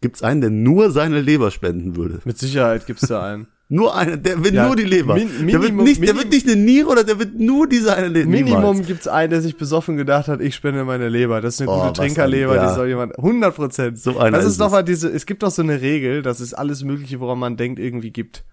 Gibt's 0.00 0.22
einen, 0.22 0.40
der 0.40 0.50
nur 0.50 0.90
seine 0.90 1.20
Leber 1.20 1.50
spenden 1.50 1.96
würde? 1.96 2.20
Mit 2.24 2.38
Sicherheit 2.38 2.86
gibt's 2.86 3.06
da 3.08 3.22
einen. 3.22 3.48
Nur 3.70 3.94
einen, 3.94 4.22
der 4.22 4.42
will 4.42 4.54
Ja, 4.54 4.66
nur 4.66 4.76
die 4.76 4.84
Leber. 4.84 5.14
Min- 5.14 5.28
der 5.28 5.60
wird 5.60 5.72
Minimum- 5.72 5.84
nicht, 5.84 6.02
der 6.02 6.16
wird 6.16 6.30
nicht 6.30 6.46
eine 6.46 6.56
Niere 6.56 6.88
oder 6.88 7.04
der 7.04 7.18
wird 7.18 7.34
nur 7.38 7.68
diese 7.68 7.94
eine 7.94 8.08
Leber. 8.08 8.30
Minimum 8.30 8.82
gibt's 8.86 9.06
einen, 9.06 9.28
der 9.30 9.42
sich 9.42 9.58
besoffen 9.58 9.98
gedacht 9.98 10.26
hat, 10.28 10.40
ich 10.40 10.54
spende 10.54 10.84
meine 10.84 11.10
Leber. 11.10 11.42
Das 11.42 11.54
ist 11.56 11.60
eine 11.60 11.70
Oh, 11.70 11.80
gute 11.82 11.92
Trinkerleber, 11.92 12.56
ja. 12.56 12.68
die 12.70 12.74
soll 12.74 12.88
jemand, 12.88 13.18
100 13.18 13.54
Prozent. 13.54 13.98
So 13.98 14.18
einer 14.18 14.38
Das 14.38 14.46
ist 14.46 14.52
ist 14.52 14.60
doch 14.60 14.66
es. 14.68 14.72
mal 14.72 14.82
diese, 14.82 15.08
es 15.10 15.26
gibt 15.26 15.42
doch 15.42 15.50
so 15.50 15.60
eine 15.60 15.82
Regel, 15.82 16.22
dass 16.22 16.40
es 16.40 16.54
alles 16.54 16.82
Mögliche, 16.82 17.20
woran 17.20 17.38
man 17.38 17.58
denkt, 17.58 17.78
irgendwie 17.78 18.10
gibt. 18.10 18.44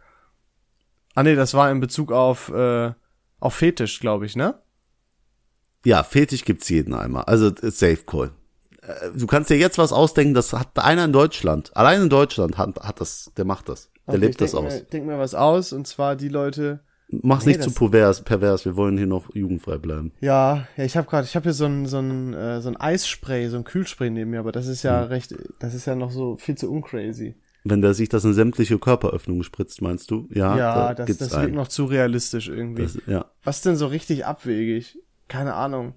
Ah 1.13 1.23
nee, 1.23 1.35
das 1.35 1.53
war 1.53 1.71
in 1.71 1.79
Bezug 1.79 2.11
auf, 2.11 2.49
äh, 2.49 2.91
auf 3.39 3.53
Fetisch, 3.55 4.01
glaube 4.01 4.25
ich, 4.25 4.35
ne? 4.35 4.55
Ja, 5.85 6.03
Fetisch 6.03 6.43
gibt's 6.43 6.67
jeden 6.67 6.93
einmal. 6.93 7.23
Also 7.23 7.47
äh, 7.47 7.71
Safe 7.71 7.99
Call. 8.05 8.31
Äh, 8.81 9.11
Du 9.17 9.27
kannst 9.27 9.49
dir 9.49 9.57
jetzt 9.57 9.77
was 9.77 9.93
ausdenken, 9.93 10.33
das 10.33 10.51
hat 10.51 10.77
einer 10.77 11.05
in 11.05 11.13
Deutschland. 11.13 11.71
Allein 11.73 12.01
in 12.01 12.09
Deutschland 12.09 12.57
hat, 12.57 12.75
hat 12.81 12.99
das, 12.99 13.31
der 13.37 13.45
macht 13.45 13.69
das. 13.69 13.89
Der 14.07 14.15
Okay, 14.15 14.25
lebt 14.25 14.41
das 14.41 14.53
aus. 14.55 14.73
Mir, 14.73 14.81
denk 14.81 15.05
mir 15.05 15.17
was 15.19 15.33
aus, 15.35 15.73
und 15.73 15.87
zwar 15.87 16.15
die 16.15 16.29
Leute, 16.29 16.81
Mach's 17.07 17.45
Nee, 17.45 17.51
nicht 17.51 17.63
zu 17.63 17.71
pervers, 17.71 18.21
pervers, 18.23 18.65
wir 18.65 18.75
wollen 18.75 18.97
hier 18.97 19.05
noch 19.07 19.33
jugendfrei 19.35 19.77
bleiben. 19.77 20.11
ja, 20.21 20.67
ja, 20.75 20.83
ich 20.83 20.97
habe 20.97 21.07
gerade, 21.07 21.25
ich 21.25 21.35
habe 21.35 21.43
hier 21.43 21.53
so 21.53 21.65
ein, 21.65 21.85
so 21.85 21.99
ein, 21.99 22.33
äh, 22.33 22.61
so 22.61 22.69
ein 22.69 22.77
Eisspray, 22.77 23.47
so 23.49 23.57
ein 23.57 23.63
Kühlspray 23.63 24.09
neben 24.09 24.31
mir, 24.31 24.39
aber 24.39 24.51
das 24.51 24.65
ist 24.67 24.81
ja 24.83 25.03
Hm. 25.03 25.07
recht, 25.09 25.35
das 25.59 25.73
ist 25.75 25.85
ja 25.85 25.95
noch 25.95 26.09
so 26.11 26.35
viel 26.37 26.55
zu 26.55 26.71
uncrazy. 26.71 27.35
Wenn 27.63 27.81
der 27.81 27.93
sich 27.95 28.09
das 28.09 28.23
in 28.25 28.33
sämtliche 28.35 28.77
Körperöffnungen 28.77 29.43
spritzt, 29.43 29.81
meinst 29.81 30.09
du? 30.11 30.27
Ja, 30.31 30.55
Ja, 30.57 30.73
da 30.89 30.93
das, 30.93 31.05
gibt's 31.07 31.27
das 31.29 31.41
wirkt 31.41 31.55
noch 31.55 31.67
zu 31.67 31.85
realistisch 31.85 32.47
irgendwie. 32.47 32.83
Das, 32.83 32.97
ja. 33.07 33.25
Was 33.43 33.61
denn 33.61 33.75
so 33.75 33.87
richtig 33.87 34.25
abwegig? 34.25 34.99
Keine 35.27 35.55
Ahnung. 35.55 35.93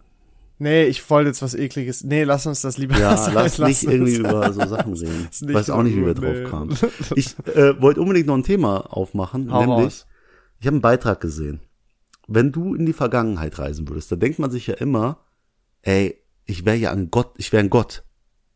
Nee, 0.58 0.84
ich 0.86 1.08
wollte 1.08 1.28
jetzt 1.28 1.40
was 1.42 1.54
ekliges. 1.54 2.02
Nee, 2.04 2.24
lass 2.24 2.46
uns 2.46 2.60
das 2.62 2.78
lieber 2.78 2.98
Ja, 2.98 3.16
sein. 3.16 3.34
lass 3.34 3.58
nicht 3.58 3.84
uns. 3.84 3.92
irgendwie 3.92 4.16
über 4.16 4.52
so 4.52 4.66
Sachen 4.66 4.92
reden. 4.94 5.28
Ich 5.30 5.54
weiß 5.54 5.70
auch 5.70 5.82
nicht, 5.82 5.96
wie 5.96 6.04
wir 6.04 6.14
gut, 6.14 6.24
drauf 6.24 6.34
nee. 6.34 6.44
kamen. 6.44 6.78
Ich 7.16 7.36
äh, 7.54 7.80
wollte 7.80 8.00
unbedingt 8.00 8.26
noch 8.26 8.34
ein 8.36 8.42
Thema 8.42 8.78
aufmachen, 8.92 9.52
Hau 9.52 9.60
nämlich, 9.60 9.84
raus. 9.84 10.06
ich 10.60 10.66
habe 10.66 10.74
einen 10.74 10.80
Beitrag 10.82 11.20
gesehen. 11.20 11.60
Wenn 12.26 12.52
du 12.52 12.74
in 12.74 12.86
die 12.86 12.92
Vergangenheit 12.92 13.58
reisen 13.58 13.88
würdest, 13.88 14.10
da 14.12 14.16
denkt 14.16 14.38
man 14.38 14.50
sich 14.50 14.66
ja 14.66 14.74
immer, 14.74 15.18
ey, 15.82 16.16
ich 16.44 16.64
wäre 16.64 16.76
ja 16.76 16.90
ein 16.92 17.10
Gott, 17.10 17.32
ich 17.38 17.52
wäre 17.52 17.62
ein 17.62 17.70
Gott. 17.70 18.02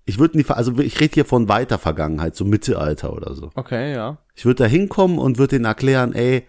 Ich 0.05 0.19
würde 0.19 0.43
Ver- 0.43 0.57
also 0.57 0.77
ich 0.81 0.99
rede 1.01 1.15
hier 1.15 1.25
von 1.25 1.49
weiter 1.49 1.79
Vergangenheit, 1.79 2.35
so 2.35 2.45
Mittelalter 2.45 3.13
oder 3.13 3.35
so. 3.35 3.51
Okay, 3.55 3.93
ja. 3.95 4.19
Ich 4.35 4.45
würde 4.45 4.65
da 4.65 4.69
hinkommen 4.69 5.19
und 5.19 5.39
würde 5.39 5.57
denen 5.57 5.65
erklären, 5.67 6.13
ey, 6.15 6.49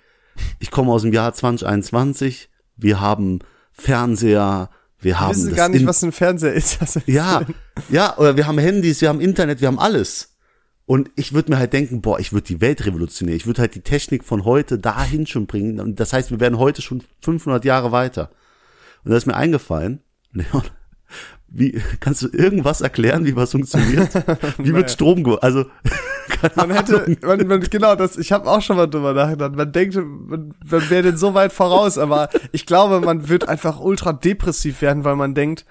ich 0.59 0.71
komme 0.71 0.91
aus 0.91 1.03
dem 1.03 1.13
Jahr 1.13 1.31
2021, 1.33 2.49
wir 2.75 2.99
haben 2.99 3.39
Fernseher, 3.71 4.69
wir 5.03 5.19
haben 5.19 5.35
wissen 5.35 5.49
das 5.49 5.57
gar 5.57 5.69
nicht, 5.69 5.85
was 5.85 6.03
ein 6.03 6.11
Fernseher 6.11 6.53
ist. 6.53 6.79
Ja, 7.05 7.45
ja, 7.89 8.17
oder 8.17 8.37
wir 8.37 8.47
haben 8.47 8.57
Handys, 8.57 9.01
wir 9.01 9.09
haben 9.09 9.21
Internet, 9.21 9.61
wir 9.61 9.67
haben 9.67 9.79
alles. 9.79 10.33
Und 10.85 11.11
ich 11.15 11.33
würde 11.33 11.51
mir 11.51 11.57
halt 11.57 11.73
denken, 11.73 12.01
boah, 12.01 12.19
ich 12.19 12.33
würde 12.33 12.47
die 12.47 12.59
Welt 12.59 12.85
revolutionieren. 12.85 13.37
Ich 13.37 13.45
würde 13.45 13.61
halt 13.61 13.75
die 13.75 13.81
Technik 13.81 14.23
von 14.23 14.43
heute 14.43 14.77
dahin 14.79 15.25
schon 15.27 15.47
bringen. 15.47 15.79
Und 15.79 15.99
das 15.99 16.11
heißt, 16.11 16.31
wir 16.31 16.39
werden 16.39 16.59
heute 16.59 16.81
schon 16.81 17.03
500 17.21 17.63
Jahre 17.63 17.91
weiter. 17.91 18.31
Und 19.03 19.11
da 19.11 19.17
ist 19.17 19.25
mir 19.25 19.35
eingefallen, 19.35 20.01
Leon, 20.31 20.63
wie, 21.55 21.79
kannst 21.99 22.23
du 22.23 22.29
irgendwas 22.29 22.81
erklären, 22.81 23.25
wie 23.25 23.35
was 23.35 23.51
funktioniert? 23.51 24.09
Wie 24.57 24.73
wird 24.73 24.89
Strom, 24.91 25.23
ge 25.23 25.37
also, 25.39 25.65
Man 26.55 26.71
hätte, 26.71 27.15
man, 27.21 27.47
man, 27.47 27.61
genau, 27.61 27.95
das, 27.95 28.17
ich 28.17 28.31
habe 28.31 28.49
auch 28.49 28.61
schon 28.61 28.75
mal 28.77 28.87
drüber 28.87 29.13
nachgedacht. 29.13 29.55
Man 29.55 29.71
denkt, 29.71 29.95
man, 29.95 30.53
man 30.65 30.89
wäre 30.89 31.03
denn 31.03 31.17
so 31.17 31.33
weit 31.33 31.53
voraus, 31.53 31.97
aber 31.97 32.29
ich 32.51 32.65
glaube, 32.65 33.01
man 33.01 33.29
wird 33.29 33.47
einfach 33.47 33.79
ultra 33.79 34.13
depressiv 34.13 34.81
werden, 34.81 35.03
weil 35.03 35.15
man 35.15 35.35
denkt, 35.35 35.65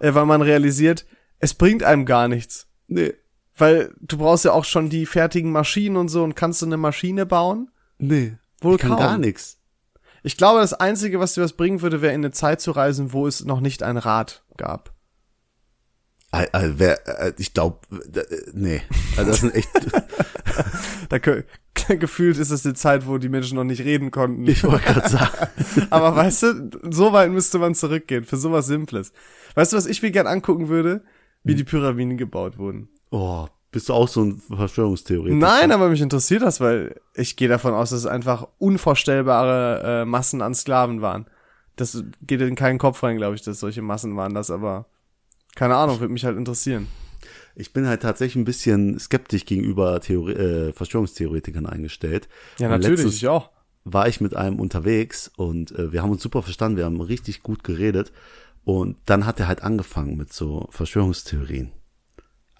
äh, 0.00 0.12
weil 0.14 0.26
man 0.26 0.42
realisiert, 0.42 1.06
es 1.38 1.54
bringt 1.54 1.82
einem 1.84 2.04
gar 2.04 2.26
nichts. 2.26 2.66
nee, 2.88 3.14
Weil 3.56 3.94
du 4.00 4.18
brauchst 4.18 4.44
ja 4.44 4.52
auch 4.52 4.64
schon 4.64 4.90
die 4.90 5.06
fertigen 5.06 5.52
Maschinen 5.52 5.96
und 5.96 6.08
so 6.08 6.24
und 6.24 6.34
kannst 6.34 6.62
du 6.62 6.66
eine 6.66 6.76
Maschine 6.76 7.26
bauen? 7.26 7.70
nee, 7.98 8.36
Wohl 8.60 8.74
ich 8.74 8.80
kann 8.80 8.90
kaum. 8.90 8.98
gar 8.98 9.18
nichts. 9.18 9.58
Ich 10.24 10.36
glaube, 10.36 10.60
das 10.60 10.74
Einzige, 10.74 11.20
was 11.20 11.34
dir 11.34 11.42
was 11.42 11.52
bringen 11.52 11.80
würde, 11.80 12.02
wäre 12.02 12.12
in 12.12 12.22
eine 12.22 12.32
Zeit 12.32 12.60
zu 12.60 12.72
reisen, 12.72 13.12
wo 13.12 13.26
es 13.28 13.44
noch 13.44 13.60
nicht 13.60 13.84
ein 13.84 13.96
Rad 13.98 14.42
gab. 14.56 14.92
Äh, 16.27 16.27
äh, 16.27 16.27
wer, 16.27 16.27
äh, 16.27 16.27
ich 17.36 17.54
glaube, 17.54 17.78
nee, 18.52 18.82
also 19.16 19.30
das 19.30 19.40
sind 19.40 19.54
echt, 19.54 19.68
Da 21.08 21.18
gefühlt 21.96 22.38
ist 22.38 22.50
es 22.50 22.62
die 22.62 22.74
Zeit, 22.74 23.06
wo 23.06 23.18
die 23.18 23.28
Menschen 23.28 23.56
noch 23.56 23.64
nicht 23.64 23.80
reden 23.82 24.10
konnten. 24.10 24.46
ich 24.46 24.64
wollte 24.64 24.84
gerade 24.92 25.08
sagen, 25.08 25.48
Aber 25.90 26.14
weißt 26.16 26.42
du, 26.42 26.70
so 26.90 27.12
weit 27.12 27.30
müsste 27.30 27.58
man 27.58 27.74
zurückgehen 27.74 28.24
für 28.24 28.36
sowas 28.36 28.66
Simples. 28.66 29.12
Weißt 29.54 29.72
du, 29.72 29.76
was 29.76 29.86
ich 29.86 30.02
mir 30.02 30.10
gern 30.10 30.26
angucken 30.26 30.68
würde? 30.68 31.02
Wie 31.44 31.54
die 31.54 31.64
Pyramiden 31.64 32.16
gebaut 32.16 32.58
wurden. 32.58 32.88
oh, 33.10 33.46
Bist 33.70 33.88
du 33.88 33.94
auch 33.94 34.08
so 34.08 34.22
ein 34.24 34.42
Verschwörungstheoretiker? 34.54 35.36
Nein, 35.36 35.72
aber 35.72 35.88
mich 35.88 36.00
interessiert 36.00 36.42
das, 36.42 36.60
weil 36.60 37.00
ich 37.14 37.36
gehe 37.36 37.48
davon 37.48 37.74
aus, 37.74 37.90
dass 37.90 38.00
es 38.00 38.06
einfach 38.06 38.48
unvorstellbare 38.58 40.02
äh, 40.02 40.04
Massen 40.04 40.42
an 40.42 40.54
Sklaven 40.54 41.00
waren. 41.00 41.26
Das 41.76 42.02
geht 42.22 42.40
in 42.40 42.56
keinen 42.56 42.78
Kopf 42.78 43.02
rein, 43.02 43.16
glaube 43.16 43.36
ich, 43.36 43.42
dass 43.42 43.60
solche 43.60 43.82
Massen 43.82 44.16
waren 44.16 44.34
das, 44.34 44.50
aber 44.50 44.86
keine 45.54 45.76
Ahnung, 45.76 46.00
würde 46.00 46.12
mich 46.12 46.24
halt 46.24 46.36
interessieren. 46.36 46.86
Ich 47.54 47.72
bin 47.72 47.86
halt 47.88 48.02
tatsächlich 48.02 48.36
ein 48.36 48.44
bisschen 48.44 48.98
skeptisch 49.00 49.44
gegenüber 49.44 50.00
Theorie, 50.00 50.32
äh, 50.34 50.72
Verschwörungstheoretikern 50.72 51.66
eingestellt. 51.66 52.28
Ja, 52.58 52.66
Und 52.72 52.80
natürlich, 52.82 53.16
ich 53.16 53.26
auch. 53.28 53.50
war 53.84 54.06
ich 54.06 54.20
mit 54.20 54.36
einem 54.36 54.60
unterwegs 54.60 55.30
und 55.36 55.72
äh, 55.72 55.92
wir 55.92 56.02
haben 56.02 56.10
uns 56.10 56.22
super 56.22 56.42
verstanden, 56.42 56.76
wir 56.76 56.84
haben 56.84 57.00
richtig 57.00 57.42
gut 57.42 57.64
geredet. 57.64 58.12
Und 58.64 58.98
dann 59.06 59.24
hat 59.26 59.40
er 59.40 59.48
halt 59.48 59.62
angefangen 59.62 60.16
mit 60.16 60.32
so 60.32 60.68
Verschwörungstheorien. 60.70 61.72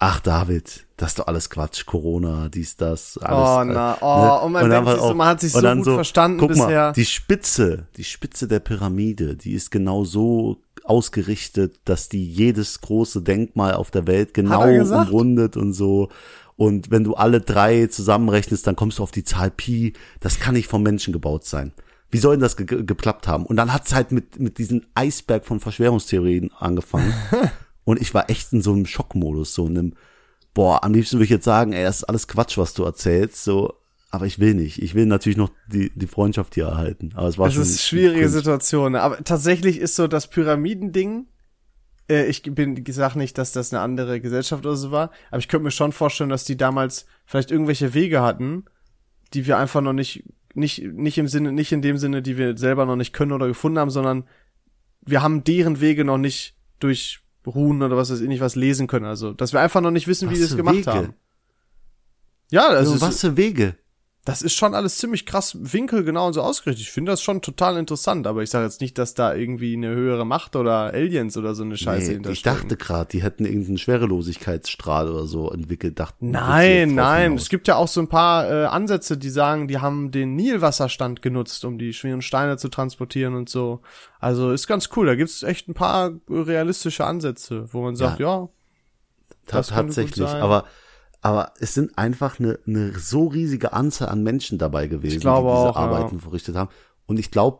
Ach, 0.01 0.19
David, 0.21 0.87
das 0.97 1.09
ist 1.11 1.19
doch 1.19 1.27
alles 1.27 1.49
Quatsch. 1.49 1.85
Corona, 1.85 2.47
dies, 2.49 2.77
das, 2.77 3.17
alles. 3.17 3.69
Oh, 3.69 3.73
na, 3.73 3.97
oh, 4.01 4.45
und 4.45 4.53
man 4.53 4.69
dann 4.69 4.85
denkt 4.85 4.99
so, 4.99 5.05
auch- 5.07 5.13
man 5.13 5.27
hat 5.27 5.41
sich 5.41 5.53
und 5.53 5.61
so 5.83 5.91
gut 5.91 5.95
verstanden 5.95 6.39
guck 6.39 6.47
bisher. 6.49 6.67
Mal, 6.67 6.93
die 6.93 7.05
Spitze, 7.05 7.87
die 7.97 8.05
Spitze 8.05 8.47
der 8.47 8.59
Pyramide, 8.61 9.35
die 9.35 9.51
ist 9.51 9.71
genau 9.71 10.05
so 10.05 10.61
ausgerichtet, 10.89 11.79
dass 11.85 12.09
die 12.09 12.25
jedes 12.25 12.81
große 12.81 13.21
Denkmal 13.21 13.73
auf 13.73 13.91
der 13.91 14.07
Welt 14.07 14.33
genau 14.33 14.61
umrundet 15.03 15.55
und 15.57 15.73
so. 15.73 16.09
Und 16.55 16.91
wenn 16.91 17.03
du 17.03 17.13
alle 17.15 17.39
drei 17.39 17.87
zusammenrechnest, 17.87 18.67
dann 18.67 18.75
kommst 18.75 18.99
du 18.99 19.03
auf 19.03 19.11
die 19.11 19.23
Zahl 19.23 19.49
Pi. 19.51 19.93
Das 20.19 20.39
kann 20.39 20.55
nicht 20.55 20.67
vom 20.67 20.83
Menschen 20.83 21.13
gebaut 21.13 21.45
sein. 21.45 21.71
Wie 22.11 22.17
soll 22.17 22.35
denn 22.35 22.41
das 22.41 22.57
ge 22.57 22.65
ge- 22.65 22.83
geklappt 22.83 23.27
haben? 23.27 23.45
Und 23.45 23.55
dann 23.55 23.71
hat's 23.71 23.93
halt 23.93 24.11
mit, 24.11 24.39
mit 24.39 24.57
diesem 24.57 24.81
Eisberg 24.95 25.45
von 25.45 25.59
Verschwörungstheorien 25.59 26.51
angefangen. 26.59 27.13
und 27.85 28.01
ich 28.01 28.13
war 28.13 28.29
echt 28.29 28.51
in 28.51 28.61
so 28.61 28.73
einem 28.73 28.85
Schockmodus, 28.87 29.53
so 29.53 29.67
in 29.67 29.77
einem, 29.77 29.93
boah, 30.53 30.83
am 30.83 30.93
liebsten 30.93 31.17
würde 31.17 31.25
ich 31.25 31.29
jetzt 31.29 31.45
sagen, 31.45 31.71
ey, 31.71 31.83
das 31.83 31.97
ist 31.97 32.03
alles 32.05 32.27
Quatsch, 32.27 32.57
was 32.57 32.73
du 32.73 32.83
erzählst, 32.83 33.43
so, 33.43 33.75
aber 34.11 34.25
ich 34.25 34.39
will 34.39 34.53
nicht. 34.55 34.81
Ich 34.81 34.95
will 34.95 35.05
natürlich 35.05 35.37
noch 35.37 35.51
die, 35.71 35.91
die 35.95 36.07
Freundschaft 36.07 36.55
hier 36.55 36.65
erhalten. 36.65 37.11
Aber 37.15 37.27
es 37.27 37.37
war 37.37 37.45
Das 37.47 37.53
schon. 37.55 37.63
ist 37.63 37.69
eine 37.69 37.77
schwierige 37.77 38.19
cringe. 38.21 38.29
Situation. 38.29 38.95
Aber 38.95 39.23
tatsächlich 39.23 39.77
ist 39.79 39.95
so 39.95 40.07
das 40.07 40.27
Pyramidending, 40.27 41.27
äh, 42.09 42.25
ich 42.25 42.41
bin 42.43 42.83
gesagt 42.83 43.15
nicht, 43.15 43.37
dass 43.37 43.51
das 43.51 43.71
eine 43.73 43.81
andere 43.81 44.19
Gesellschaft 44.19 44.65
oder 44.65 44.75
so 44.75 44.91
war, 44.91 45.11
aber 45.29 45.39
ich 45.39 45.47
könnte 45.47 45.65
mir 45.65 45.71
schon 45.71 45.91
vorstellen, 45.91 46.29
dass 46.31 46.43
die 46.43 46.57
damals 46.57 47.05
vielleicht 47.25 47.51
irgendwelche 47.51 47.93
Wege 47.93 48.21
hatten, 48.21 48.65
die 49.33 49.45
wir 49.45 49.57
einfach 49.59 49.81
noch 49.81 49.93
nicht, 49.93 50.23
nicht, 50.55 50.83
nicht 50.83 51.17
im 51.19 51.27
Sinne, 51.27 51.51
nicht 51.51 51.71
in 51.71 51.83
dem 51.83 51.97
Sinne, 51.99 52.23
die 52.23 52.35
wir 52.37 52.57
selber 52.57 52.85
noch 52.87 52.95
nicht 52.95 53.13
können 53.13 53.31
oder 53.31 53.47
gefunden 53.47 53.77
haben, 53.77 53.91
sondern 53.91 54.23
wir 55.01 55.21
haben 55.21 55.43
deren 55.43 55.81
Wege 55.81 56.03
noch 56.03 56.17
nicht 56.17 56.55
durch 56.79 57.19
Ruhen 57.45 57.81
oder 57.83 57.95
was 57.95 58.11
weiß 58.11 58.21
ich 58.21 58.27
nicht 58.27 58.41
was 58.41 58.55
lesen 58.55 58.87
können. 58.87 59.05
Also, 59.05 59.33
dass 59.33 59.53
wir 59.53 59.59
einfach 59.61 59.81
noch 59.81 59.91
nicht 59.91 60.07
wissen, 60.07 60.29
wie 60.29 60.33
Was 60.33 60.39
die 60.39 60.43
es 60.45 60.49
für 60.51 60.57
gemacht 60.57 60.75
Wege? 60.77 60.91
haben. 60.91 61.13
Ja, 62.51 62.67
also 62.69 62.93
Also, 62.93 63.01
was 63.05 63.21
für 63.21 63.37
Wege? 63.37 63.75
Das 64.25 64.41
ist 64.41 64.53
schon 64.53 64.75
alles 64.75 64.97
ziemlich 64.97 65.25
krass 65.25 65.57
winkelgenau 65.59 66.27
und 66.27 66.33
so 66.33 66.41
ausgerichtet. 66.41 66.85
Ich 66.85 66.91
finde 66.91 67.11
das 67.11 67.21
schon 67.21 67.41
total 67.41 67.77
interessant, 67.77 68.27
aber 68.27 68.43
ich 68.43 68.49
sage 68.49 68.65
jetzt 68.65 68.81
nicht, 68.81 68.97
dass 68.97 69.13
da 69.13 69.33
irgendwie 69.33 69.73
eine 69.73 69.89
höhere 69.89 70.25
Macht 70.25 70.55
oder 70.55 70.93
Aliens 70.93 71.37
oder 71.37 71.55
so 71.55 71.63
eine 71.63 71.77
Scheiße 71.77 72.19
Nee, 72.19 72.31
ich 72.31 72.41
dachte 72.41 72.75
gerade, 72.75 73.09
die 73.09 73.23
hätten 73.23 73.45
irgendeinen 73.45 73.77
Schwerelosigkeitsstrahl 73.77 75.09
oder 75.09 75.25
so 75.25 75.49
entwickelt. 75.49 75.99
Dachten, 75.99 76.31
Nein, 76.31 76.95
nein. 76.95 77.35
Es 77.35 77.49
gibt 77.49 77.67
ja 77.67 77.77
auch 77.77 77.87
so 77.87 78.01
ein 78.01 78.09
paar 78.09 78.49
äh, 78.49 78.65
Ansätze, 78.65 79.17
die 79.17 79.29
sagen, 79.29 79.67
die 79.67 79.79
haben 79.79 80.11
den 80.11 80.35
Nilwasserstand 80.35 81.21
genutzt, 81.21 81.63
um 81.63 81.79
die 81.79 81.93
schweren 81.93 82.21
Steine 82.21 82.57
zu 82.57 82.67
transportieren 82.67 83.35
und 83.35 83.49
so. 83.49 83.79
Also 84.19 84.51
ist 84.51 84.67
ganz 84.67 84.89
cool. 84.95 85.07
Da 85.07 85.15
gibt's 85.15 85.43
echt 85.43 85.69
ein 85.69 85.73
paar 85.73 86.11
realistische 86.29 87.05
Ansätze, 87.05 87.67
wo 87.71 87.81
man 87.81 87.95
sagt, 87.95 88.19
ja, 88.19 88.49
Ta 89.47 89.57
das 89.57 89.67
tatsächlich. 89.69 90.27
Aber, 90.27 90.65
aber 91.21 91.53
es 91.59 91.73
sind 91.73 91.97
einfach 91.97 92.39
eine, 92.39 92.59
eine 92.65 92.97
so 92.97 93.27
riesige 93.27 93.73
Anzahl 93.73 94.09
an 94.09 94.23
Menschen 94.23 94.57
dabei 94.57 94.87
gewesen, 94.87 95.15
die 95.15 95.19
diese 95.19 95.31
auch, 95.31 95.75
ja. 95.75 95.81
Arbeiten 95.81 96.19
verrichtet 96.19 96.55
haben. 96.55 96.69
Und 97.05 97.19
ich 97.19 97.31
glaube, 97.31 97.59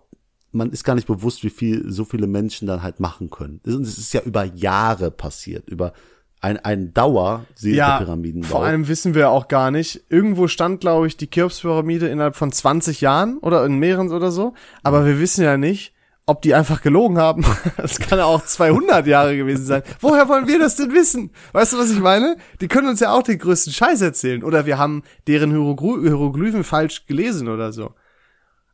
man 0.51 0.71
ist 0.71 0.83
gar 0.83 0.95
nicht 0.95 1.07
bewusst, 1.07 1.43
wie 1.43 1.49
viel 1.49 1.91
so 1.91 2.05
viele 2.05 2.27
Menschen 2.27 2.67
dann 2.67 2.81
halt 2.81 2.99
machen 2.99 3.29
können. 3.29 3.59
Und 3.65 3.83
es 3.83 3.97
ist 3.97 4.13
ja 4.13 4.21
über 4.21 4.43
Jahre 4.43 5.11
passiert, 5.11 5.67
über 5.69 5.93
ein, 6.41 6.57
ein 6.57 6.93
Dauer, 6.93 7.45
ja, 7.59 7.99
Pyramidenbau. 7.99 8.47
vor 8.47 8.63
allem 8.63 8.87
wissen 8.87 9.13
wir 9.13 9.29
auch 9.29 9.49
gar 9.49 9.71
nicht. 9.71 10.05
Irgendwo 10.09 10.47
stand, 10.47 10.79
glaube 10.79 11.07
ich, 11.07 11.17
die 11.17 11.29
Cheops-Pyramide 11.29 12.07
innerhalb 12.07 12.35
von 12.35 12.51
20 12.51 13.01
Jahren 13.01 13.37
oder 13.39 13.65
in 13.65 13.77
mehreren 13.77 14.11
oder 14.11 14.31
so. 14.31 14.53
Aber 14.81 15.05
wir 15.05 15.19
wissen 15.19 15.43
ja 15.43 15.57
nicht, 15.57 15.93
ob 16.29 16.41
die 16.43 16.53
einfach 16.53 16.81
gelogen 16.81 17.17
haben. 17.17 17.43
Das 17.77 17.99
kann 17.99 18.19
ja 18.19 18.25
auch 18.25 18.45
200 18.45 19.07
Jahre 19.07 19.35
gewesen 19.35 19.65
sein. 19.65 19.83
Woher 19.99 20.27
wollen 20.29 20.47
wir 20.47 20.59
das 20.59 20.75
denn 20.75 20.93
wissen? 20.93 21.31
Weißt 21.53 21.73
du, 21.73 21.77
was 21.77 21.89
ich 21.91 21.99
meine? 21.99 22.37
Die 22.61 22.67
können 22.67 22.87
uns 22.87 22.99
ja 22.99 23.11
auch 23.13 23.23
den 23.23 23.39
größten 23.39 23.73
Scheiß 23.73 24.01
erzählen. 24.01 24.43
Oder 24.43 24.65
wir 24.65 24.77
haben 24.77 25.03
deren 25.27 25.51
Hierogly- 25.51 26.03
Hieroglyphen 26.03 26.63
falsch 26.63 27.05
gelesen 27.07 27.47
oder 27.47 27.71
so. 27.71 27.93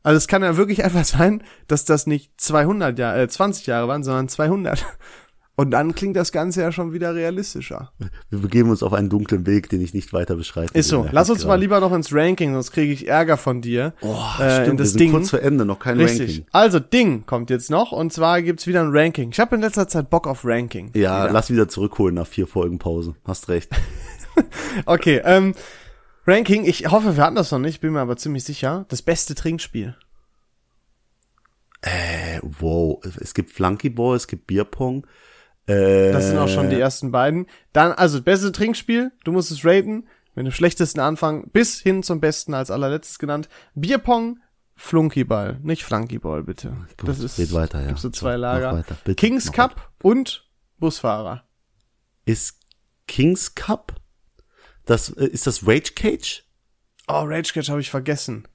Also 0.03 0.17
es 0.17 0.27
kann 0.27 0.43
ja 0.43 0.57
wirklich 0.57 0.83
einfach 0.83 1.05
sein, 1.05 1.43
dass 1.67 1.85
das 1.85 2.05
nicht 2.07 2.31
200 2.37 2.99
Jahre, 2.99 3.21
äh, 3.23 3.27
20 3.27 3.65
Jahre 3.67 3.87
waren, 3.87 4.03
sondern 4.03 4.27
200. 4.29 4.85
Und 5.57 5.71
dann 5.71 5.95
klingt 5.95 6.17
das 6.17 6.33
Ganze 6.33 6.61
ja 6.61 6.71
schon 6.73 6.91
wieder 6.91 7.15
realistischer. 7.15 7.93
Wir 8.29 8.39
begeben 8.39 8.69
uns 8.69 8.83
auf 8.83 8.91
einen 8.91 9.09
dunklen 9.09 9.45
Weg, 9.45 9.69
den 9.69 9.79
ich 9.79 9.93
nicht 9.93 10.11
weiter 10.11 10.35
beschreiben 10.35 10.69
Ist 10.73 10.89
so. 10.89 11.05
will. 11.05 11.09
Lass 11.13 11.29
uns 11.29 11.39
Gerade. 11.39 11.47
mal 11.49 11.59
lieber 11.59 11.79
noch 11.79 11.93
ins 11.93 12.13
Ranking, 12.13 12.53
sonst 12.53 12.71
kriege 12.71 12.91
ich 12.91 13.07
Ärger 13.07 13.37
von 13.37 13.61
dir. 13.61 13.93
Oh, 14.01 14.17
äh, 14.39 14.63
stimmt, 14.63 14.81
das 14.81 14.87
wir 14.87 14.91
sind 14.91 14.99
Ding. 14.99 15.11
kurz 15.11 15.29
vor 15.29 15.41
Ende, 15.41 15.63
noch 15.63 15.79
kein 15.79 15.97
Richtig. 15.97 16.29
Ranking. 16.29 16.45
Also 16.51 16.79
Ding 16.79 17.25
kommt 17.25 17.49
jetzt 17.49 17.69
noch 17.71 17.93
und 17.93 18.11
zwar 18.11 18.41
gibt's 18.41 18.67
wieder 18.67 18.81
ein 18.81 18.89
Ranking. 18.91 19.31
Ich 19.31 19.39
habe 19.39 19.55
in 19.55 19.61
letzter 19.61 19.87
Zeit 19.87 20.09
Bock 20.09 20.27
auf 20.27 20.43
Ranking. 20.43 20.91
Ja, 20.93 21.23
wieder. 21.23 21.33
lass 21.33 21.49
wieder 21.49 21.69
zurückholen 21.69 22.15
nach 22.15 22.27
vier 22.27 22.47
Folgen 22.47 22.77
Pause. 22.77 23.15
Hast 23.25 23.47
recht. 23.49 23.69
Okay, 24.85 25.21
ähm, 25.23 25.55
Ranking, 26.27 26.65
ich 26.65 26.91
hoffe, 26.91 27.15
wir 27.15 27.23
hatten 27.23 27.35
das 27.35 27.51
noch 27.51 27.59
nicht, 27.59 27.79
bin 27.79 27.93
mir 27.93 28.01
aber 28.01 28.17
ziemlich 28.17 28.43
sicher. 28.43 28.85
Das 28.89 29.01
beste 29.01 29.33
Trinkspiel. 29.33 29.95
Äh, 31.81 32.39
wow. 32.41 32.99
Es 33.21 33.33
gibt 33.33 33.51
Flunkyball, 33.51 34.17
es 34.17 34.27
gibt 34.27 34.47
Bierpong. 34.47 35.05
Äh, 35.67 36.11
Das 36.11 36.27
sind 36.27 36.37
auch 36.37 36.47
schon 36.47 36.69
die 36.69 36.79
ersten 36.79 37.11
beiden. 37.11 37.47
Dann, 37.73 37.91
also, 37.91 38.21
beste 38.21 38.51
Trinkspiel, 38.51 39.11
du 39.23 39.31
musst 39.31 39.51
es 39.51 39.65
raten. 39.65 40.07
Mit 40.37 40.45
dem 40.45 40.51
schlechtesten 40.51 40.99
Anfang 40.99 41.49
bis 41.51 41.79
hin 41.79 42.03
zum 42.03 42.19
besten 42.19 42.53
als 42.53 42.69
allerletztes 42.69 43.19
genannt. 43.19 43.47
Bierpong, 43.73 44.39
Flunkyball, 44.75 45.59
nicht 45.63 45.83
Flunkyball, 45.85 46.43
bitte. 46.43 46.75
Gut, 46.97 47.07
das 47.07 47.19
ist, 47.19 47.39
red 47.39 47.53
weiter, 47.53 47.79
ja. 47.79 47.87
gibt's 47.87 48.01
so 48.01 48.09
zwei 48.09 48.35
Lager. 48.35 48.73
weiter, 48.73 48.97
bitte, 49.05 49.15
Kings 49.15 49.53
Cup 49.53 49.93
und 50.03 50.45
Busfahrer. 50.77 51.45
Ist 52.25 52.59
Kings 53.07 53.55
Cup? 53.55 53.95
Das, 54.83 55.09
äh, 55.09 55.25
ist 55.27 55.47
das 55.47 55.65
Rage 55.65 55.93
Cage? 55.95 56.43
Oh, 57.07 57.21
Rage 57.23 57.53
Cage 57.53 57.69
habe 57.69 57.79
ich 57.79 57.89
vergessen. 57.89 58.45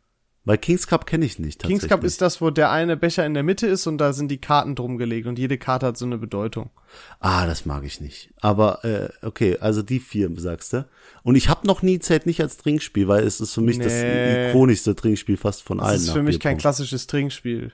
Weil 0.45 0.57
Kings 0.57 0.87
Cup 0.87 1.07
kenne 1.07 1.27
ich 1.27 1.39
nicht. 1.39 1.63
Kings 1.63 1.87
Cup 1.87 2.03
ist 2.03 2.23
das, 2.23 2.41
wo 2.41 2.49
der 2.49 2.71
eine 2.71 2.97
Becher 2.97 3.27
in 3.27 3.35
der 3.35 3.43
Mitte 3.43 3.67
ist 3.67 3.87
und 3.87 3.99
da 3.99 4.15
sind 4.15 4.29
die 4.31 4.41
Karten 4.41 4.75
drum 4.75 4.97
gelegt 4.97 5.27
und 5.27 5.39
jede 5.39 5.59
Karte 5.59 5.87
hat 5.87 5.99
so 5.99 6.07
eine 6.07 6.17
Bedeutung. 6.17 6.71
Ah, 7.19 7.47
das 7.47 7.67
mag 7.67 7.85
ich 7.85 8.01
nicht. 8.01 8.33
Aber 8.41 8.83
äh, 8.85 9.11
okay, 9.21 9.59
also 9.61 9.83
die 9.83 10.01
vier 10.01 10.31
sagst 10.39 10.73
du. 10.73 10.89
Und 11.23 11.35
ich 11.35 11.51
habe 11.51 11.67
noch 11.67 11.83
nie 11.83 11.99
zählt 11.99 12.25
nicht 12.25 12.41
als 12.41 12.57
Trinkspiel, 12.57 13.07
weil 13.07 13.23
es 13.25 13.41
ist 13.41 13.53
für 13.53 13.61
mich 13.61 13.79
das 13.79 13.93
Nee. 13.93 14.49
ikonischste 14.51 14.97
Trinkspiel 14.97 15.37
fast 15.37 15.63
von 15.63 15.79
allen. 15.79 15.93
Das 15.93 16.03
ist 16.05 16.11
für 16.11 16.23
mich 16.23 16.41
kein 16.41 16.57
klassisches 16.57 17.07
Trinkspiel. 17.07 17.73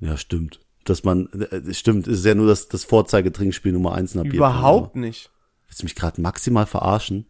Ja, 0.00 0.16
stimmt. 0.16 0.60
Dass 0.84 1.04
man, 1.04 1.28
äh, 1.28 1.72
stimmt, 1.72 2.08
es 2.08 2.20
ist 2.20 2.24
ja 2.26 2.34
nur 2.34 2.48
das, 2.48 2.66
das 2.68 2.84
Vorzeigetrinkspiel 2.84 3.72
Nummer 3.72 3.94
eins 3.94 4.16
nach 4.16 4.24
Überhaupt 4.24 4.96
nicht. 4.96 5.24
Bierpong. 5.30 5.36
Willst 5.68 5.82
du 5.82 5.84
mich 5.86 5.94
gerade 5.94 6.20
maximal 6.20 6.66
verarschen? 6.66 7.26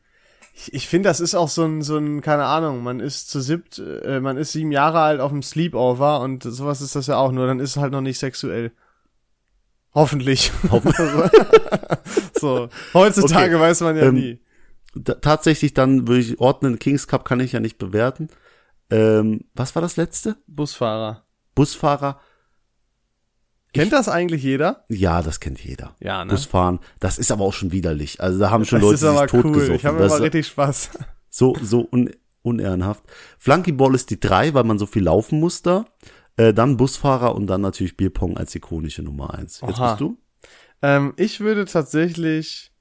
Ich, 0.55 0.75
ich 0.75 0.89
finde, 0.89 1.09
das 1.09 1.21
ist 1.21 1.35
auch 1.35 1.49
so 1.49 1.65
ein, 1.65 1.83
so 1.83 1.97
ein, 1.97 2.21
keine 2.21 2.45
Ahnung, 2.45 2.83
man 2.83 3.01
ist 3.01 3.31
zu 3.31 3.41
siebt, 3.41 3.79
äh, 3.79 4.21
man 4.21 4.37
ist 4.37 4.53
sieben 4.53 4.73
Jahre 4.73 5.01
alt 5.01 5.21
auf 5.21 5.31
dem 5.31 5.43
Sleepover 5.43 6.21
und 6.21 6.43
sowas 6.43 6.81
ist 6.81 6.97
das 6.97 7.07
ja 7.07 7.17
auch, 7.17 7.33
nur 7.33 7.47
dann 7.47 7.61
ist 7.61 7.71
es 7.71 7.77
halt 7.77 7.93
noch 7.93 8.01
nicht 8.01 8.19
sexuell. 8.19 8.73
Hoffentlich. 9.95 10.53
so. 12.41 12.69
Heutzutage 12.95 13.57
Okay. 13.57 13.61
weiß 13.61 13.81
man 13.81 13.97
ja 13.97 14.05
Ähm, 14.05 14.15
nie. 14.15 14.41
Tatsächlich 15.21 15.75
dann 15.75 16.09
würde 16.09 16.21
ich 16.21 16.41
ordnen, 16.41 16.79
Kings 16.79 17.07
Cup 17.07 17.25
kann 17.25 17.41
ich 17.41 17.53
ja 17.53 17.61
nicht 17.61 17.79
bewerten. 17.79 18.29
Ähm, 18.91 19.45
was 19.55 19.75
war 19.75 19.83
das 19.83 19.97
letzte? 19.97 20.37
Busfahrer. 20.47 21.25
Busfahrer? 21.55 22.21
Kennt 23.73 23.93
das 23.93 24.09
eigentlich 24.09 24.43
jeder? 24.43 24.85
Ja, 24.89 25.23
das 25.23 25.39
kennt 25.41 25.63
jeder. 25.63 25.95
Ja, 26.01 26.25
ne? 26.25 26.33
Busfahren, 26.33 26.81
das 26.99 27.19
ist 27.19 27.31
aber 27.31 27.45
auch 27.45 27.53
schon 27.53 27.73
widerlich. 27.73 28.21
Also 28.21 28.39
da 28.39 28.51
haben 28.51 28.65
schon 28.65 28.81
Das 28.81 28.85
Leute 28.87 28.95
ist 28.97 29.05
aber 29.05 29.23
sich 29.23 29.33
cool. 29.35 29.43
totgesoffen. 29.43 29.75
Ich 29.77 29.85
habe 29.85 30.05
immer 30.05 30.21
richtig 30.21 30.47
Spaß. 30.49 30.91
so 31.29 31.57
so 31.63 31.89
un, 31.93 32.11
unehrenhaft. 32.43 33.05
Flunkyball 33.39 33.95
ist 33.95 34.11
die 34.11 34.19
drei, 34.19 34.55
weil 34.55 34.65
man 34.65 34.79
so 34.79 34.87
viel 34.87 35.05
laufen 35.05 35.39
muss 35.41 35.63
da. 35.63 35.85
Äh, 36.37 36.53
dann 36.55 36.77
Busfahrer 36.77 37.35
und 37.35 37.47
dann 37.47 37.61
natürlich 37.61 37.97
Bierpong 37.97 38.37
als 38.37 38.55
ikonische 38.55 39.03
Nummer 39.03 39.35
eins. 39.35 39.61
Jetzt 39.61 39.79
Oha. 39.79 39.91
bist 39.91 40.01
du? 40.01 40.19
Ähm, 40.83 41.13
ich 41.17 41.41
würde 41.41 41.67
tatsächlich, 41.67 42.73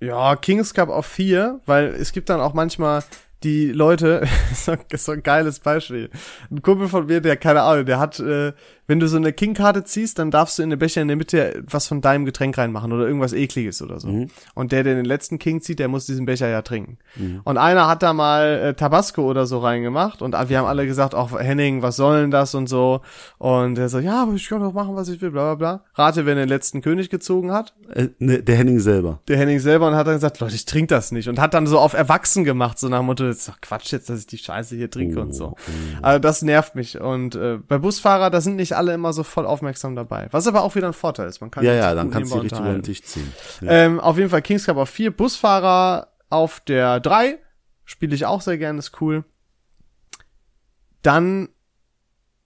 ja, 0.00 0.36
Kings 0.36 0.74
Cup 0.74 0.88
auf 0.88 1.06
vier, 1.06 1.60
weil 1.66 1.86
es 1.86 2.12
gibt 2.12 2.28
dann 2.28 2.40
auch 2.40 2.54
manchmal 2.54 3.02
die 3.42 3.72
Leute, 3.72 4.26
so, 4.54 4.76
ist 4.90 5.04
so 5.04 5.12
ein 5.12 5.22
geiles 5.22 5.58
Beispiel. 5.60 6.10
Ein 6.50 6.62
Kumpel 6.62 6.88
von 6.88 7.06
mir, 7.06 7.20
der, 7.20 7.36
keine 7.36 7.62
Ahnung, 7.62 7.86
der 7.86 7.98
hat 7.98 8.20
äh, 8.20 8.52
wenn 8.86 9.00
du 9.00 9.08
so 9.08 9.16
eine 9.16 9.32
King-Karte 9.32 9.84
ziehst, 9.84 10.18
dann 10.18 10.30
darfst 10.30 10.58
du 10.58 10.62
in 10.62 10.70
den 10.70 10.78
Becher 10.78 11.02
in 11.02 11.08
der 11.08 11.16
Mitte 11.16 11.62
was 11.68 11.86
von 11.86 12.00
deinem 12.00 12.24
Getränk 12.24 12.58
reinmachen 12.58 12.92
oder 12.92 13.06
irgendwas 13.06 13.32
ekliges 13.32 13.80
oder 13.82 14.00
so. 14.00 14.08
Mhm. 14.08 14.28
Und 14.54 14.72
der, 14.72 14.82
der 14.82 14.94
den 14.94 15.04
letzten 15.04 15.38
King 15.38 15.60
zieht, 15.60 15.78
der 15.78 15.88
muss 15.88 16.06
diesen 16.06 16.26
Becher 16.26 16.48
ja 16.48 16.62
trinken. 16.62 16.98
Und 17.44 17.58
einer 17.58 17.86
hat 17.86 18.02
da 18.02 18.12
mal 18.12 18.46
äh, 18.46 18.74
Tabasco 18.74 19.22
oder 19.28 19.46
so 19.46 19.58
reingemacht 19.58 20.22
und 20.22 20.32
wir 20.48 20.58
haben 20.58 20.66
alle 20.66 20.86
gesagt, 20.86 21.14
auch 21.14 21.38
Henning, 21.38 21.82
was 21.82 21.96
soll 21.96 22.22
denn 22.22 22.30
das 22.30 22.54
und 22.54 22.68
so. 22.68 23.00
Und 23.38 23.78
er 23.78 23.88
so, 23.88 23.98
ja, 23.98 24.22
aber 24.22 24.34
ich 24.34 24.48
kann 24.48 24.60
doch 24.60 24.72
machen, 24.72 24.96
was 24.96 25.08
ich 25.08 25.20
will, 25.20 25.30
bla 25.30 25.54
bla 25.54 25.82
bla. 25.94 26.04
Rate, 26.04 26.26
wer 26.26 26.34
den 26.34 26.48
letzten 26.48 26.80
König 26.80 27.10
gezogen 27.10 27.52
hat? 27.52 27.74
Äh, 27.94 28.08
ne, 28.18 28.42
der 28.42 28.56
Henning 28.56 28.80
selber. 28.80 29.20
Der 29.28 29.36
Henning 29.36 29.60
selber 29.60 29.88
und 29.88 29.94
hat 29.94 30.06
dann 30.06 30.14
gesagt, 30.14 30.40
Leute, 30.40 30.54
ich 30.54 30.64
trinke 30.64 30.88
das 30.88 31.12
nicht. 31.12 31.28
Und 31.28 31.40
hat 31.40 31.54
dann 31.54 31.66
so 31.66 31.78
auf 31.78 31.92
Erwachsen 31.92 32.44
gemacht, 32.44 32.78
so 32.78 32.88
nach 32.88 32.98
dem 32.98 33.06
Motto, 33.06 33.24
das 33.24 33.38
ist 33.38 33.48
doch 33.48 33.60
Quatsch 33.60 33.92
jetzt, 33.92 34.08
dass 34.08 34.20
ich 34.20 34.26
die 34.26 34.38
Scheiße 34.38 34.76
hier 34.76 34.90
trinke 34.90 35.20
und 35.20 35.34
so. 35.34 35.54
Also 36.00 36.18
das 36.18 36.42
nervt 36.42 36.74
mich. 36.74 37.00
Und 37.00 37.34
äh, 37.34 37.58
bei 37.58 37.78
Busfahrer, 37.78 38.30
da 38.30 38.40
sind 38.40 38.56
nicht 38.56 38.71
alle 38.72 38.92
immer 38.94 39.12
so 39.12 39.22
voll 39.22 39.46
aufmerksam 39.46 39.94
dabei. 39.96 40.28
Was 40.30 40.46
aber 40.46 40.62
auch 40.62 40.74
wieder 40.74 40.86
ein 40.88 40.92
Vorteil 40.92 41.28
ist. 41.28 41.40
Man 41.40 41.50
kann 41.50 41.64
Ja, 41.64 41.72
ja, 41.74 41.94
dann 41.94 42.10
kannst 42.10 42.32
du 42.32 42.38
richtig 42.38 42.58
über 42.60 42.72
den. 42.72 42.82
Tisch 42.82 43.02
ziehen. 43.02 43.32
Ja. 43.60 43.70
Ähm, 43.70 44.00
auf 44.00 44.16
jeden 44.18 44.30
Fall 44.30 44.42
Kings 44.42 44.66
Cup 44.66 44.76
auf 44.76 44.90
4, 44.90 45.16
Busfahrer 45.16 46.08
auf 46.30 46.60
der 46.60 47.00
3. 47.00 47.38
Spiele 47.84 48.14
ich 48.14 48.26
auch 48.26 48.40
sehr 48.40 48.58
gerne, 48.58 48.78
ist 48.78 49.00
cool. 49.00 49.24
Dann, 51.02 51.48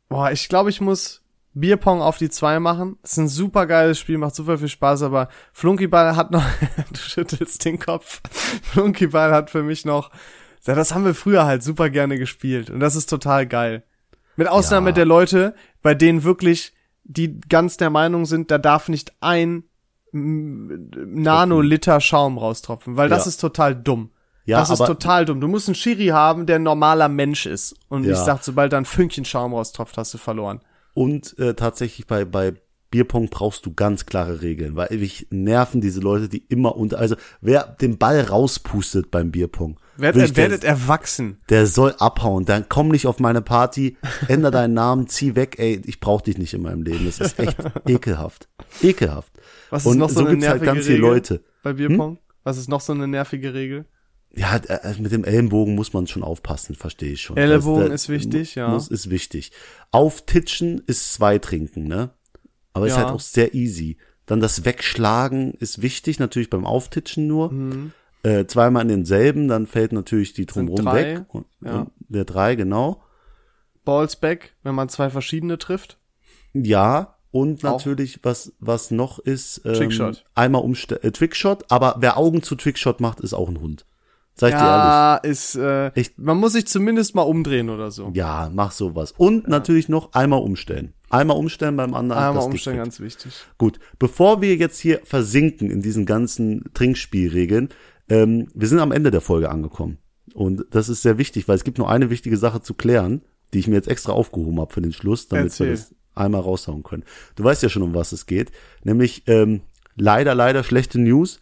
boah, 0.09 0.31
ich 0.31 0.49
glaube, 0.49 0.71
ich 0.71 0.81
muss 0.81 1.23
Bierpong 1.55 2.01
auf 2.03 2.19
die 2.19 2.31
2 2.31 2.59
machen. 2.61 2.99
Ist 3.03 3.19
ein 3.19 3.29
super 3.29 3.67
geiles 3.67 3.99
Spiel, 3.99 4.19
macht 4.19 4.35
super 4.35 4.59
viel 4.59 4.69
Spaß, 4.69 5.03
aber 5.03 5.29
Flunkyball 5.53 6.17
hat 6.17 6.31
noch, 6.31 6.45
du 6.93 6.99
schüttelst 6.99 7.65
den 7.65 7.79
Kopf. 7.79 8.21
Flunkyball 8.63 9.33
hat 9.33 9.51
für 9.51 9.63
mich 9.63 9.85
noch, 9.85 10.11
ja, 10.67 10.75
das 10.75 10.95
haben 10.95 11.05
wir 11.05 11.15
früher 11.15 11.47
halt 11.47 11.63
super 11.63 11.91
gerne 11.91 12.19
gespielt 12.19 12.71
und 12.71 12.81
das 12.81 12.97
ist 12.97 13.09
total 13.09 13.47
geil. 13.47 13.85
Mit 14.37 14.49
Ausnahme 14.49 14.91
Ja. 14.91 14.95
der 14.97 15.05
Leute, 15.07 15.55
bei 15.87 15.95
denen 15.95 16.25
wirklich, 16.25 16.73
die 17.05 17.39
ganz 17.49 17.77
der 17.77 17.91
Meinung 17.91 18.27
sind, 18.27 18.51
da 18.51 18.59
darf 18.59 18.89
nicht 18.89 19.13
ein 19.21 19.63
Nanoliter 20.13 22.01
Schaum 22.01 22.39
raustropfen, 22.39 22.97
weil 22.97 23.09
das 23.09 23.25
Ja. 23.27 23.29
ist 23.29 23.37
total 23.41 23.77
dumm. 23.77 24.11
Ja, 24.47 24.59
das 24.59 24.71
ist 24.71 24.85
total 24.85 25.25
dumm. 25.25 25.41
Du 25.41 25.47
musst 25.47 25.69
einen 25.69 25.77
Schiri 25.77 26.07
haben, 26.09 26.47
der 26.47 26.57
ein 26.57 26.65
normaler 26.65 27.09
Mensch 27.09 27.47
ist. 27.47 27.77
Und 27.89 28.03
Ja. 28.05 28.15
ich 28.15 28.19
sag, 28.19 28.43
sobald 28.43 28.73
da 28.73 28.79
ein 28.79 28.85
Fünkchen 28.85 29.25
Schaum 29.25 29.55
raustropft, 29.55 29.97
hast 29.97 30.13
du 30.15 30.19
verloren. 30.19 30.61
Und 30.95 31.39
äh, 31.39 31.55
tatsächlich 31.55 32.09
bei, 32.09 32.25
bei 32.25 32.55
Bierpong 32.91 33.29
brauchst 33.29 33.65
du 33.65 33.73
ganz 33.73 34.07
klare 34.07 34.43
Regeln, 34.43 34.75
weil 34.75 34.89
mich 34.99 35.29
nerven 35.31 35.81
diese 35.81 36.01
Leute, 36.01 36.29
die 36.29 36.39
immer 36.49 36.75
unter, 36.77 36.99
also 36.99 37.15
wer 37.41 37.63
den 37.81 37.97
Ball 37.99 38.21
rauspustet 38.23 39.13
beim 39.13 39.31
Bierpong, 39.31 39.79
Werdet, 39.99 40.37
werdet 40.37 40.65
erwachsen. 40.65 41.39
der 41.49 41.67
soll 41.67 41.95
abhauen, 41.99 42.45
dann 42.45 42.67
komm 42.69 42.89
nicht 42.89 43.07
auf 43.07 43.19
meine 43.21 43.43
Party, 43.43 43.97
änder 44.29 44.51
deinen 44.51 44.75
Namen, 44.75 45.07
zieh 45.09 45.35
weg, 45.35 45.57
ey, 45.59 45.81
ich 45.87 46.01
brauch 46.01 46.21
dich 46.21 46.39
nicht 46.39 46.55
in 46.55 46.63
meinem 46.63 46.83
Leben, 46.83 47.05
das 47.07 47.19
ist 47.21 47.39
echt 47.39 47.57
ekelhaft, 47.89 48.49
ekelhaft. 48.83 49.33
Was 49.71 49.83
ist 49.85 49.91
Und 49.93 49.99
noch 49.99 50.09
so, 50.11 50.17
so 50.17 50.21
eine 50.21 50.29
halt 50.31 50.41
nervige 50.41 50.65
ganz 50.67 50.79
viele 50.85 50.95
Regel 50.99 51.01
Leute. 51.09 51.45
bei 51.63 51.73
Bierpong? 51.73 52.19
Was 52.45 52.59
ist 52.59 52.69
noch 52.69 52.81
so 52.81 52.93
eine 52.93 53.09
nervige 53.09 53.55
Regel? 53.55 53.87
Ja, 54.35 54.57
äh, 54.57 54.95
mit 55.01 55.13
dem 55.13 55.25
Ellenbogen 55.25 55.75
muss 55.75 55.95
man 55.95 56.07
schon 56.07 56.23
aufpassen, 56.23 56.75
verstehe 56.75 57.13
ich 57.13 57.23
schon. 57.23 57.37
Ellenbogen 57.39 57.85
Das- 57.91 58.03
ist 58.03 58.09
wichtig, 58.11 58.55
ja. 58.55 58.69
Muss, 58.69 58.89
ist 58.89 59.09
wichtig. 59.09 59.51
Auftitschen 59.93 60.83
ist 60.87 61.15
zwei 61.15 61.39
trinken, 61.39 61.85
ne? 61.85 62.11
Aber 62.75 62.87
ist 62.87 62.93
Ja. 62.93 62.99
halt 63.05 63.09
auch 63.15 63.21
sehr 63.21 63.55
easy. 63.55 63.97
Dann 64.27 64.41
das 64.41 64.65
Wegschlagen 64.67 65.55
ist 65.55 65.81
wichtig, 65.81 66.19
natürlich 66.19 66.51
beim 66.51 66.67
Auftitschen 66.67 67.27
nur. 67.27 67.51
Äh, 68.27 68.47
zweimal 68.47 68.83
in 68.83 68.89
denselben, 68.89 69.47
dann 69.47 69.69
fällt 69.69 69.93
natürlich 69.93 70.33
die 70.33 70.47
drumherum 70.47 70.93
weg. 70.93 71.25
Und, 71.29 71.47
ja. 71.65 71.81
und 71.81 71.93
der 72.01 72.25
drei, 72.25 72.57
genau. 72.57 73.01
Ballsback, 73.85 74.57
wenn 74.65 74.75
man 74.75 74.89
zwei 74.89 75.11
verschiedene 75.11 75.59
trifft. 75.59 75.97
Ja, 76.53 77.19
und 77.31 77.65
Auch. 77.65 77.73
natürlich, 77.75 78.19
was, 78.25 78.53
was 78.59 78.91
noch 78.91 79.21
ist, 79.21 79.63
ähm, 79.65 79.75
Trickshot. 79.75 80.25
einmal 80.35 80.63
umstellen, 80.63 81.05
äh, 81.05 81.13
Trickshot, 81.13 81.71
aber 81.71 81.99
wer 82.01 82.17
Augen 82.17 82.43
zu 82.43 82.57
Trickshot 82.57 83.01
macht, 83.01 83.21
ist 83.21 83.33
auch 83.33 83.49
ein 83.49 83.61
Hund. 83.61 83.87
Sag 84.35 84.49
ich 84.49 84.57
dir 84.57 84.65
ehrlich. 84.65 84.85
Ja, 84.85 85.17
ist, 85.17 85.55
äh, 85.55 85.89
Echt? 85.95 86.19
man 86.19 86.37
muss 86.37 86.53
sich 86.53 86.67
zumindest 86.67 87.15
mal 87.15 87.23
umdrehen 87.23 87.71
oder 87.71 87.93
so. 87.93 88.11
Ja, 88.13 88.51
mach 88.53 88.73
sowas. 88.73 89.15
Und 89.17 89.47
natürlich 89.47 89.89
noch 89.89 90.15
einmal 90.15 90.41
umstellen. 90.41 90.95
Einmal 91.11 91.37
umstellen 91.37 91.77
beim 91.77 91.95
anderen. 91.95 92.23
Einmal 92.23 92.45
umstellen, 92.45 92.77
ganz 92.77 92.99
wichtig. 92.99 93.33
Gut, 93.57 93.79
bevor 93.99 94.43
wir 94.43 94.57
jetzt 94.57 94.81
hier 94.81 95.01
versinken 95.05 95.71
in 95.71 95.81
diesen 95.81 96.05
ganzen 96.05 96.65
Trinkspielregeln, 96.75 97.71
ähm, 98.09 98.49
wir 98.55 98.69
sind 98.69 98.81
am 98.81 98.93
Ende 98.93 99.11
der 99.11 99.21
Folge 99.21 99.51
angekommen. 99.51 99.99
Und 100.35 100.67
das 100.71 100.89
ist 100.89 101.03
sehr 101.03 101.19
wichtig, 101.19 101.49
weil 101.49 101.57
es 101.57 101.65
gibt 101.65 101.79
nur 101.79 101.91
eine 101.91 102.11
wichtige 102.11 102.37
Sache 102.37 102.61
zu 102.61 102.75
klären, 102.75 103.23
die 103.53 103.59
ich 103.59 103.69
mir 103.69 103.77
jetzt 103.77 103.89
extra 103.89 104.13
aufgehoben 104.13 104.61
habe 104.61 104.73
für 104.73 104.83
den 104.83 104.93
Schluss, 104.93 105.29
damit 105.29 105.47
Erzähl. 105.47 105.67
wir 105.69 105.73
das 105.75 105.95
einmal 106.15 106.41
raushauen 106.41 106.83
können. 106.83 107.05
Du 107.37 107.45
weißt 107.45 107.63
ja 107.63 107.69
schon, 107.69 107.83
um 107.83 107.95
was 107.95 108.13
es 108.13 108.27
geht. 108.27 108.51
Nämlich 108.83 109.25
ähm, 109.27 109.63
leider, 109.95 110.35
leider 110.35 110.65
schlechte 110.65 110.99
News. 110.99 111.41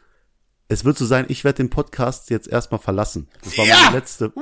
Es 0.69 0.85
wird 0.85 0.99
so 0.99 1.05
sein, 1.05 1.27
ich 1.29 1.45
werde 1.45 1.59
den 1.59 1.71
Podcast 1.71 2.31
jetzt 2.31 2.49
erstmal 2.49 2.81
verlassen. 2.81 3.29
Das 3.43 3.57
war 3.59 3.67
meine 3.67 3.97
letzte. 3.97 4.33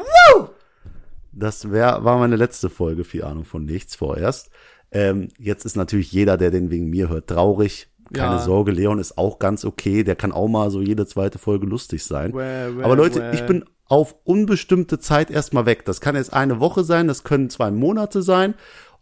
Das 1.32 1.70
wär, 1.70 2.04
war 2.04 2.18
meine 2.18 2.36
letzte 2.36 2.68
Folge, 2.68 3.04
viel 3.04 3.24
Ahnung 3.24 3.44
von 3.44 3.64
nichts 3.64 3.96
vorerst. 3.96 4.50
Ähm, 4.90 5.28
jetzt 5.38 5.64
ist 5.64 5.76
natürlich 5.76 6.12
jeder, 6.12 6.36
der 6.36 6.50
den 6.50 6.70
wegen 6.70 6.90
mir 6.90 7.08
hört, 7.08 7.28
traurig. 7.28 7.88
Keine 8.12 8.36
Ja. 8.36 8.38
Sorge, 8.40 8.72
Leon 8.72 8.98
ist 8.98 9.18
auch 9.18 9.38
ganz 9.38 9.64
okay. 9.64 10.04
Der 10.04 10.16
kann 10.16 10.32
auch 10.32 10.48
mal 10.48 10.70
so 10.70 10.80
jede 10.80 11.06
zweite 11.06 11.38
Folge 11.38 11.66
lustig 11.66 12.04
sein. 12.04 12.32
Well, 12.32 12.76
well, 12.76 12.84
Aber 12.84 12.96
Leute, 12.96 13.20
well. 13.20 13.34
ich 13.34 13.44
bin 13.46 13.64
auf 13.88 14.14
unbestimmte 14.24 14.98
Zeit 14.98 15.30
erstmal 15.30 15.66
weg. 15.66 15.84
Das 15.84 16.00
kann 16.00 16.16
jetzt 16.16 16.32
eine 16.32 16.60
Woche 16.60 16.84
sein, 16.84 17.08
das 17.08 17.24
können 17.24 17.50
zwei 17.50 17.70
Monate 17.70 18.22
sein. 18.22 18.54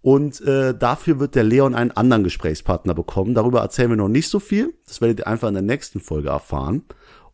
Und 0.03 0.41
äh, 0.41 0.75
dafür 0.77 1.21
wird 1.21 1.35
der 1.35 1.45
Leon 1.45 1.75
einen 1.75 1.91
anderen 1.91 2.25
Gesprächspartner 2.25 2.95
bekommen. 2.95 3.35
Darüber 3.35 3.61
erzählen 3.61 3.91
wir 3.91 3.97
noch 3.97 4.09
nicht 4.09 4.29
so 4.29 4.41
viel. 4.41 4.75
Das 4.87 5.01
werdet 5.01 5.21
ihr 5.21 5.27
einfach 5.27 5.49
in 5.49 5.55
der 5.55 5.63
nächsten 5.63 6.01
Folge 6.01 6.31
erfahren. 6.31 6.85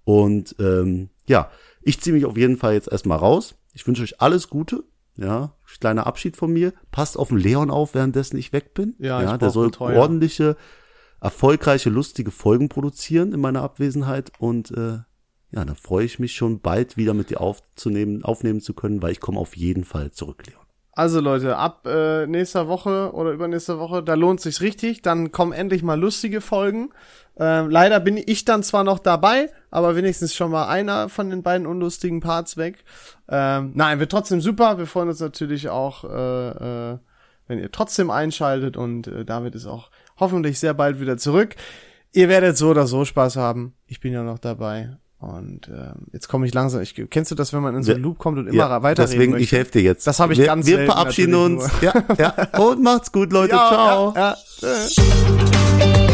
Und 0.04 0.56
ähm, 0.58 1.08
ja, 1.28 1.50
ich 1.82 2.00
ziehe 2.00 2.14
mich 2.14 2.24
auf 2.26 2.36
jeden 2.36 2.56
Fall 2.56 2.74
jetzt 2.74 2.90
erstmal 2.90 3.18
raus. 3.18 3.54
Ich 3.72 3.86
wünsche 3.86 4.02
euch 4.02 4.20
alles 4.20 4.50
Gute. 4.50 4.82
Ja, 5.16 5.52
kleiner 5.80 6.06
Abschied 6.06 6.36
von 6.36 6.52
mir. 6.52 6.72
Passt 6.90 7.18
auf 7.18 7.28
den 7.28 7.38
Leon 7.38 7.70
auf, 7.70 7.94
währenddessen 7.94 8.36
ich 8.36 8.52
weg 8.52 8.74
bin. 8.74 8.94
Ja, 8.98 9.32
ich 9.32 9.38
der 9.38 9.50
soll 9.50 9.70
ordentliche, 9.78 10.56
erfolgreiche, 11.20 11.90
lustige 11.90 12.30
Folgen 12.30 12.68
produzieren 12.68 13.32
in 13.32 13.40
meiner 13.40 13.62
Abwesenheit. 13.62 14.32
Und 14.38 14.70
äh, 14.70 14.98
ja, 15.50 15.64
dann 15.64 15.76
freue 15.76 16.04
ich 16.04 16.18
mich 16.18 16.34
schon 16.34 16.60
bald 16.60 16.96
wieder 16.96 17.14
mit 17.14 17.30
dir 17.30 17.40
aufzunehmen, 17.40 18.24
aufnehmen 18.24 18.60
zu 18.60 18.74
können, 18.74 19.02
weil 19.02 19.12
ich 19.12 19.20
komme 19.20 19.40
auf 19.40 19.56
jeden 19.56 19.84
Fall 19.84 20.10
zurück, 20.10 20.46
Leon. 20.46 20.66
Also 20.92 21.20
Leute, 21.20 21.58
ab 21.58 21.86
äh, 21.86 22.26
nächster 22.26 22.68
Woche 22.68 23.12
oder 23.12 23.32
übernächster 23.32 23.78
Woche, 23.78 24.02
da 24.02 24.14
lohnt 24.14 24.40
sich's 24.40 24.62
richtig. 24.62 25.02
Dann 25.02 25.30
kommen 25.30 25.52
endlich 25.52 25.82
mal 25.82 26.00
lustige 26.00 26.40
Folgen. 26.40 26.88
Ähm, 27.38 27.68
leider 27.68 28.00
bin 28.00 28.16
ich 28.16 28.46
dann 28.46 28.62
zwar 28.62 28.82
noch 28.82 28.98
dabei, 28.98 29.50
aber 29.70 29.94
wenigstens 29.94 30.34
schon 30.34 30.50
mal 30.50 30.68
einer 30.68 31.10
von 31.10 31.28
den 31.28 31.42
beiden 31.42 31.66
unlustigen 31.66 32.20
Parts 32.20 32.56
weg. 32.56 32.82
Ähm, 33.28 33.72
nein, 33.74 34.00
wird 34.00 34.10
trotzdem 34.10 34.40
super. 34.40 34.78
Wir 34.78 34.86
freuen 34.86 35.10
uns 35.10 35.20
natürlich 35.20 35.68
auch, 35.68 36.04
äh, 36.04 36.92
äh, 36.92 36.98
wenn 37.46 37.58
ihr 37.58 37.70
trotzdem 37.70 38.10
einschaltet 38.10 38.78
und 38.78 39.06
äh, 39.06 39.26
David 39.26 39.54
ist 39.54 39.66
auch 39.66 39.90
hoffentlich 40.18 40.58
sehr 40.58 40.74
bald 40.74 41.00
wieder 41.00 41.16
zurück. 41.16 41.54
Ihr 42.12 42.28
werdet 42.28 42.56
so 42.56 42.70
oder 42.70 42.86
so 42.86 43.04
Spaß 43.04 43.36
haben. 43.36 43.74
Ich 43.86 44.00
bin 44.00 44.12
ja 44.12 44.22
noch 44.22 44.38
dabei. 44.38 44.96
Und 45.18 45.68
ähm, 45.68 46.06
jetzt 46.12 46.28
komme 46.28 46.46
ich 46.46 46.52
langsam. 46.54 46.82
Ich, 46.82 46.94
kennst 47.10 47.30
du 47.30 47.34
das, 47.34 47.52
wenn 47.52 47.62
man 47.62 47.74
in 47.74 47.82
so 47.82 47.92
einen 47.92 48.00
Ja. 48.00 48.06
Loop 48.06 48.18
kommt 48.18 48.38
und 48.38 48.48
immer 48.48 48.82
weiterreden 48.82 49.12
deswegen, 49.12 49.32
möchte? 49.32 49.44
ich 49.44 49.52
helfe 49.52 49.72
dir 49.72 49.82
jetzt. 49.82 50.06
Das 50.06 50.20
habe 50.20 50.34
ich 50.34 50.38
wir, 50.38 50.46
ganz 50.46 50.66
Wir 50.66 50.84
verabschieden 50.84 51.34
uns. 51.34 51.70
Ja, 51.80 51.94
ja. 52.18 52.48
Und 52.58 52.82
macht's 52.82 53.10
gut, 53.12 53.32
Leute. 53.32 53.54
Ja, 53.54 53.68
Ciao. 53.68 54.14
Ja, 54.14 54.30
ja. 54.30 54.36
Tschüss. 54.58 56.05